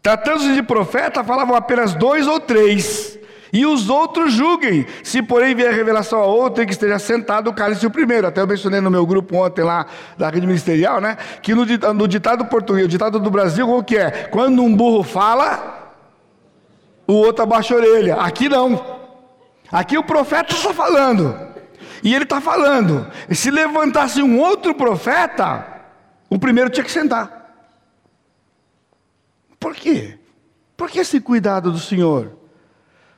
Tratando-se 0.02 0.52
de 0.54 0.62
profeta, 0.62 1.22
falavam 1.22 1.54
apenas 1.54 1.94
dois 1.94 2.26
ou 2.26 2.40
três. 2.40 3.18
E 3.52 3.66
os 3.66 3.90
outros 3.90 4.32
julguem. 4.32 4.86
Se, 5.04 5.22
porém, 5.22 5.54
vier 5.54 5.72
revelação 5.72 6.18
a 6.18 6.24
outro, 6.24 6.64
que 6.64 6.72
esteja 6.72 6.98
sentado, 6.98 7.52
cale-se 7.52 7.86
o 7.86 7.90
primeiro. 7.90 8.26
Até 8.26 8.40
eu 8.40 8.46
mencionei 8.46 8.80
no 8.80 8.90
meu 8.90 9.04
grupo 9.04 9.36
ontem 9.36 9.62
lá, 9.62 9.86
da 10.16 10.30
rede 10.30 10.46
ministerial, 10.46 11.00
né? 11.00 11.18
Que 11.42 11.54
no, 11.54 11.64
no 11.94 12.08
ditado 12.08 12.46
português, 12.46 12.86
o 12.86 12.88
ditado 12.88 13.20
do 13.20 13.30
Brasil, 13.30 13.66
qual 13.66 13.84
que 13.84 13.96
é? 13.96 14.10
Quando 14.30 14.62
um 14.62 14.74
burro 14.74 15.02
fala, 15.02 15.81
o 17.06 17.14
outro 17.14 17.42
abaixa 17.42 17.74
a 17.74 17.76
orelha. 17.76 18.16
Aqui 18.16 18.48
não. 18.48 19.00
Aqui 19.70 19.96
o 19.96 20.04
profeta 20.04 20.54
está 20.54 20.72
falando. 20.72 21.52
E 22.02 22.14
ele 22.14 22.24
está 22.24 22.40
falando. 22.40 23.10
Se 23.30 23.50
levantasse 23.50 24.22
um 24.22 24.38
outro 24.38 24.74
profeta, 24.74 25.66
o 26.28 26.38
primeiro 26.38 26.70
tinha 26.70 26.84
que 26.84 26.90
sentar. 26.90 27.40
Por 29.58 29.74
quê? 29.74 30.18
Por 30.76 30.90
que 30.90 30.98
esse 30.98 31.20
cuidado 31.20 31.70
do 31.70 31.78
Senhor? 31.78 32.36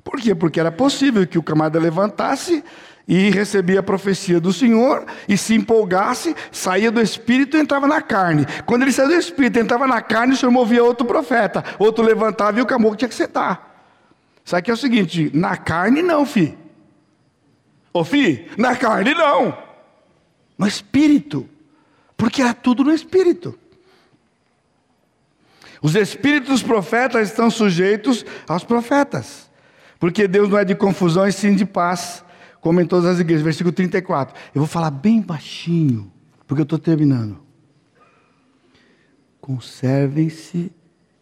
Por 0.03 0.20
quê? 0.20 0.35
Porque 0.35 0.61
era 0.61 0.70
possível 0.70 1.26
que 1.26 1.39
o 1.39 1.43
camarada 1.43 1.78
levantasse 1.78 2.62
e 3.09 3.30
recebia 3.30 3.80
a 3.80 3.82
profecia 3.82 4.39
do 4.39 4.53
Senhor 4.53 5.07
e 5.26 5.37
se 5.37 5.55
empolgasse, 5.55 6.37
saía 6.53 6.91
do 6.91 7.01
espírito 7.01 7.57
e 7.57 7.61
entrava 7.61 7.87
na 7.87 8.03
carne. 8.03 8.47
Quando 8.66 8.82
ele 8.82 8.93
saía 8.93 9.09
do 9.09 9.14
espírito 9.14 9.59
entrava 9.59 9.87
na 9.87 10.03
carne, 10.03 10.35
o 10.35 10.37
Senhor 10.37 10.53
movia 10.53 10.85
outro 10.85 11.07
profeta, 11.07 11.64
outro 11.78 12.05
levantava 12.05 12.59
e 12.59 12.62
o 12.62 12.66
camorro 12.66 12.97
tinha 12.97 13.09
que 13.09 13.14
sentar. 13.14 13.74
Sabe 14.45 14.62
que 14.62 14.70
é 14.70 14.74
o 14.74 14.76
seguinte: 14.76 15.30
na 15.34 15.57
carne 15.57 16.03
não, 16.03 16.26
fi. 16.26 16.57
Ô 17.92 18.05
fi, 18.05 18.47
na 18.59 18.76
carne 18.76 19.14
não. 19.14 19.57
No 20.59 20.66
espírito. 20.66 21.49
Porque 22.16 22.42
era 22.42 22.53
tudo 22.53 22.84
no 22.84 22.92
espírito. 22.92 23.59
Os 25.82 25.95
espíritos 25.95 26.62
profetas 26.62 27.28
estão 27.28 27.51
sujeitos 27.51 28.24
aos 28.49 28.64
profetas. 28.64 29.51
Porque 29.99 30.28
Deus 30.28 30.49
não 30.49 30.59
é 30.59 30.64
de 30.64 30.74
confusão 30.74 31.26
e 31.26 31.32
sim 31.32 31.55
de 31.55 31.64
paz, 31.64 32.24
como 32.61 32.80
em 32.80 32.86
todas 32.86 33.07
as 33.07 33.20
igrejas. 33.20 33.45
Versículo 33.45 33.72
34. 33.72 34.34
Eu 34.55 34.61
vou 34.61 34.66
falar 34.66 34.90
bem 34.90 35.20
baixinho, 35.20 36.12
porque 36.47 36.61
eu 36.61 36.64
estou 36.64 36.78
terminando. 36.78 37.38
Conservem-se 39.40 40.72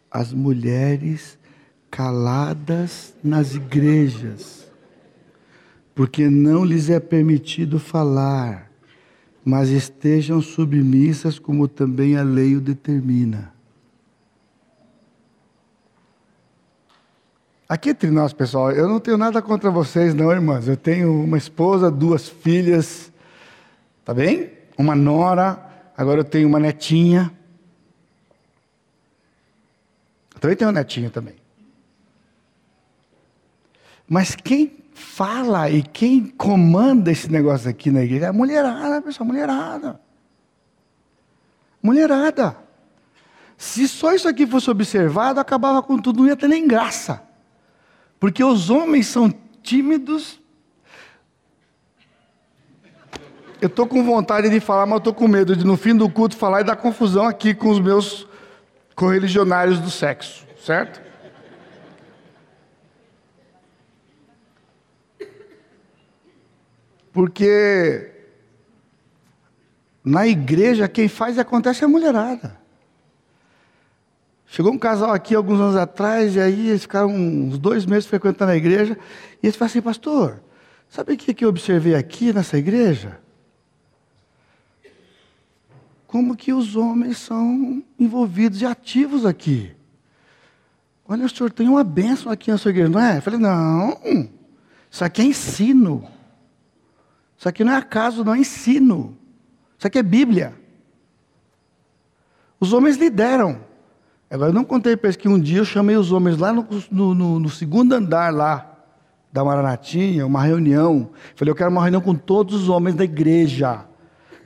as 0.09 0.31
mulheres 0.31 1.37
caladas 1.93 3.13
nas 3.23 3.53
igrejas, 3.53 4.67
porque 5.93 6.27
não 6.27 6.65
lhes 6.65 6.89
é 6.89 6.99
permitido 6.99 7.79
falar, 7.79 8.71
mas 9.45 9.69
estejam 9.69 10.41
submissas, 10.41 11.37
como 11.37 11.67
também 11.67 12.17
a 12.17 12.23
lei 12.23 12.55
o 12.55 12.61
determina. 12.61 13.53
Aqui 17.69 17.91
entre 17.91 18.09
nós, 18.09 18.33
pessoal, 18.33 18.71
eu 18.71 18.89
não 18.89 18.99
tenho 18.99 19.15
nada 19.15 19.39
contra 19.39 19.69
vocês, 19.69 20.15
não, 20.15 20.31
irmãs. 20.31 20.67
Eu 20.67 20.75
tenho 20.75 21.23
uma 21.23 21.37
esposa, 21.37 21.91
duas 21.91 22.27
filhas, 22.27 23.13
tá 24.03 24.15
bem? 24.15 24.51
Uma 24.75 24.95
nora, 24.95 25.91
agora 25.95 26.21
eu 26.21 26.25
tenho 26.25 26.47
uma 26.47 26.59
netinha. 26.59 27.31
Eu 30.33 30.39
também 30.39 30.57
tenho 30.57 30.71
uma 30.71 30.79
netinha 30.79 31.11
também. 31.11 31.42
Mas 34.13 34.35
quem 34.35 34.71
fala 34.93 35.71
e 35.71 35.81
quem 35.81 36.27
comanda 36.27 37.11
esse 37.11 37.31
negócio 37.31 37.67
aqui 37.67 37.89
na 37.89 38.03
igreja 38.03 38.27
é 38.27 38.29
a 38.29 38.33
mulherada, 38.33 39.01
pessoal, 39.01 39.25
mulherada. 39.25 39.99
Mulherada. 41.81 42.55
Se 43.57 43.87
só 43.87 44.13
isso 44.13 44.27
aqui 44.27 44.45
fosse 44.45 44.69
observado, 44.69 45.39
acabava 45.39 45.81
com 45.81 45.97
tudo, 45.97 46.19
não 46.19 46.27
ia 46.27 46.35
ter 46.35 46.47
nem 46.47 46.67
graça. 46.67 47.23
Porque 48.19 48.43
os 48.43 48.69
homens 48.69 49.07
são 49.07 49.33
tímidos. 49.63 50.39
Eu 53.59 53.67
estou 53.67 53.87
com 53.87 54.03
vontade 54.03 54.47
de 54.47 54.59
falar, 54.59 54.85
mas 54.85 54.99
estou 54.99 55.15
com 55.15 55.27
medo 55.27 55.55
de 55.55 55.65
no 55.65 55.75
fim 55.75 55.95
do 55.95 56.07
culto 56.07 56.37
falar 56.37 56.61
e 56.61 56.65
dar 56.65 56.75
confusão 56.75 57.25
aqui 57.25 57.55
com 57.55 57.71
os 57.71 57.79
meus 57.79 58.27
correligionários 58.93 59.79
do 59.79 59.89
sexo, 59.89 60.45
certo? 60.63 61.01
Porque 67.13 68.11
na 70.03 70.27
igreja 70.27 70.87
quem 70.89 71.07
faz 71.07 71.37
e 71.37 71.39
acontece 71.39 71.83
é 71.83 71.85
a 71.85 71.89
mulherada. 71.89 72.61
Chegou 74.47 74.73
um 74.73 74.77
casal 74.77 75.11
aqui 75.11 75.33
alguns 75.33 75.59
anos 75.59 75.75
atrás, 75.75 76.35
e 76.35 76.39
aí 76.39 76.69
eles 76.69 76.81
ficaram 76.81 77.09
uns 77.09 77.57
dois 77.57 77.85
meses 77.85 78.05
frequentando 78.05 78.51
a 78.51 78.55
igreja, 78.55 78.97
e 79.41 79.47
eles 79.47 79.55
falaram 79.55 79.71
assim, 79.71 79.81
pastor, 79.81 80.43
sabe 80.89 81.13
o 81.13 81.17
que 81.17 81.45
eu 81.45 81.49
observei 81.49 81.95
aqui 81.95 82.33
nessa 82.33 82.57
igreja? 82.57 83.19
Como 86.05 86.35
que 86.35 86.53
os 86.53 86.75
homens 86.75 87.17
são 87.17 87.81
envolvidos 87.99 88.61
e 88.61 88.65
ativos 88.65 89.25
aqui. 89.25 89.71
Olha, 91.07 91.25
o 91.25 91.29
senhor 91.29 91.51
tem 91.51 91.67
uma 91.67 91.83
bênção 91.83 92.31
aqui 92.31 92.51
na 92.51 92.57
sua 92.57 92.69
igreja, 92.69 92.89
não 92.89 92.99
é? 92.99 93.17
Eu 93.17 93.21
falei, 93.23 93.39
não, 93.39 93.99
isso 94.91 95.03
aqui 95.03 95.23
é 95.23 95.25
ensino. 95.25 96.07
Isso 97.43 97.49
aqui 97.49 97.61
não 97.61 97.73
é 97.73 97.75
acaso, 97.75 98.23
não 98.23 98.33
é 98.33 98.37
ensino. 98.37 99.17
Isso 99.77 99.85
aqui 99.85 99.99
é 99.99 100.01
Bíblia. 100.01 100.53
Os 102.57 102.71
homens 102.71 102.95
lideram. 102.95 103.59
Agora, 104.31 104.51
eu 104.51 104.53
não 104.53 104.63
contei 104.63 104.95
para 104.95 105.09
eles 105.09 105.17
que 105.17 105.27
um 105.27 105.37
dia 105.37 105.57
eu 105.57 105.65
chamei 105.65 105.97
os 105.97 106.09
homens 106.09 106.37
lá 106.37 106.53
no, 106.53 106.65
no, 106.89 107.39
no 107.39 107.49
segundo 107.49 107.91
andar 107.91 108.33
lá 108.33 108.77
da 109.29 109.43
Maranatinha, 109.43 110.25
uma 110.25 110.41
reunião. 110.41 111.09
Falei, 111.35 111.51
eu 111.51 111.55
quero 111.55 111.69
uma 111.69 111.81
reunião 111.81 111.99
com 111.99 112.15
todos 112.15 112.55
os 112.55 112.69
homens 112.69 112.95
da 112.95 113.03
igreja. 113.03 113.83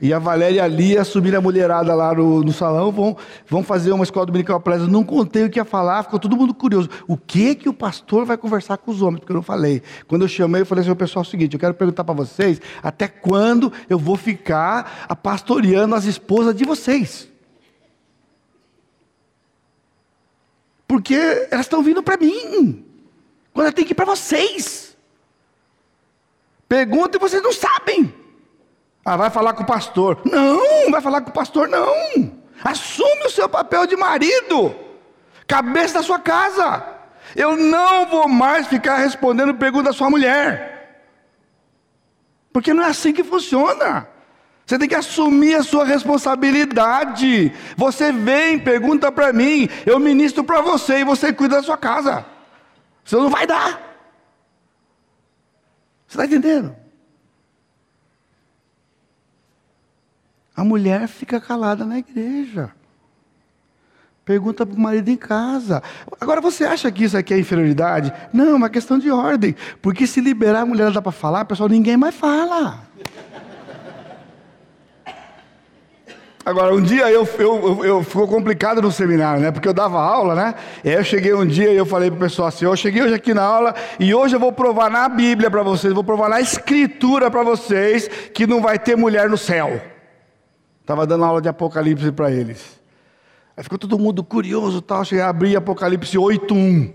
E 0.00 0.12
a 0.12 0.18
Valéria 0.18 0.62
ali, 0.62 0.96
a 0.96 1.40
mulherada 1.40 1.94
lá 1.94 2.14
no, 2.14 2.42
no, 2.42 2.52
salão, 2.52 2.92
vão, 2.92 3.16
vão 3.46 3.62
fazer 3.64 3.90
uma 3.92 4.04
escola 4.04 4.26
dominical 4.26 4.60
para 4.60 4.76
elas. 4.76 4.88
não 4.88 5.02
contei 5.02 5.44
o 5.44 5.50
que 5.50 5.58
ia 5.58 5.64
falar, 5.64 6.04
ficou 6.04 6.18
todo 6.18 6.36
mundo 6.36 6.54
curioso. 6.54 6.88
O 7.06 7.16
que 7.16 7.54
que 7.54 7.68
o 7.68 7.72
pastor 7.72 8.24
vai 8.24 8.36
conversar 8.36 8.78
com 8.78 8.90
os 8.90 9.02
homens? 9.02 9.20
Porque 9.20 9.32
eu 9.32 9.36
não 9.36 9.42
falei. 9.42 9.82
Quando 10.06 10.22
eu 10.22 10.28
chamei, 10.28 10.62
eu 10.62 10.66
falei 10.66 10.84
assim, 10.84 10.94
pessoal, 10.94 11.24
é 11.24 11.26
o 11.26 11.30
seguinte, 11.30 11.54
eu 11.54 11.60
quero 11.60 11.74
perguntar 11.74 12.04
para 12.04 12.14
vocês, 12.14 12.60
até 12.82 13.08
quando 13.08 13.72
eu 13.88 13.98
vou 13.98 14.16
ficar 14.16 15.06
pastoreando 15.22 15.94
as 15.94 16.04
esposas 16.04 16.54
de 16.54 16.64
vocês? 16.64 17.28
Porque 20.86 21.14
elas 21.50 21.66
estão 21.66 21.82
vindo 21.82 22.02
para 22.02 22.16
mim. 22.16 22.84
Quando 23.52 23.66
eu 23.66 23.72
tenho 23.72 23.86
que 23.86 23.92
ir 23.92 23.96
para 23.96 24.06
vocês. 24.06 24.96
Pergunta 26.68 27.16
e 27.16 27.20
vocês 27.20 27.42
não 27.42 27.52
sabem. 27.52 28.14
Ah, 29.08 29.16
vai 29.16 29.30
falar 29.30 29.54
com 29.54 29.62
o 29.62 29.66
pastor. 29.66 30.20
Não, 30.22 30.90
vai 30.90 31.00
falar 31.00 31.22
com 31.22 31.30
o 31.30 31.32
pastor, 31.32 31.66
não. 31.66 32.30
Assume 32.62 33.24
o 33.24 33.30
seu 33.30 33.48
papel 33.48 33.86
de 33.86 33.96
marido. 33.96 34.76
Cabeça 35.46 35.94
da 35.94 36.02
sua 36.02 36.18
casa. 36.18 36.84
Eu 37.34 37.56
não 37.56 38.04
vou 38.04 38.28
mais 38.28 38.66
ficar 38.66 38.98
respondendo 38.98 39.54
perguntas 39.54 39.86
da 39.86 39.92
sua 39.94 40.10
mulher. 40.10 41.08
Porque 42.52 42.74
não 42.74 42.84
é 42.84 42.88
assim 42.88 43.14
que 43.14 43.24
funciona. 43.24 44.06
Você 44.66 44.78
tem 44.78 44.86
que 44.86 44.94
assumir 44.94 45.54
a 45.54 45.62
sua 45.62 45.86
responsabilidade. 45.86 47.50
Você 47.78 48.12
vem, 48.12 48.58
pergunta 48.58 49.10
para 49.10 49.32
mim, 49.32 49.70
eu 49.86 49.98
ministro 49.98 50.44
para 50.44 50.60
você 50.60 50.98
e 50.98 51.04
você 51.04 51.32
cuida 51.32 51.56
da 51.56 51.62
sua 51.62 51.78
casa. 51.78 52.26
Você 53.02 53.16
não 53.16 53.30
vai 53.30 53.46
dar. 53.46 53.80
Você 56.06 56.20
está 56.20 56.26
entendendo? 56.26 56.76
A 60.58 60.64
mulher 60.64 61.06
fica 61.06 61.40
calada 61.40 61.84
na 61.84 62.00
igreja. 62.00 62.72
Pergunta 64.24 64.66
para 64.66 64.74
o 64.74 64.80
marido 64.80 65.08
em 65.08 65.16
casa. 65.16 65.80
Agora 66.20 66.40
você 66.40 66.64
acha 66.64 66.90
que 66.90 67.04
isso 67.04 67.16
aqui 67.16 67.32
é 67.32 67.38
inferioridade? 67.38 68.12
Não, 68.32 68.48
é 68.48 68.54
uma 68.54 68.68
questão 68.68 68.98
de 68.98 69.08
ordem. 69.08 69.54
Porque 69.80 70.04
se 70.04 70.20
liberar 70.20 70.62
a 70.62 70.66
mulher 70.66 70.90
dá 70.90 71.00
para 71.00 71.12
falar, 71.12 71.44
pessoal, 71.44 71.68
ninguém 71.68 71.96
mais 71.96 72.12
fala. 72.12 72.82
Agora, 76.44 76.74
um 76.74 76.82
dia 76.82 77.08
eu, 77.08 77.24
eu, 77.38 77.84
eu, 77.84 78.02
ficou 78.02 78.26
complicado 78.26 78.82
no 78.82 78.90
seminário, 78.90 79.40
né? 79.40 79.52
Porque 79.52 79.68
eu 79.68 79.72
dava 79.72 80.00
aula, 80.00 80.34
né? 80.34 80.56
E 80.82 80.88
aí 80.88 80.96
eu 80.96 81.04
cheguei 81.04 81.32
um 81.34 81.46
dia 81.46 81.70
e 81.70 81.76
eu 81.76 81.86
falei 81.86 82.10
para 82.10 82.16
o 82.16 82.20
pessoal 82.20 82.48
assim: 82.48 82.64
eu 82.64 82.74
cheguei 82.74 83.00
hoje 83.00 83.14
aqui 83.14 83.32
na 83.32 83.44
aula 83.44 83.76
e 84.00 84.12
hoje 84.12 84.34
eu 84.34 84.40
vou 84.40 84.52
provar 84.52 84.90
na 84.90 85.08
Bíblia 85.08 85.52
para 85.52 85.62
vocês, 85.62 85.94
vou 85.94 86.02
provar 86.02 86.28
na 86.28 86.40
Escritura 86.40 87.30
para 87.30 87.44
vocês 87.44 88.08
que 88.34 88.44
não 88.44 88.60
vai 88.60 88.76
ter 88.76 88.96
mulher 88.96 89.30
no 89.30 89.38
céu. 89.38 89.80
Estava 90.88 91.06
dando 91.06 91.22
aula 91.22 91.42
de 91.42 91.50
Apocalipse 91.50 92.10
para 92.10 92.30
eles. 92.30 92.80
Aí 93.54 93.62
ficou 93.62 93.76
todo 93.76 93.98
mundo 93.98 94.24
curioso, 94.24 94.80
tal. 94.80 95.04
Cheguei 95.04 95.22
a 95.22 95.28
abrir 95.28 95.54
Apocalipse 95.54 96.16
8:1. 96.16 96.94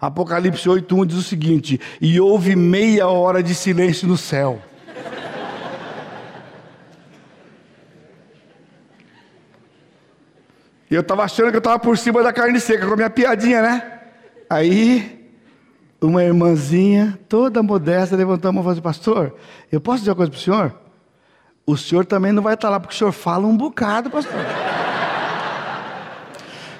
Apocalipse 0.00 0.68
8:1 0.68 1.06
diz 1.06 1.16
o 1.16 1.22
seguinte: 1.22 1.80
e 2.00 2.20
houve 2.20 2.56
meia 2.56 3.06
hora 3.06 3.40
de 3.40 3.54
silêncio 3.54 4.08
no 4.08 4.16
céu. 4.16 4.60
E 10.90 10.94
eu 10.96 11.00
estava 11.00 11.22
achando 11.22 11.50
que 11.50 11.56
eu 11.56 11.58
estava 11.58 11.78
por 11.78 11.96
cima 11.96 12.24
da 12.24 12.32
carne 12.32 12.58
seca, 12.58 12.84
com 12.84 12.94
a 12.94 12.96
minha 12.96 13.10
piadinha, 13.10 13.62
né? 13.62 14.00
Aí, 14.50 15.30
uma 16.00 16.24
irmãzinha, 16.24 17.16
toda 17.28 17.62
modesta, 17.62 18.16
levantou 18.16 18.48
a 18.48 18.52
mão 18.52 18.62
e 18.62 18.64
falou 18.64 18.72
assim, 18.72 18.82
pastor, 18.82 19.36
eu 19.70 19.80
posso 19.80 20.00
dizer 20.00 20.10
uma 20.10 20.16
coisa 20.16 20.32
para 20.32 20.38
o 20.38 20.42
senhor? 20.42 20.89
O 21.66 21.76
senhor 21.76 22.04
também 22.04 22.32
não 22.32 22.42
vai 22.42 22.54
estar 22.54 22.68
lá, 22.68 22.80
porque 22.80 22.94
o 22.94 22.98
senhor 22.98 23.12
fala 23.12 23.46
um 23.46 23.56
bocado, 23.56 24.10
pastor. 24.10 24.34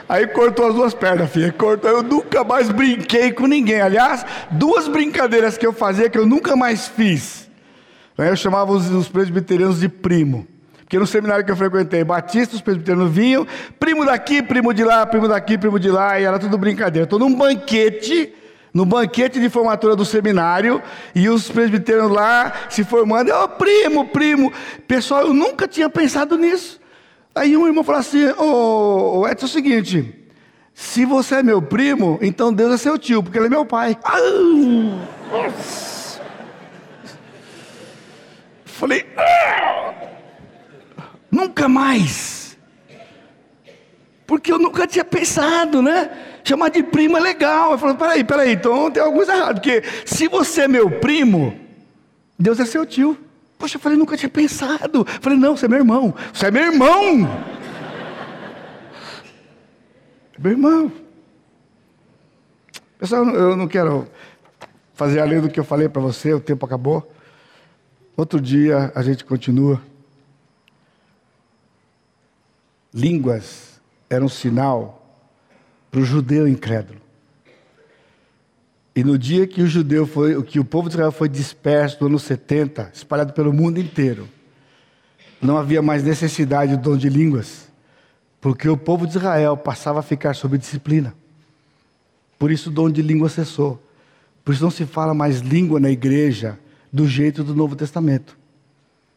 Aí 0.08 0.26
cortou 0.26 0.66
as 0.66 0.74
duas 0.74 0.92
pernas, 0.92 1.30
filha. 1.30 1.52
Cortou. 1.52 1.88
Eu 1.88 2.02
nunca 2.02 2.42
mais 2.42 2.68
brinquei 2.68 3.30
com 3.30 3.46
ninguém. 3.46 3.80
Aliás, 3.80 4.26
duas 4.50 4.88
brincadeiras 4.88 5.56
que 5.56 5.64
eu 5.64 5.72
fazia 5.72 6.10
que 6.10 6.18
eu 6.18 6.26
nunca 6.26 6.56
mais 6.56 6.88
fiz. 6.88 7.48
Eu 8.18 8.34
chamava 8.34 8.72
os, 8.72 8.90
os 8.90 9.08
presbiterianos 9.08 9.78
de 9.78 9.88
primo. 9.88 10.46
Porque 10.80 10.98
no 10.98 11.06
seminário 11.06 11.44
que 11.44 11.52
eu 11.52 11.56
frequentei, 11.56 12.02
batistas, 12.02 12.60
presbiterianos 12.60 13.12
vinham, 13.12 13.46
primo 13.78 14.04
daqui, 14.04 14.42
primo 14.42 14.74
de 14.74 14.82
lá, 14.82 15.06
primo 15.06 15.28
daqui, 15.28 15.56
primo 15.56 15.78
de 15.78 15.88
lá, 15.88 16.18
e 16.18 16.24
era 16.24 16.36
tudo 16.36 16.58
brincadeira. 16.58 17.04
Estou 17.04 17.20
num 17.20 17.32
banquete, 17.32 18.34
no 18.72 18.84
banquete 18.84 19.40
de 19.40 19.48
formatura 19.48 19.96
do 19.96 20.04
seminário, 20.04 20.82
e 21.14 21.28
os 21.28 21.50
presbiterianos 21.50 22.12
lá 22.12 22.52
se 22.68 22.84
formando, 22.84 23.30
ô 23.30 23.44
oh, 23.44 23.48
primo, 23.48 24.06
primo. 24.08 24.52
Pessoal, 24.86 25.22
eu 25.22 25.34
nunca 25.34 25.66
tinha 25.66 25.88
pensado 25.88 26.36
nisso. 26.38 26.80
Aí 27.34 27.56
um 27.56 27.66
irmão 27.66 27.84
falou 27.84 28.00
assim: 28.00 28.28
Ô 28.38 29.20
oh, 29.20 29.28
Edson, 29.28 29.46
é 29.46 29.48
o 29.48 29.52
seguinte, 29.52 30.14
se 30.74 31.04
você 31.04 31.36
é 31.36 31.42
meu 31.42 31.60
primo, 31.60 32.18
então 32.22 32.52
Deus 32.52 32.74
é 32.74 32.76
seu 32.76 32.98
tio, 32.98 33.22
porque 33.22 33.38
ele 33.38 33.46
é 33.46 33.50
meu 33.50 33.64
pai. 33.64 33.96
Ah, 34.04 34.18
Falei, 38.64 39.06
ah! 39.16 39.92
Nunca 41.30 41.68
mais. 41.68 42.56
Porque 44.26 44.50
eu 44.50 44.58
nunca 44.58 44.86
tinha 44.86 45.04
pensado, 45.04 45.82
né? 45.82 46.29
Chamar 46.44 46.70
de 46.70 46.82
primo 46.82 47.16
é 47.16 47.20
legal. 47.20 47.72
Eu 47.72 47.78
falei, 47.78 47.96
peraí, 47.96 48.24
peraí, 48.24 48.52
então 48.52 48.90
tem 48.90 49.02
alguma 49.02 49.24
coisa 49.24 49.36
errada. 49.36 49.54
Porque 49.54 49.82
se 50.04 50.28
você 50.28 50.62
é 50.62 50.68
meu 50.68 50.90
primo, 51.00 51.58
Deus 52.38 52.58
é 52.60 52.64
seu 52.64 52.86
tio. 52.86 53.18
Poxa, 53.58 53.76
eu 53.76 53.80
falei, 53.80 53.98
nunca 53.98 54.16
tinha 54.16 54.28
pensado. 54.28 55.00
Eu 55.00 55.20
falei, 55.20 55.38
não, 55.38 55.56
você 55.56 55.66
é 55.66 55.68
meu 55.68 55.78
irmão. 55.78 56.14
Você 56.32 56.46
é 56.46 56.50
meu 56.50 56.62
irmão. 56.62 57.28
É 60.32 60.42
meu 60.42 60.52
irmão. 60.52 60.92
Pessoal, 62.98 63.26
eu 63.28 63.56
não 63.56 63.68
quero 63.68 64.06
fazer 64.94 65.20
além 65.20 65.40
do 65.40 65.48
que 65.48 65.58
eu 65.58 65.64
falei 65.64 65.88
para 65.88 66.02
você, 66.02 66.34
o 66.34 66.40
tempo 66.40 66.66
acabou. 66.66 67.10
Outro 68.16 68.38
dia 68.38 68.92
a 68.94 69.02
gente 69.02 69.24
continua. 69.24 69.80
Línguas 72.92 73.80
eram 74.10 74.26
um 74.26 74.28
sinal 74.28 74.99
para 75.90 76.00
o 76.00 76.04
judeu 76.04 76.46
incrédulo. 76.46 77.00
E 78.94 79.04
no 79.04 79.18
dia 79.18 79.46
que 79.46 79.62
o 79.62 79.66
judeu 79.66 80.06
foi, 80.06 80.42
que 80.42 80.58
o 80.58 80.64
povo 80.64 80.88
de 80.88 80.94
Israel 80.94 81.12
foi 81.12 81.28
disperso 81.28 81.98
no 82.00 82.06
ano 82.06 82.18
70, 82.18 82.90
espalhado 82.92 83.32
pelo 83.32 83.52
mundo 83.52 83.78
inteiro, 83.78 84.28
não 85.40 85.56
havia 85.56 85.80
mais 85.80 86.02
necessidade 86.02 86.76
do 86.76 86.82
dom 86.82 86.96
de 86.96 87.08
línguas, 87.08 87.68
porque 88.40 88.68
o 88.68 88.76
povo 88.76 89.06
de 89.06 89.16
Israel 89.16 89.56
passava 89.56 90.00
a 90.00 90.02
ficar 90.02 90.34
sob 90.34 90.58
disciplina. 90.58 91.14
Por 92.38 92.50
isso 92.50 92.70
o 92.70 92.72
dom 92.72 92.90
de 92.90 93.02
língua 93.02 93.28
cessou. 93.28 93.80
Por 94.44 94.52
isso 94.52 94.62
não 94.62 94.70
se 94.70 94.84
fala 94.86 95.14
mais 95.14 95.40
língua 95.40 95.78
na 95.78 95.90
igreja 95.90 96.58
do 96.92 97.06
jeito 97.06 97.44
do 97.44 97.54
Novo 97.54 97.76
Testamento. 97.76 98.36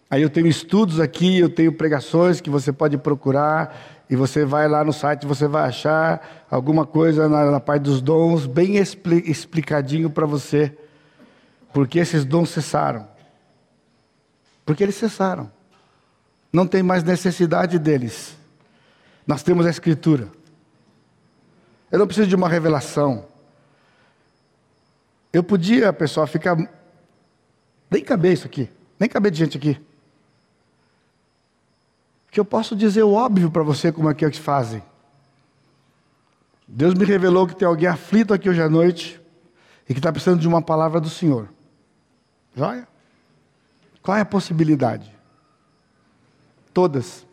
Aí 0.09 0.21
eu 0.21 0.30
tenho 0.30 0.47
estudos 0.47 0.99
aqui, 0.99 1.39
eu 1.39 1.49
tenho 1.49 1.74
pregações 1.74 2.39
que 2.39 2.49
você 2.49 2.71
pode 2.71 2.97
procurar, 2.97 4.03
e 4.14 4.16
você 4.16 4.45
vai 4.45 4.68
lá 4.68 4.84
no 4.84 4.93
site, 4.93 5.26
você 5.26 5.47
vai 5.47 5.68
achar 5.68 6.45
alguma 6.51 6.86
coisa 6.86 7.28
na, 7.28 7.49
na 7.49 7.59
parte 7.59 7.82
dos 7.82 7.99
dons, 7.99 8.45
bem 8.45 8.78
expli 8.78 9.28
explicadinho 9.28 10.07
para 10.07 10.28
você. 10.28 10.78
Porque 11.74 11.97
esses 11.97 12.24
dons 12.24 12.51
cessaram. 12.51 13.07
Porque 14.64 14.84
eles 14.84 14.93
cessaram. 14.93 15.51
Não 16.53 16.68
tem 16.68 16.84
mais 16.84 17.03
necessidade 17.03 17.80
deles. 17.80 18.38
Nós 19.26 19.41
temos 19.41 19.66
a 19.66 19.72
Escritura. 19.72 20.28
Eu 21.91 21.97
não 21.97 22.05
preciso 22.05 22.28
de 22.28 22.36
uma 22.36 22.47
revelação. 22.47 23.26
Eu 25.34 25.43
podia, 25.43 25.91
pessoal, 25.91 26.28
ficar. 26.28 26.55
Nem 27.89 28.03
caber 28.03 28.34
isso 28.34 28.45
aqui. 28.45 28.70
Nem 28.99 29.09
caber 29.09 29.32
de 29.32 29.39
gente 29.39 29.57
aqui 29.57 29.82
que 32.34 32.39
eu 32.39 32.43
posso 32.43 32.75
dizer 32.75 33.03
o 33.03 33.13
óbvio 33.13 33.51
para 33.51 33.61
você 33.61 33.91
como 33.91 34.09
é 34.09 34.13
que 34.15 34.25
eles 34.25 34.39
fazem. 34.39 34.81
Deus 36.67 36.95
me 36.95 37.05
revelou 37.05 37.45
que 37.45 37.55
tem 37.55 37.67
alguém 37.67 37.88
aflito 37.88 38.34
aqui 38.34 38.49
hoje 38.49 38.59
à 38.59 38.67
noite 38.67 39.21
e 39.88 39.93
que 39.93 39.99
está 39.99 40.11
precisando 40.11 40.39
de 40.39 40.47
uma 40.47 40.59
palavra 40.59 40.99
do 40.99 41.11
Senhor. 41.11 41.47
Joia? 42.55 42.88
Qual 44.01 44.17
é 44.17 44.21
a 44.21 44.25
possibilidade? 44.25 45.15
Todas. 46.73 47.23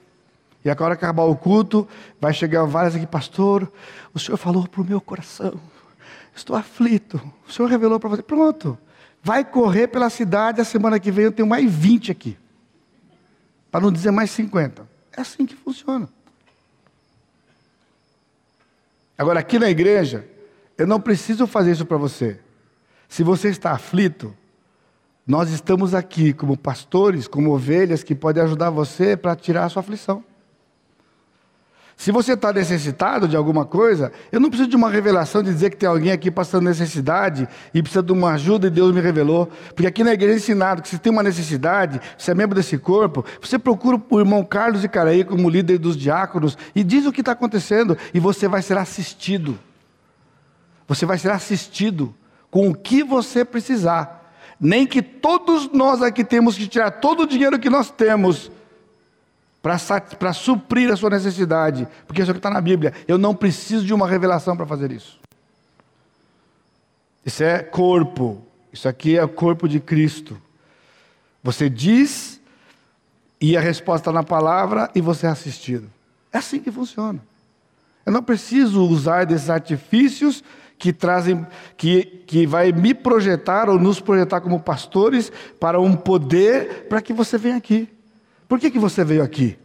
E 0.62 0.68
agora 0.68 0.92
acabar 0.92 1.24
o 1.24 1.34
culto, 1.34 1.88
vai 2.20 2.34
chegar 2.34 2.66
várias 2.66 2.94
aqui, 2.94 3.07
pastor. 3.07 3.72
O 4.12 4.18
Senhor 4.18 4.36
falou 4.36 4.68
para 4.68 4.82
o 4.82 4.84
meu 4.84 5.01
coração. 5.01 5.59
Estou 6.36 6.55
aflito. 6.55 7.18
O 7.48 7.51
Senhor 7.51 7.68
revelou 7.68 7.98
para 7.98 8.11
você. 8.11 8.22
Pronto. 8.22 8.76
Vai 9.22 9.46
correr 9.46 9.88
pela 9.88 10.11
cidade. 10.11 10.61
A 10.61 10.64
semana 10.64 11.01
que 11.01 11.11
vem 11.11 11.24
eu 11.24 11.32
tenho 11.32 11.48
mais 11.48 11.72
20 11.72 12.12
aqui. 12.12 12.36
Para 13.70 13.80
não 13.80 13.90
dizer 13.90 14.11
mais 14.11 14.30
50. 14.32 14.89
É 15.21 15.23
assim 15.23 15.45
que 15.45 15.55
funciona. 15.55 16.09
Agora, 19.18 19.41
aqui 19.41 19.59
na 19.59 19.68
igreja, 19.68 20.27
eu 20.79 20.87
não 20.87 20.99
preciso 20.99 21.47
fazer 21.47 21.73
isso 21.73 21.85
para 21.85 21.99
você. 21.99 22.41
Se 23.07 23.23
você 23.23 23.51
está 23.51 23.73
aflito, 23.73 24.35
nós 25.27 25.51
estamos 25.51 25.93
aqui 25.93 26.33
como 26.33 26.57
pastores, 26.57 27.29
como 27.29 27.53
ovelhas 27.53 28.03
que 28.03 28.14
podem 28.14 28.43
ajudar 28.43 28.71
você 28.71 29.14
para 29.14 29.37
tirar 29.37 29.66
a 29.66 29.68
sua 29.68 29.81
aflição. 29.81 30.25
Se 32.01 32.11
você 32.11 32.32
está 32.32 32.51
necessitado 32.51 33.28
de 33.28 33.36
alguma 33.36 33.66
coisa, 33.66 34.11
eu 34.32 34.40
não 34.40 34.48
preciso 34.48 34.70
de 34.70 34.74
uma 34.74 34.88
revelação 34.88 35.42
de 35.42 35.53
dizer 35.53 35.68
que 35.68 35.76
tem 35.76 35.86
alguém 35.86 36.11
aqui 36.11 36.30
passando 36.30 36.64
necessidade 36.64 37.46
e 37.74 37.82
precisa 37.82 38.03
de 38.03 38.11
uma 38.11 38.30
ajuda 38.30 38.68
e 38.68 38.70
Deus 38.70 38.90
me 38.94 39.03
revelou. 39.03 39.51
Porque 39.74 39.86
aqui 39.86 40.03
na 40.03 40.14
igreja 40.14 40.32
é 40.32 40.36
ensinado 40.38 40.80
que 40.80 40.88
se 40.88 40.98
tem 40.98 41.12
uma 41.12 41.22
necessidade, 41.22 42.01
você 42.16 42.30
é 42.30 42.34
membro 42.34 42.55
desse 42.55 42.78
corpo, 42.78 43.22
você 43.38 43.59
procura 43.59 44.03
o 44.09 44.18
irmão 44.18 44.42
Carlos 44.42 44.80
de 44.80 44.88
Caraí 44.88 45.24
como 45.24 45.51
líder 45.51 45.76
dos 45.76 45.94
diáconos 45.94 46.57
e 46.74 46.82
diz 46.82 47.05
o 47.05 47.12
que 47.12 47.20
está 47.20 47.32
acontecendo 47.32 47.98
e 48.14 48.18
você 48.18 48.48
vai 48.48 48.62
ser 48.62 48.78
assistido. 48.78 49.59
Você 50.88 51.05
vai 51.05 51.18
ser 51.18 51.32
assistido 51.32 52.14
com 52.51 52.70
o 52.70 52.74
que 52.74 53.05
você 53.05 53.44
precisar. 53.44 54.32
Nem 54.59 54.86
que 54.86 55.03
todos 55.03 55.70
nós 55.70 56.01
aqui 56.01 56.24
temos 56.24 56.57
que 56.57 56.66
tirar 56.66 56.92
todo 56.92 57.24
o 57.24 57.26
dinheiro 57.26 57.59
que 57.59 57.68
nós 57.68 57.90
temos 57.90 58.51
para 59.63 60.33
suprir 60.33 60.91
a 60.91 60.97
sua 60.97 61.11
necessidade, 61.11 61.87
porque 62.07 62.23
isso 62.23 62.31
é 62.31 62.33
o 62.33 62.35
que 62.35 62.39
está 62.39 62.51
na 62.51 62.61
Bíblia. 62.61 62.95
Eu 63.07 63.19
não 63.19 63.35
preciso 63.35 63.85
de 63.85 63.93
uma 63.93 64.09
revelação 64.09 64.57
para 64.57 64.67
fazer 64.67 64.91
isso. 64.91 65.19
Isso 67.25 67.43
é 67.43 67.59
corpo, 67.59 68.43
isso 68.73 68.89
aqui 68.89 69.19
é 69.19 69.25
o 69.25 69.29
corpo 69.29 69.69
de 69.69 69.79
Cristo. 69.79 70.41
Você 71.43 71.69
diz 71.69 72.41
e 73.41 73.57
a 73.57 73.61
resposta 73.61 74.11
está 74.11 74.13
na 74.13 74.23
palavra 74.23 74.91
e 74.95 75.01
você 75.01 75.27
é 75.27 75.31
assistido. 75.31 75.91
É 76.33 76.39
assim 76.39 76.61
que 76.61 76.71
funciona. 76.71 77.21
Eu 78.05 78.13
não 78.13 78.23
preciso 78.23 78.83
usar 78.83 79.27
desses 79.27 79.51
artifícios 79.51 80.43
que 80.79 80.93
trazem, 80.93 81.47
que, 81.77 82.05
que 82.27 82.47
vai 82.47 82.73
me 82.73 82.95
projetar 82.95 83.69
ou 83.69 83.79
nos 83.79 84.01
projetar 84.01 84.41
como 84.41 84.59
pastores 84.59 85.31
para 85.61 85.79
um 85.79 85.95
poder 85.95 86.87
para 86.89 87.03
que 87.03 87.13
você 87.13 87.37
venha 87.37 87.57
aqui. 87.57 87.89
Por 88.51 88.59
que, 88.59 88.68
que 88.68 88.80
você 88.80 89.05
veio 89.05 89.22
aqui? 89.22 89.57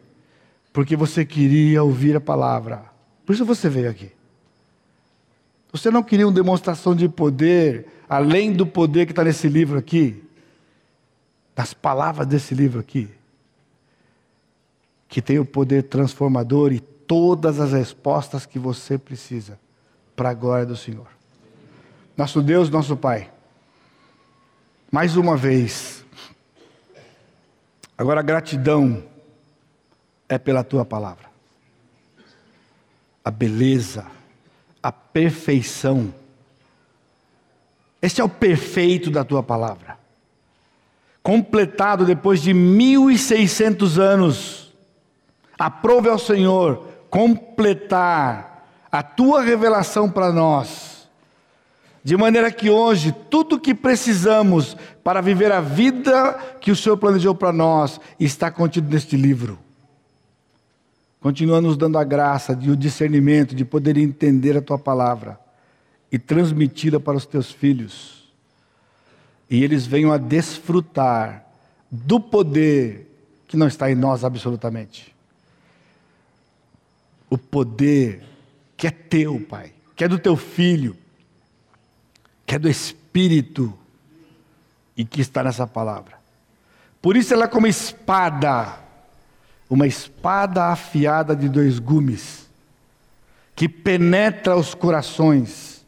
Porque 0.71 0.95
você 0.95 1.25
queria 1.25 1.81
ouvir 1.81 2.15
a 2.15 2.21
palavra. 2.21 2.85
Por 3.25 3.33
isso 3.33 3.43
você 3.43 3.67
veio 3.67 3.89
aqui. 3.89 4.11
Você 5.71 5.89
não 5.89 6.03
queria 6.03 6.27
uma 6.27 6.31
demonstração 6.31 6.95
de 6.95 7.09
poder, 7.09 7.87
além 8.07 8.53
do 8.53 8.63
poder 8.63 9.07
que 9.07 9.11
está 9.11 9.23
nesse 9.23 9.47
livro 9.47 9.79
aqui, 9.79 10.23
das 11.55 11.73
palavras 11.73 12.27
desse 12.27 12.53
livro 12.53 12.79
aqui, 12.79 13.09
que 15.09 15.19
tem 15.19 15.39
o 15.39 15.45
poder 15.45 15.81
transformador 15.85 16.71
e 16.71 16.79
todas 16.79 17.59
as 17.59 17.71
respostas 17.71 18.45
que 18.45 18.59
você 18.59 18.99
precisa 18.99 19.59
para 20.15 20.29
a 20.29 20.33
glória 20.35 20.65
do 20.67 20.77
Senhor. 20.77 21.07
Nosso 22.15 22.39
Deus, 22.39 22.69
nosso 22.69 22.95
Pai, 22.95 23.31
mais 24.91 25.17
uma 25.17 25.35
vez, 25.35 26.04
agora 27.97 28.21
gratidão 28.21 29.03
é 30.27 30.37
pela 30.37 30.63
tua 30.63 30.85
palavra, 30.85 31.29
a 33.23 33.31
beleza, 33.31 34.05
a 34.81 34.91
perfeição. 34.91 36.13
Este 38.01 38.21
é 38.21 38.23
o 38.23 38.29
perfeito 38.29 39.09
da 39.09 39.23
tua 39.23 39.41
palavra. 39.41 39.97
Completado 41.23 42.05
depois 42.05 42.41
de 42.41 42.53
1600 42.53 43.97
anos. 43.97 44.73
Aprove 45.57 46.07
ao 46.09 46.19
Senhor 46.19 46.87
completar 47.09 48.67
a 48.91 49.01
tua 49.01 49.41
revelação 49.41 50.09
para 50.09 50.31
nós. 50.31 50.94
De 52.05 52.15
maneira 52.15 52.51
que 52.51 52.69
hoje 52.69 53.11
tudo 53.31 53.55
o 53.55 53.59
que 53.59 53.73
precisamos 53.73 54.77
para 55.03 55.21
viver 55.21 55.51
a 55.51 55.59
vida 55.59 56.33
que 56.61 56.69
o 56.69 56.75
Senhor 56.75 56.95
planejou 56.97 57.33
para 57.33 57.51
nós 57.51 57.99
está 58.19 58.51
contido 58.51 58.87
neste 58.93 59.17
livro. 59.17 59.57
Continua 61.19 61.59
nos 61.59 61.75
dando 61.75 61.97
a 61.97 62.03
graça 62.03 62.55
e 62.61 62.69
o 62.69 62.77
discernimento 62.77 63.55
de 63.55 63.65
poder 63.65 63.97
entender 63.97 64.55
a 64.55 64.61
tua 64.61 64.77
palavra 64.77 65.39
e 66.11 66.19
transmiti-la 66.19 66.99
para 66.99 67.17
os 67.17 67.25
teus 67.25 67.51
filhos. 67.51 68.31
E 69.49 69.63
eles 69.63 69.87
venham 69.87 70.13
a 70.13 70.17
desfrutar 70.17 71.43
do 71.89 72.19
poder 72.19 73.11
que 73.47 73.57
não 73.57 73.65
está 73.65 73.89
em 73.89 73.95
nós 73.95 74.23
absolutamente. 74.23 75.15
O 77.31 77.35
poder 77.35 78.23
que 78.77 78.85
é 78.85 78.91
teu, 78.91 79.39
Pai, 79.39 79.73
que 79.95 80.03
é 80.03 80.07
do 80.07 80.19
teu 80.19 80.37
filho, 80.37 80.95
que 82.45 82.55
é 82.55 82.59
do 82.59 82.69
Espírito 82.69 83.73
e 84.95 85.03
que 85.03 85.21
está 85.21 85.43
nessa 85.43 85.65
palavra. 85.65 86.15
Por 87.01 87.17
isso 87.17 87.33
ela 87.33 87.45
é 87.45 87.47
como 87.47 87.67
espada 87.67 88.85
uma 89.69 89.87
espada 89.87 90.65
afiada 90.65 91.35
de 91.35 91.49
dois 91.49 91.79
gumes, 91.79 92.49
que 93.55 93.67
penetra 93.67 94.55
os 94.55 94.73
corações 94.73 95.85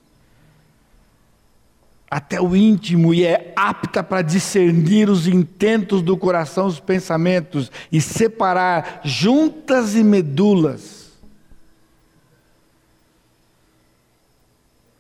até 2.10 2.40
o 2.40 2.56
íntimo 2.56 3.14
e 3.14 3.26
é 3.26 3.54
apta 3.56 4.02
para 4.02 4.22
discernir 4.22 5.10
os 5.10 5.28
intentos 5.28 6.02
do 6.02 6.16
coração, 6.16 6.66
os 6.66 6.80
pensamentos 6.80 7.70
e 7.92 8.00
separar 8.00 9.02
juntas 9.04 9.94
e 9.94 10.04
medulas 10.04 11.08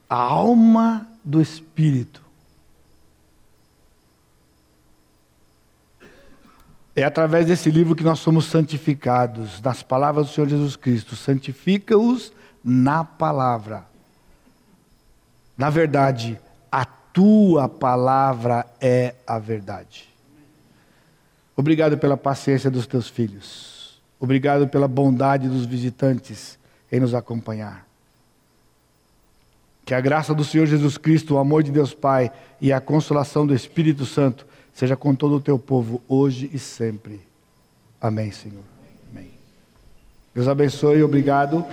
a 0.09 0.15
alma 0.15 1.07
do 1.27 1.41
espírito. 1.41 2.21
É 6.95 7.03
através 7.03 7.45
desse 7.45 7.69
livro 7.69 7.95
que 7.95 8.03
nós 8.03 8.19
somos 8.19 8.45
santificados, 8.45 9.61
nas 9.61 9.83
palavras 9.83 10.27
do 10.27 10.33
Senhor 10.33 10.47
Jesus 10.47 10.75
Cristo. 10.75 11.15
Santifica-os 11.15 12.31
na 12.63 13.03
palavra. 13.03 13.85
Na 15.57 15.69
verdade, 15.69 16.39
a 16.71 16.85
tua 16.85 17.67
palavra 17.67 18.65
é 18.79 19.13
a 19.27 19.37
verdade. 19.37 20.07
Obrigado 21.55 21.97
pela 21.97 22.15
paciência 22.15 22.71
dos 22.71 22.87
teus 22.87 23.09
filhos. 23.09 24.01
Obrigado 24.19 24.67
pela 24.67 24.87
bondade 24.87 25.49
dos 25.49 25.65
visitantes 25.65 26.57
em 26.91 26.99
nos 26.99 27.13
acompanhar. 27.13 27.86
Que 29.87 29.93
a 29.93 30.01
graça 30.01 30.33
do 30.33 30.43
Senhor 30.43 30.67
Jesus 30.67 30.97
Cristo, 30.97 31.35
o 31.35 31.37
amor 31.37 31.63
de 31.63 31.71
Deus 31.71 31.93
Pai 31.93 32.29
e 32.59 32.73
a 32.73 32.81
consolação 32.81 33.47
do 33.47 33.55
Espírito 33.55 34.05
Santo 34.05 34.45
seja 34.73 34.97
com 34.97 35.15
todo 35.15 35.35
o 35.35 35.39
teu 35.39 35.57
povo, 35.57 36.01
hoje 36.09 36.49
e 36.53 36.59
sempre. 36.59 37.21
Amém, 38.01 38.29
Senhor. 38.29 38.65
Amém. 39.09 39.29
Deus 40.35 40.45
abençoe, 40.49 41.01
obrigado. 41.01 41.65